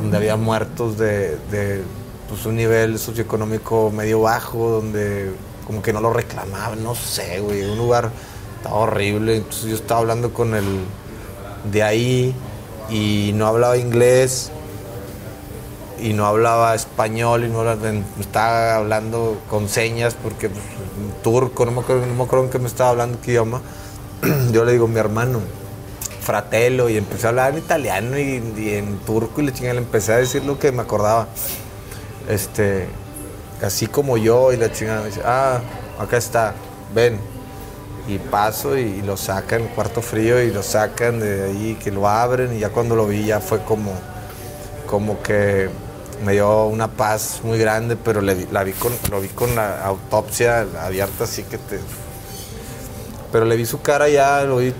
[0.00, 1.82] donde había muertos de, de,
[2.26, 5.30] pues, un nivel socioeconómico medio bajo, donde
[5.66, 8.10] como que no lo reclamaban, no sé, güey, un lugar
[8.56, 10.64] estaba horrible, entonces yo estaba hablando con el
[11.70, 12.34] de ahí
[12.90, 14.50] y no hablaba inglés
[16.00, 20.62] y no hablaba español y no hablaba- estaba hablando con señas porque pues,
[21.22, 23.60] turco, no me acuerdo, no me acuerdo en qué me estaba hablando, qué idioma.
[24.52, 25.40] Yo le digo, mi hermano,
[26.20, 29.80] fratello, y empecé a hablar en italiano y, y en turco y le chingada, le
[29.80, 31.28] empecé a decir lo que me acordaba.
[32.28, 32.88] Este,
[33.62, 35.60] así como yo y la chingada me dice, ah,
[35.98, 36.54] acá está,
[36.94, 37.18] ven.
[38.06, 42.54] Y paso y, lo sacan, cuarto frío, y lo sacan de ahí, que lo abren
[42.54, 43.92] y ya cuando lo vi ya fue como,
[44.86, 45.70] como que
[46.22, 49.82] me dio una paz muy grande, pero le la vi con, lo vi con la
[49.84, 51.80] autopsia abierta, así que te...
[53.32, 54.74] Pero le vi su cara ya, lo vi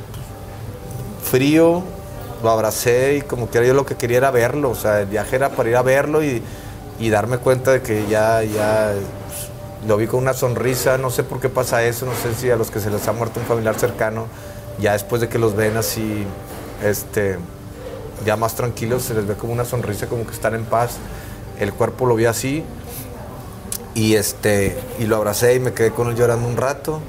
[1.22, 1.82] frío,
[2.42, 5.36] lo abracé y como que yo lo que quería era verlo, o sea, el viaje
[5.36, 6.42] era para ir a verlo y,
[6.98, 8.92] y darme cuenta de que ya, ya
[9.26, 12.50] pues, lo vi con una sonrisa, no sé por qué pasa eso, no sé si
[12.50, 14.26] a los que se les ha muerto un familiar cercano,
[14.78, 16.24] ya después de que los ven así,
[16.82, 17.38] este,
[18.24, 20.96] ya más tranquilos, se les ve como una sonrisa, como que están en paz,
[21.58, 22.64] el cuerpo lo vi así
[23.94, 27.00] y este, y lo abracé y me quedé con él llorando un rato,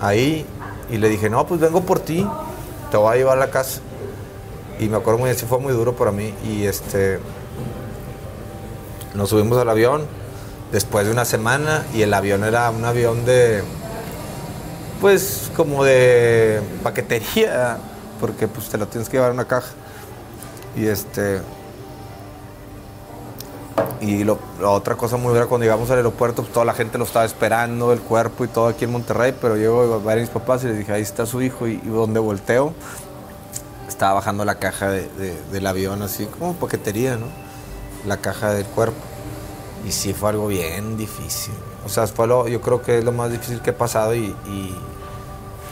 [0.00, 0.46] ahí,
[0.90, 2.26] y le dije, no, pues vengo por ti,
[2.90, 3.80] te voy a llevar a la casa.
[4.78, 6.34] Y me acuerdo muy bien, sí fue muy duro para mí.
[6.44, 7.18] Y este.
[9.16, 10.02] Nos subimos al avión
[10.72, 13.62] después de una semana y el avión era un avión de,
[15.00, 17.78] pues como de paquetería,
[18.20, 19.68] porque pues te lo tienes que llevar en una caja.
[20.76, 21.40] Y este,
[24.00, 24.36] y la
[24.68, 27.92] otra cosa muy buena, cuando llegamos al aeropuerto, pues toda la gente lo estaba esperando,
[27.92, 30.66] el cuerpo y todo aquí en Monterrey, pero llego a ver a mis papás y
[30.66, 32.74] les dije, ahí está su hijo, y, y donde volteo,
[33.88, 37.45] estaba bajando la caja de- de- del avión, así como paquetería, ¿no?
[38.06, 38.96] La caja del cuerpo.
[39.86, 41.54] Y sí fue algo bien difícil.
[41.84, 44.34] O sea, fue lo, yo creo que es lo más difícil que he pasado y,
[44.46, 44.76] y,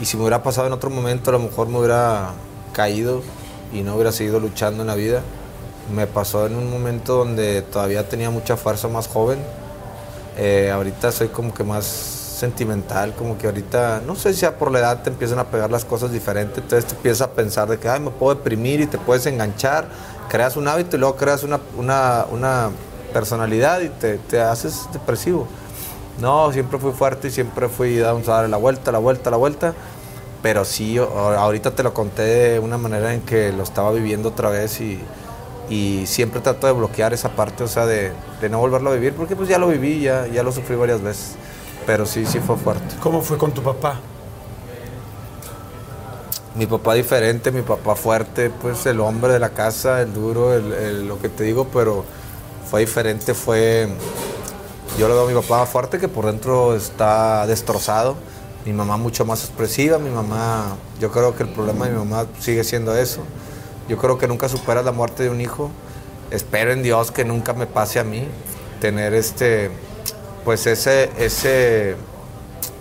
[0.00, 2.30] y si me hubiera pasado en otro momento, a lo mejor me hubiera
[2.72, 3.22] caído
[3.72, 5.22] y no hubiera seguido luchando en la vida.
[5.94, 9.38] Me pasó en un momento donde todavía tenía mucha fuerza más joven.
[10.36, 11.84] Eh, ahorita soy como que más
[12.34, 15.70] sentimental, como que ahorita, no sé si sea por la edad te empiezan a pegar
[15.70, 18.86] las cosas diferentes, entonces te empiezas a pensar de que, ay, me puedo deprimir y
[18.86, 19.86] te puedes enganchar,
[20.28, 22.70] creas un hábito y luego creas una, una, una
[23.12, 25.46] personalidad y te, te haces depresivo.
[26.20, 29.36] No, siempre fui fuerte y siempre fui vamos a darle la vuelta, la vuelta, la
[29.36, 29.74] vuelta.
[30.42, 34.50] Pero sí, ahorita te lo conté de una manera en que lo estaba viviendo otra
[34.50, 35.00] vez y,
[35.70, 39.14] y siempre trato de bloquear esa parte, o sea, de, de no volverlo a vivir,
[39.14, 41.36] porque pues ya lo viví, ya, ya lo sufrí varias veces.
[41.86, 42.94] Pero sí, sí fue fuerte.
[43.02, 44.00] ¿Cómo fue con tu papá?
[46.54, 51.08] Mi papá diferente, mi papá fuerte, pues el hombre de la casa, el duro, el-
[51.08, 52.04] lo que te digo, pero
[52.70, 53.88] fue diferente, fue...
[54.98, 58.14] Yo lo veo a mi papá fuerte que por dentro está destrozado,
[58.64, 62.26] mi mamá mucho más expresiva, mi mamá, yo creo que el problema de mi mamá
[62.38, 63.22] sigue siendo eso.
[63.88, 65.70] Yo creo que nunca superas la muerte de un hijo.
[66.30, 68.26] Espero en Dios que nunca me pase a mí
[68.80, 69.70] tener este,
[70.44, 71.96] pues ese, ese,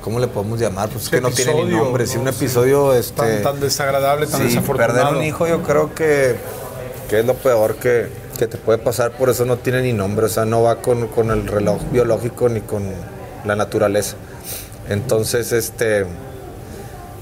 [0.03, 0.89] ¿cómo le podemos llamar?
[0.89, 4.41] Pues es que no tiene ni nombre, sí, un episodio este, Tan, tan desagradable, tan
[4.41, 4.93] Sí, desafortunado.
[4.93, 6.35] perder un hijo yo creo que,
[7.09, 10.25] que es lo peor que, que te puede pasar, por eso no tiene ni nombre,
[10.25, 12.83] o sea, no va con, con el reloj biológico ni con
[13.45, 14.15] la naturaleza.
[14.89, 16.05] Entonces, este,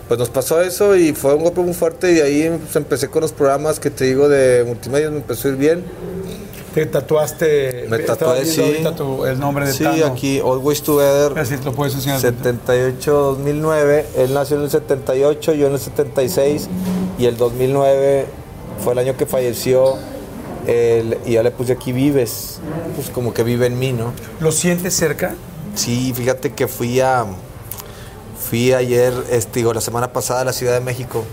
[0.08, 3.08] pues nos pasó eso y fue un golpe muy fuerte y de ahí pues, empecé
[3.08, 5.84] con los programas que te digo de multimedia, me empezó a ir bien.
[6.74, 7.86] ¿Te tatuaste?
[7.90, 8.62] Me tatué, sí.
[8.62, 10.06] ahorita tu- el nombre de Sí, Tano.
[10.06, 11.38] aquí, Always Together.
[11.38, 12.22] Así lo puedes enseñar.
[12.22, 16.70] 78-2009, él nació en el 78, yo en el 76
[17.20, 18.26] y el 2009
[18.84, 19.96] fue el año que falleció
[21.26, 22.60] y ya le puse aquí Vives,
[22.96, 24.14] pues como que vive en mí, ¿no?
[24.40, 25.36] ¿Lo sientes cerca?
[25.76, 27.26] Sí, fíjate que fui a
[28.40, 31.24] fui ayer, este, digo, la semana pasada a la Ciudad de México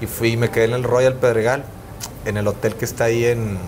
[0.00, 1.64] y fui, me quedé en el Royal Pedregal,
[2.24, 3.58] en el hotel que está ahí en,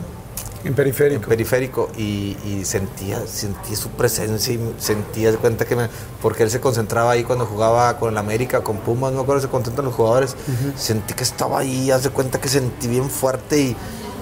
[0.64, 1.28] En en periférico.
[1.28, 5.88] periférico y, y sentía, sentía su presencia y sentía de cuenta que me,
[6.22, 9.42] porque él se concentraba ahí cuando jugaba con el América, con Pumas, no me acuerdo,
[9.42, 10.36] se concentran los jugadores,
[10.76, 13.76] sentí que estaba ahí, haz de cuenta que sentí bien fuerte y,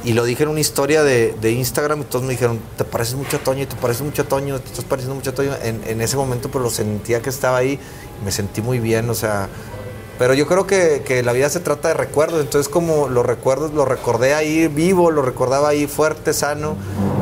[0.04, 3.14] y lo dije en una historia de, de Instagram y todos me dijeron, te pareces
[3.14, 5.80] mucho a Toño, te pareces mucho a Toño, te estás pareciendo mucho a Toño, en,
[5.86, 7.78] en ese momento pero lo sentía que estaba ahí
[8.20, 9.48] y me sentí muy bien, o sea,
[10.18, 13.72] pero yo creo que, que la vida se trata de recuerdos, entonces como los recuerdos
[13.72, 16.76] los recordé ahí vivo, lo recordaba ahí fuerte, sano,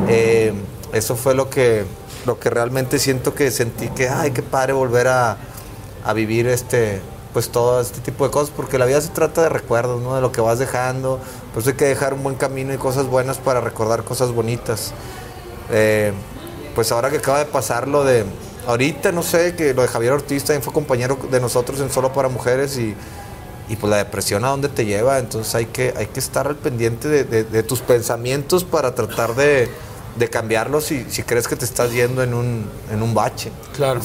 [0.07, 0.53] eh,
[0.93, 1.85] eso fue lo que,
[2.25, 5.37] lo que realmente siento que sentí que, ay, qué padre volver a,
[6.03, 7.01] a vivir este,
[7.33, 10.15] pues todo este tipo de cosas, porque la vida se trata de recuerdos, ¿no?
[10.15, 11.19] De lo que vas dejando,
[11.53, 14.93] pues hay que dejar un buen camino y cosas buenas para recordar cosas bonitas.
[15.71, 16.11] Eh,
[16.75, 18.25] pues ahora que acaba de pasar lo de,
[18.67, 22.13] ahorita no sé, que lo de Javier Ortiz también fue compañero de nosotros en Solo
[22.13, 22.95] para Mujeres y,
[23.69, 26.55] y pues la depresión a dónde te lleva, entonces hay que, hay que estar al
[26.55, 29.69] pendiente de, de- tus pensamientos para tratar de,
[30.17, 33.51] de cambiarlos si, si crees que te estás yendo en un, en un bache.
[33.75, 34.01] Claro.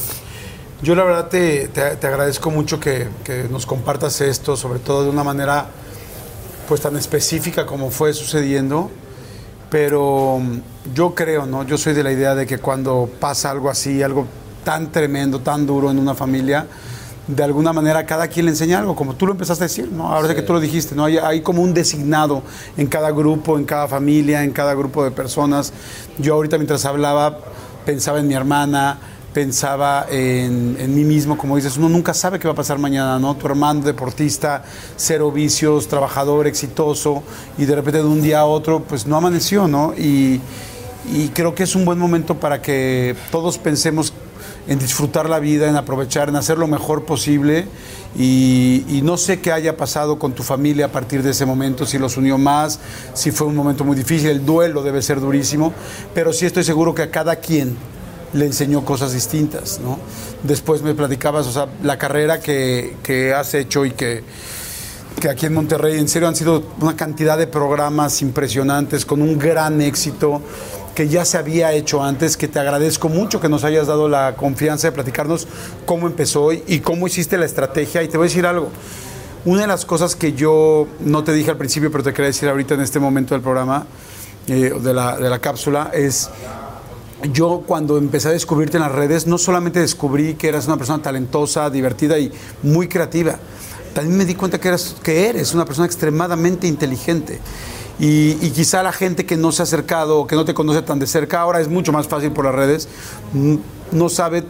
[0.82, 5.04] Yo la verdad te, te- te agradezco mucho que, que nos compartas esto, sobre todo
[5.04, 5.66] de una manera
[6.68, 8.90] pues tan específica como fue sucediendo.
[9.70, 10.40] Pero
[10.94, 11.64] yo creo, ¿no?
[11.64, 14.26] Yo soy de la idea de que cuando pasa algo así, algo
[14.66, 16.66] tan tremendo, tan duro en una familia,
[17.28, 20.12] de alguna manera cada quien le enseña algo, como tú lo empezaste a decir, ¿no?
[20.12, 21.04] Ahora que tú lo dijiste, ¿no?
[21.04, 22.42] Hay, hay como un designado
[22.76, 25.72] en cada grupo, en cada familia, en cada grupo de personas.
[26.18, 27.38] Yo ahorita mientras hablaba
[27.84, 28.98] pensaba en mi hermana,
[29.32, 33.20] pensaba en, en mí mismo, como dices, uno nunca sabe qué va a pasar mañana,
[33.20, 33.36] ¿no?
[33.36, 34.64] Tu hermano deportista,
[34.96, 37.22] cero vicios, trabajador, exitoso,
[37.56, 39.94] y de repente de un día a otro, pues no amaneció, ¿no?
[39.96, 40.40] Y,
[41.12, 44.12] y creo que es un buen momento para que todos pensemos
[44.68, 47.66] en disfrutar la vida, en aprovechar, en hacer lo mejor posible.
[48.18, 51.98] Y, no sé qué haya pasado con tu familia a partir de ese momento, si
[51.98, 52.80] los unió más,
[53.14, 55.72] si fue un momento muy difícil, el duelo debe ser durísimo,
[56.14, 57.76] pero sí estoy seguro que a cada quien
[58.32, 59.98] le enseñó cosas distintas, ¿no?
[60.42, 64.24] Después me platicabas, o sea, la carrera que, que has hecho y que,
[65.20, 69.38] que aquí en Monterrey, en serio, han sido una cantidad de programas impresionantes, con un
[69.38, 70.42] gran éxito,
[70.96, 74.34] que ya se había hecho antes, que te agradezco mucho que nos hayas dado la
[74.34, 75.46] confianza de platicarnos
[75.84, 78.02] cómo empezó y, cómo hiciste la estrategia.
[78.02, 78.70] Y te voy a decir algo.
[79.44, 82.48] Una de las cosas que yo no te dije al principio, pero te quería decir
[82.48, 83.86] ahorita en este momento del programa,
[84.48, 86.30] eh, de, la, de la cápsula, es
[87.30, 91.02] yo cuando empecé a descubrirte en las redes, no solamente descubrí que eras una persona
[91.02, 92.32] talentosa, divertida y
[92.62, 93.38] muy creativa,
[93.92, 97.38] también me di cuenta que, eras, que eres una persona extremadamente inteligente.
[97.98, 100.98] Y, quizá la gente que no se ha acercado o que no te conoce tan
[100.98, 102.88] de cerca, ahora es mucho más fácil por las redes,
[103.92, 104.44] no sabe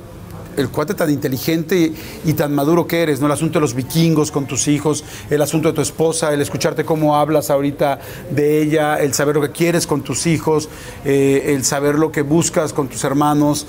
[0.56, 3.26] el cuate tan inteligente y, y tan maduro que eres, ¿no?
[3.26, 6.84] El asunto de los vikingos con tus hijos, el asunto de tu esposa, el escucharte
[6.84, 8.00] cómo hablas ahorita
[8.30, 10.70] de ella, el saber lo que quieres con tus hijos,
[11.04, 13.66] eh, el saber lo que buscas con tus hermanos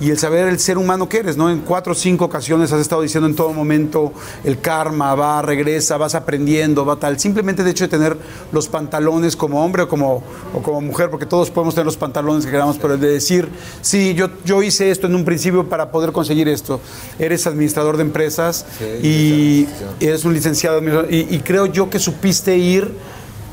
[0.00, 1.50] y el saber el ser humano que eres, ¿no?
[1.50, 4.12] En cuatro o cinco ocasiones has estado diciendo en todo momento
[4.44, 7.20] el karma, va, regresa, vas aprendiendo, va tal.
[7.20, 8.16] Simplemente de hecho de tener
[8.50, 10.22] los pantalones como hombre o como,
[10.54, 13.48] o como mujer, porque todos podemos tener los pantalones que queramos, pero el de decir,
[13.82, 16.80] sí, yo, yo hice esto en un principio para poder conseguir esto.
[17.18, 18.64] Eres administrador de empresas
[19.02, 19.66] y
[20.00, 22.90] eres un licenciado y, y creo yo que supiste ir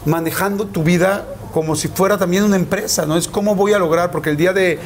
[0.06, 3.18] manejando tu vida como si fuera también una empresa, ¿no?
[3.18, 4.80] Es cómo voy a lograr, porque el día de,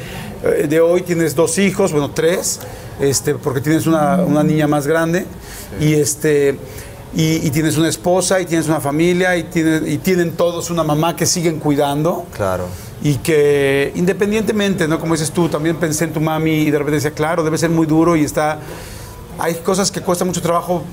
[0.44, 2.60] eh, de hoy tienes dos hijos, bueno, tres,
[3.00, 5.26] este, porque tienes una, una niña más grande,
[5.80, 6.58] y este...
[7.14, 10.82] Y, y tienes una esposa y tienes una familia y, tienen y tienen todos una
[10.82, 12.24] mamá que siguen cuidando.
[12.34, 12.64] Claro.
[13.02, 14.98] Y que independientemente, ¿no?
[14.98, 17.68] Como dices tú, también pensé en tu mami y de repente decía, claro, debe ser
[17.68, 18.60] muy duro y está...
[19.38, 20.84] Hay cosas que cuesta mucho trabajo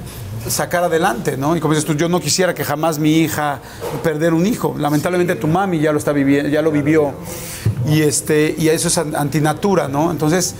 [0.47, 1.55] sacar adelante, ¿no?
[1.55, 3.59] Y como dices tú, yo no quisiera que jamás mi hija
[4.03, 4.75] perder un hijo.
[4.77, 7.13] Lamentablemente tu mami ya lo está viviendo, ya lo vivió.
[7.87, 10.11] Y este y eso es an- antinatura, ¿no?
[10.11, 10.55] Entonces,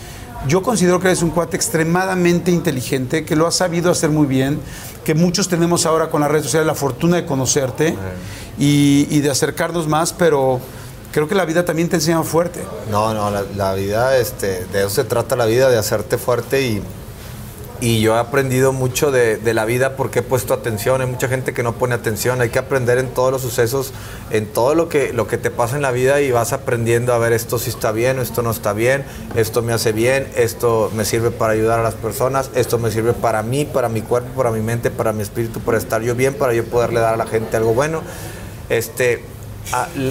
[0.48, 4.58] yo considero que eres un cuate extremadamente inteligente, que lo has sabido hacer muy bien,
[5.04, 7.94] que muchos tenemos ahora con las redes sociales la fortuna de conocerte
[8.58, 10.60] y, y de acercarnos más, pero
[11.12, 12.60] creo que la vida también te enseña fuerte.
[12.90, 16.62] No, no, la, la vida, este, de eso se trata la vida, de hacerte fuerte
[16.62, 16.82] y,
[17.80, 21.00] y yo he aprendido mucho de, de la vida porque he puesto atención.
[21.00, 22.40] Hay mucha gente que no pone atención.
[22.40, 23.92] Hay que aprender en todos los sucesos,
[24.30, 27.18] en todo lo que, lo que te pasa en la vida y vas aprendiendo a
[27.18, 29.04] ver esto sí está bien, esto no está bien,
[29.34, 33.12] esto me hace bien, esto me sirve para ayudar a las personas, esto me sirve
[33.12, 36.34] para mí, para mi cuerpo, para mi mente, para mi espíritu, para estar yo bien,
[36.34, 38.02] para yo poderle dar a la gente algo bueno.
[38.68, 39.24] Este,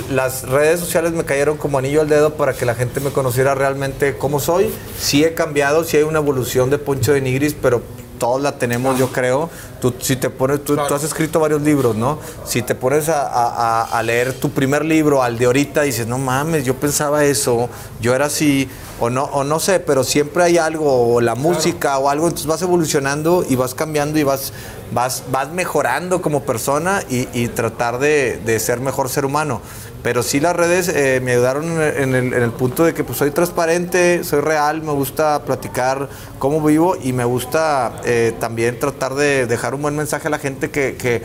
[0.10, 3.56] las redes sociales me cayeron como anillo al dedo para que la gente me conociera
[3.56, 4.74] realmente cómo soy.
[4.98, 7.82] Sí he cambiado, sí hay una evolución de Poncho de Nigris, pero
[8.20, 9.50] todos la tenemos, yo creo.
[9.82, 12.20] Tú, si te pones, tú, tú has escrito varios libros, ¿no?
[12.46, 16.06] Si te pones a, a- a- a leer tu primer libro, al de ahorita, dices,
[16.06, 17.70] no mames, yo pensaba eso,
[18.02, 18.70] yo era así,
[19.00, 22.46] o no, o no sé, pero siempre hay algo, o la música, o algo, entonces
[22.48, 24.52] vas evolucionando y vas cambiando y vas,
[24.92, 29.62] vas, vas mejorando como persona y, y tratar de, de ser mejor ser humano.
[30.02, 34.24] Pero sí las redes eh, me ayudaron en el, punto de que pues, soy transparente,
[34.24, 36.08] soy real, me gusta platicar
[36.40, 40.40] cómo vivo y me gusta eh, también tratar de dejar un buen mensaje a la
[40.40, 41.22] gente que, que,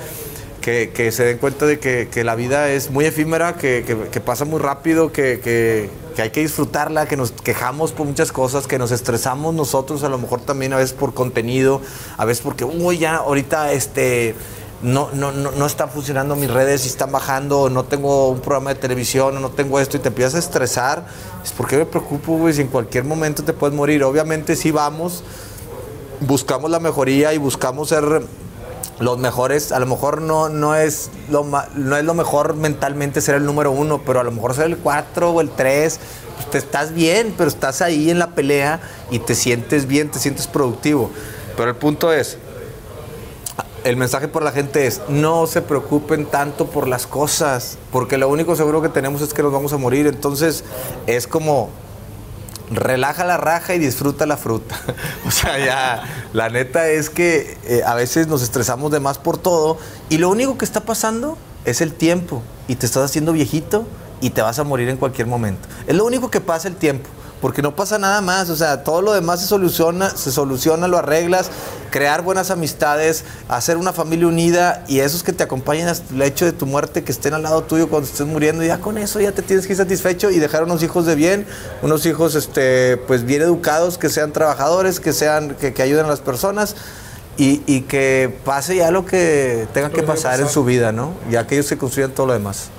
[0.60, 4.58] que- que se den cuenta de que, la vida es muy efímera, que, pasa muy
[4.58, 10.02] rápido, que hay que disfrutarla, que nos quejamos por muchas cosas, que nos estresamos nosotros
[10.04, 11.80] a lo mejor también a veces por contenido,
[12.16, 14.34] a veces porque, uy, ya ahorita este
[14.84, 18.74] no, no, no, no están funcionando mis redes y están bajando, no tengo un programa
[18.74, 21.06] de televisión, no tengo esto, y te empiezas a estresar,
[21.42, 24.04] es porque me preocupo, güey, si en cualquier momento te puedes morir.
[24.04, 25.24] Obviamente sí vamos,
[26.20, 28.22] buscamos la mejoría y buscamos ser
[28.98, 29.72] los mejores.
[29.72, 33.72] A lo mejor no, no, es lo, no es lo mejor mentalmente ser el número
[33.72, 35.98] uno, pero a lo mejor ser el cuatro o el tres,
[36.36, 38.80] pues te estás bien, pero estás ahí en la pelea
[39.10, 41.10] y te sientes bien, te sientes productivo.
[41.56, 42.36] Pero el punto es,
[43.84, 48.28] el mensaje para la gente es, no se preocupen tanto por las cosas, porque lo
[48.28, 50.06] único seguro que tenemos es que nos vamos a morir.
[50.06, 50.64] Entonces
[51.06, 51.68] es como,
[52.70, 54.74] relaja la raja y disfruta la fruta.
[55.26, 56.02] o sea, ya,
[56.32, 59.76] la neta es que eh, a veces nos estresamos de más por todo
[60.08, 61.36] y lo único que está pasando
[61.66, 63.86] es el tiempo y te estás haciendo viejito
[64.20, 65.68] y te vas a morir en cualquier momento.
[65.86, 67.10] Es lo único que pasa el tiempo.
[67.44, 70.96] Porque no pasa nada más, o sea, todo lo demás se soluciona, se soluciona, lo
[70.96, 71.50] arreglas,
[71.90, 76.46] crear buenas amistades, hacer una familia unida y esos que te acompañen hasta el hecho
[76.46, 79.32] de tu muerte, que estén al lado tuyo cuando estés muriendo, ya con eso ya
[79.32, 81.46] te tienes que ir satisfecho y dejar unos hijos de bien,
[81.82, 86.08] unos hijos este, pues bien educados, que sean trabajadores, que sean, que, que ayuden a
[86.08, 86.76] las personas.
[87.36, 91.12] Y, y que pase ya lo que tenga que pasar en su vida, ¿no?
[91.30, 92.70] Ya que ellos se construyan todo lo demás.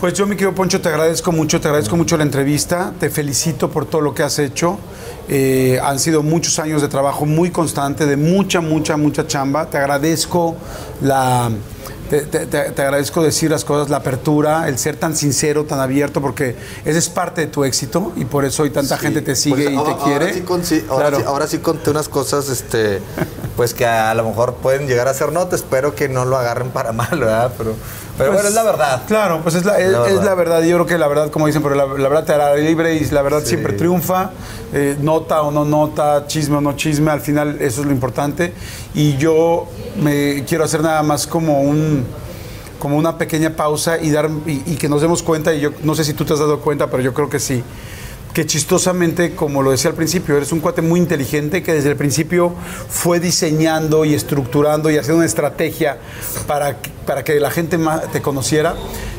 [0.00, 3.70] Pues yo, mi querido Poncho, te agradezco mucho, te agradezco mucho la entrevista, te felicito
[3.70, 4.78] por todo lo que has hecho.
[5.28, 9.68] Eh, han sido muchos años de trabajo muy constante, de mucha, mucha, mucha chamba.
[9.68, 10.56] Te agradezco
[11.02, 11.50] la,
[12.20, 16.56] te, te- agradezco decir las cosas, la apertura, el ser tan sincero, tan abierto, porque
[16.84, 19.64] ese es parte de tu éxito y por eso hoy tanta Sí, gente te sigue
[19.64, 20.24] pues, y ahora- te quiere.
[20.26, 21.18] Ahora sí, con- sí, ahora, Claro.
[21.18, 23.00] sí, ahora sí conté unas cosas, este,
[23.56, 25.60] pues que a lo mejor pueden llegar a ser notas.
[25.60, 27.52] Espero que no lo agarren para mal, ¿verdad?
[27.58, 27.74] Pero,
[28.16, 29.02] pero Pues, bueno, es la verdad.
[29.06, 30.24] Claro, pues es la, es, La es verdad.
[30.24, 30.62] la verdad.
[30.62, 33.04] Yo creo que la verdad, como dicen, pero la, la verdad te hará libre y
[33.10, 34.30] la verdad siempre triunfa.
[34.72, 38.52] Eh, nota o no nota, chisme o no chisme, al final eso es lo importante.
[38.94, 39.66] Y yo
[40.00, 41.99] me quiero hacer nada más como un
[42.80, 46.02] como una pequeña pausa y dar y, que nos demos cuenta y yo no sé
[46.02, 47.62] si tú te has dado cuenta pero yo creo que sí
[48.32, 51.96] que chistosamente, como lo decía al principio, eres un cuate muy inteligente que desde el
[51.96, 52.54] principio
[52.88, 55.98] fue diseñando y estructurando y haciendo una estrategia
[56.46, 56.76] para,
[57.06, 57.76] para que la gente
[58.12, 58.76] te conociera,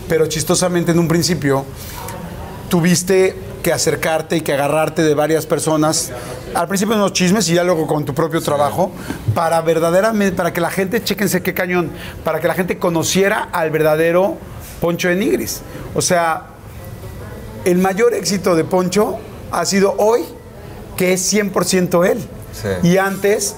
[0.08, 1.66] pero chistosamente en un principio
[2.70, 6.12] tuviste que acercarte y que agarrarte de varias personas,
[6.54, 8.92] al principio en los chismes y ya luego con tu propio trabajo,
[9.34, 11.92] para verdaderamente, para que la gente, chéquense qué cañón,
[12.24, 14.38] para que la gente conociera al verdadero
[14.80, 15.62] Poncho de Nigris.
[15.94, 16.48] O sea,
[17.66, 19.20] el mayor éxito de Poncho
[19.52, 20.22] ha sido hoy,
[20.98, 22.20] que es 100% él.
[22.54, 22.90] Sí.
[22.90, 23.56] Y antes,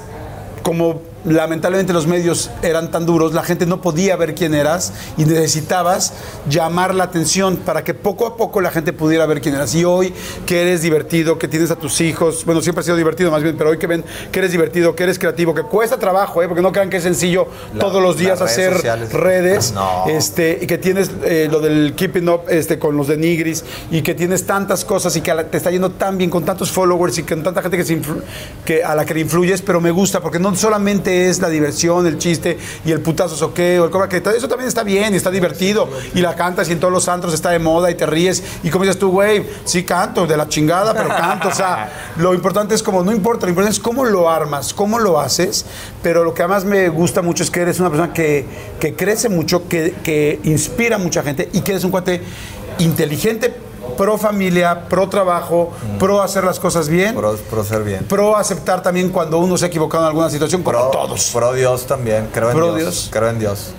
[0.61, 5.25] como lamentablemente los medios eran tan duros, la gente no podía ver quién eras y
[5.25, 6.13] necesitabas
[6.49, 9.73] llamar la atención para que poco a poco la gente pudiera ver quién eras.
[9.75, 10.13] Y hoy
[10.45, 13.55] que eres divertido, que tienes a tus hijos, bueno, siempre has sido divertido más bien,
[13.57, 16.47] pero hoy que ven que eres divertido, que eres creativo, que cuesta trabajo, ¿eh?
[16.47, 19.13] porque no crean que es sencillo La- todos los días redes hacer sociales.
[19.13, 20.05] redes, No.
[20.07, 24.01] este, y que tienes eh, lo del keeping up este, con los de Nigris y
[24.01, 27.23] que tienes tantas cosas y que te está yendo tan bien con tantos followers y
[27.23, 27.99] con tanta gente que, se
[28.65, 32.05] que a la que le influyes, pero me gusta porque no solamente es la diversión,
[32.07, 35.17] el chiste y el putazo soqueo, el cobra que todo eso también está bien y
[35.17, 35.89] está divertido.
[36.13, 38.69] Y la cantas y en todos los antros está de moda y te ríes y
[38.69, 42.75] como dices tú, güey, sí canto de la chingada, pero canto, o sea, lo importante
[42.75, 45.65] es como, no importa, lo importante es cómo lo armas, cómo lo haces,
[46.01, 48.45] pero lo que además me gusta mucho es que eres una persona que,
[48.79, 52.21] que crece mucho, que, que inspira a mucha gente y que eres un cuate
[52.79, 53.53] inteligente,
[53.97, 58.05] pro familia, pro trabajo, pro hacer las cosas bien, pro, Pro, pro ser bien.
[58.35, 61.29] aceptar también cuando uno se ha equivocado en alguna situación, como Pro, todos.
[61.33, 63.09] Pro Dios también, creo en Pro Dios, Dios.
[63.11, 63.71] Creo en Dios.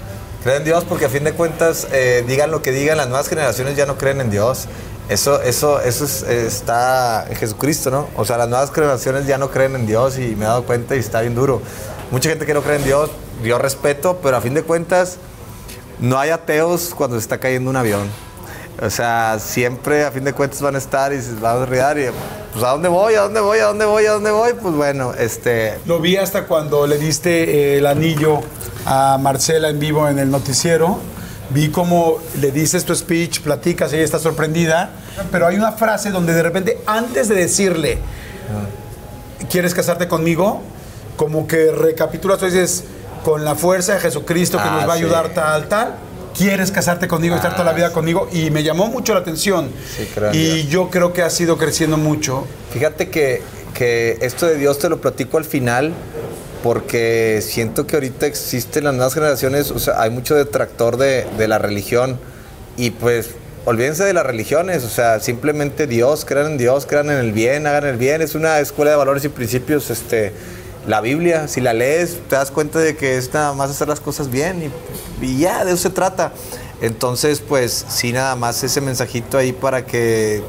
[0.42, 3.28] Creo en Dios porque a fin de cuentas, eh, digan lo que digan, las nuevas
[3.28, 4.66] generaciones ya no creen en Dios.
[5.08, 8.08] Eso, eso, eso es- está en Jesucristo, ¿no?
[8.16, 10.96] O sea, las nuevas generaciones ya no creen en Dios y me he dado cuenta
[10.96, 11.60] y está bien duro.
[12.10, 13.10] Mucha gente que no cree en Dios,
[13.42, 15.16] yo respeto, pero a fin de cuentas,
[15.98, 18.08] no hay ateos cuando se está cayendo un avión.
[18.82, 21.96] O sea, siempre a fin de cuentas van a estar y se van a riar
[21.98, 22.06] y
[22.52, 23.14] pues ¿a dónde voy?
[23.14, 23.58] ¿A dónde voy?
[23.58, 24.04] ¿A dónde voy?
[24.06, 24.52] ¿A dónde voy?
[24.60, 28.40] Pues bueno, este, Lo vi hasta cuando le diste eh, el anillo
[28.84, 30.98] a Marcela en vivo en el noticiero.
[31.50, 34.90] Vi cómo le dices tu speech, platicas, ella está sorprendida.
[35.30, 37.98] Pero hay una frase donde de repente, antes de decirle,
[39.50, 40.62] ¿quieres casarte conmigo?
[41.16, 42.84] Como que recapitulas, tú dices,
[43.24, 45.02] con la fuerza de Jesucristo que Ah, nos va a sí.
[45.04, 45.94] ayudar tal, tal.
[46.36, 48.28] ¿Quieres casarte conmigo estar toda la vida conmigo?
[48.32, 49.70] Y me llamó mucho la atención.
[49.96, 50.68] Sí, creo y Dios.
[50.68, 52.46] yo creo que ha sido creciendo mucho.
[52.72, 53.42] Fíjate que,
[53.72, 55.92] que esto de Dios te lo platico al final
[56.62, 61.46] porque siento que ahorita existen las nuevas generaciones, o sea, hay mucho detractor de, de
[61.46, 62.18] la religión
[62.78, 63.34] y pues
[63.66, 67.66] olvídense de las religiones, o sea, simplemente Dios, crean en Dios, crean en el bien,
[67.66, 70.32] hagan el bien, es una escuela de valores y principios, este,
[70.86, 74.00] la Biblia, si la lees te das cuenta de que es nada más hacer las
[74.00, 74.70] cosas bien
[75.20, 76.32] y, y ya, de eso se trata.
[76.80, 80.42] Entonces, pues sí, nada más ese mensajito ahí para que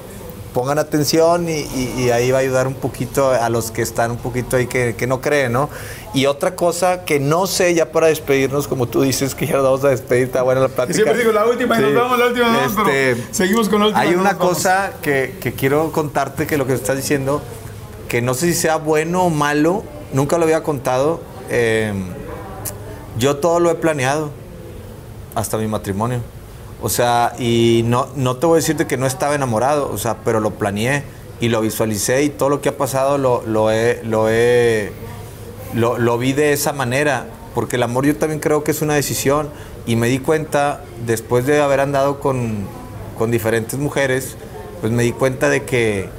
[0.54, 4.12] pongan atención y, y- y ahí va a ayudar un poquito a los que están
[4.12, 5.70] un poquito ahí que, que no creen, ¿no?
[6.14, 9.64] Y otra cosa que no sé, ya para despedirnos, como tú dices que ya nos
[9.64, 10.92] vamos a despedir, está buena la plática.
[10.98, 13.80] Y siempre digo la última y nos vamos, la última, nos vamos, pero seguimos con
[13.82, 17.42] la última Hay una cosa que, que quiero contarte que lo que estás diciendo,
[18.08, 19.84] que no sé si sea bueno o malo,
[20.14, 21.22] nunca lo había contado.
[21.50, 21.94] eh,
[23.18, 24.30] yo todo lo he planeado,
[25.36, 26.20] hasta mi matrimonio.
[26.82, 29.98] O sea, y no, no te voy a decir de que no estaba enamorado, o
[29.98, 31.04] sea, pero lo planeé
[31.40, 34.92] y lo visualicé y todo lo que ha pasado lo, lo he, lo he,
[35.74, 39.50] lo vi de esa manera, porque el amor yo también creo que es una decisión
[39.86, 42.68] y me di cuenta, después de haber andado con,
[43.18, 44.36] con diferentes mujeres,
[44.82, 46.10] pues me di cuenta de que,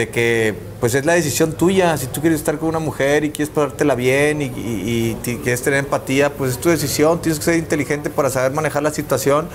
[0.00, 3.30] de que pues es la decisión tuya, si tú quieres estar con una mujer y
[3.30, 8.08] quieres pasártela bien y, quieres tener empatía, pues es tu decisión, tienes que ser inteligente
[8.08, 9.46] para saber manejar la situación.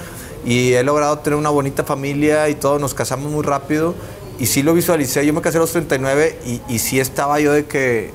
[0.45, 3.95] Y he logrado tener una bonita familia y todo, nos casamos muy rápido.
[4.37, 7.51] Y sí lo visualicé, yo me casé a los 39 y, y sí estaba yo
[7.51, 8.11] de que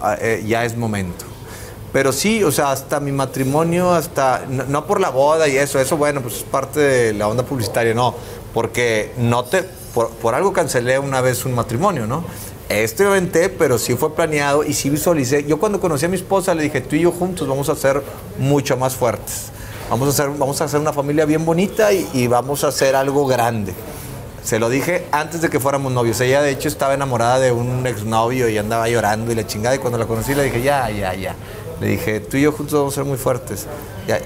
[0.00, 1.26] ah, eh, ya es momento.
[1.92, 5.78] Pero sí, o sea, hasta mi matrimonio, hasta, no, no por la boda y eso,
[5.78, 8.16] eso bueno, pues es parte de la onda publicitaria, no,
[8.52, 9.64] porque no te,
[9.94, 12.24] por, por algo cancelé una vez un matrimonio, ¿no?
[12.70, 15.44] Me aventé, pero sí fue planeado y sí visualicé.
[15.44, 18.00] Yo cuando conocí a mi esposa le dije, tú y yo juntos vamos a ser
[18.38, 19.50] mucho más fuertes.
[19.90, 23.26] Vamos a hacer, vamos a hacer una familia bien bonita y, vamos a hacer algo
[23.26, 23.74] grande.
[24.44, 26.20] Se lo dije antes de que fuéramos novios.
[26.20, 29.74] Ella, de hecho, estaba enamorada de un exnovio y andaba llorando y la chingada.
[29.74, 31.34] Y cuando la conocí, le dije, ya, ya, ya.
[31.80, 33.66] Le dije, tú y yo juntos vamos a ser muy fuertes.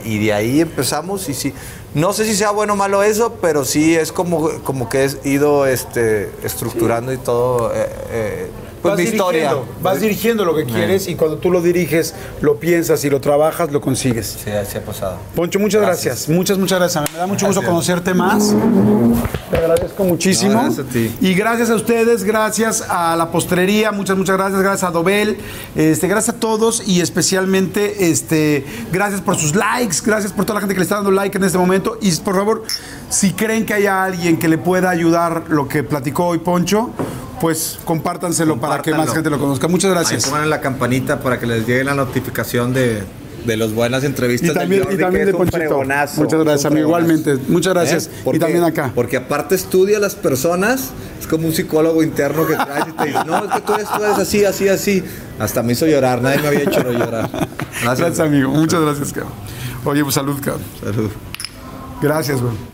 [0.05, 1.31] Y de ahí empezamos.
[1.31, 1.55] Y sí,
[1.95, 5.29] no sé si sea bueno o malo eso, pero sí es como, como que he
[5.29, 7.73] ido este, estructurando y todo.
[7.73, 8.51] eh, eh,
[8.91, 9.51] vas mi historia.
[9.51, 13.21] dirigiendo, Vas dirigiendo lo que quieres y cuando tú lo diriges, lo piensas y lo
[13.21, 14.39] trabajas, lo consigues.
[14.45, 15.19] Sí, así ha pasado.
[15.35, 16.29] Poncho, muchas gracias.
[16.29, 17.11] Muchas, muchas gracias.
[17.13, 18.55] Me da mucho gusto conocerte más.
[19.51, 20.55] Te agradezco muchísimo.
[20.55, 21.15] No, gracias a ti.
[21.21, 24.61] Y gracias a ustedes, gracias a la postrería, muchas, muchas gracias.
[24.61, 25.39] Gracias a Dobel,
[25.75, 30.61] este, gracias a todos y especialmente este, gracias por sus likes, gracias por toda la
[30.61, 31.99] gente que le está dando like en este momento.
[32.01, 32.65] Y por favor,
[33.09, 36.91] si creen que haya alguien que le pueda ayudar lo que platicó hoy Poncho,
[37.41, 39.69] pues compártanselo para que más gente lo conozca.
[39.69, 40.27] Muchas Ahí gracias.
[40.27, 43.03] pongan la campanita para que les llegue la notificación de,
[43.45, 44.51] de las buenas entrevistas.
[44.51, 45.83] Y también, Jordi, y de Ponchito.
[46.17, 46.87] Muchas gracias, amigo.
[46.89, 47.37] Igualmente.
[47.49, 48.07] Muchas gracias.
[48.07, 48.11] ¿Eh?
[48.21, 48.93] Y Porque- también acá.
[48.95, 50.91] Porque aparte estudia a las personas,
[51.21, 53.89] es como un psicólogo interno que trae y te dice, no, es que tú eres,
[53.95, 55.05] tú eres así, así, así.
[55.39, 57.29] Hasta me hizo llorar, nadie me había hecho llorar.
[57.83, 58.51] Gracias, amigo.
[58.51, 59.33] Muchas gracias, cabrón.
[59.85, 60.63] Oye, pues salud, cabrón.
[60.83, 61.11] Salud.
[62.01, 62.74] Gracias, güey.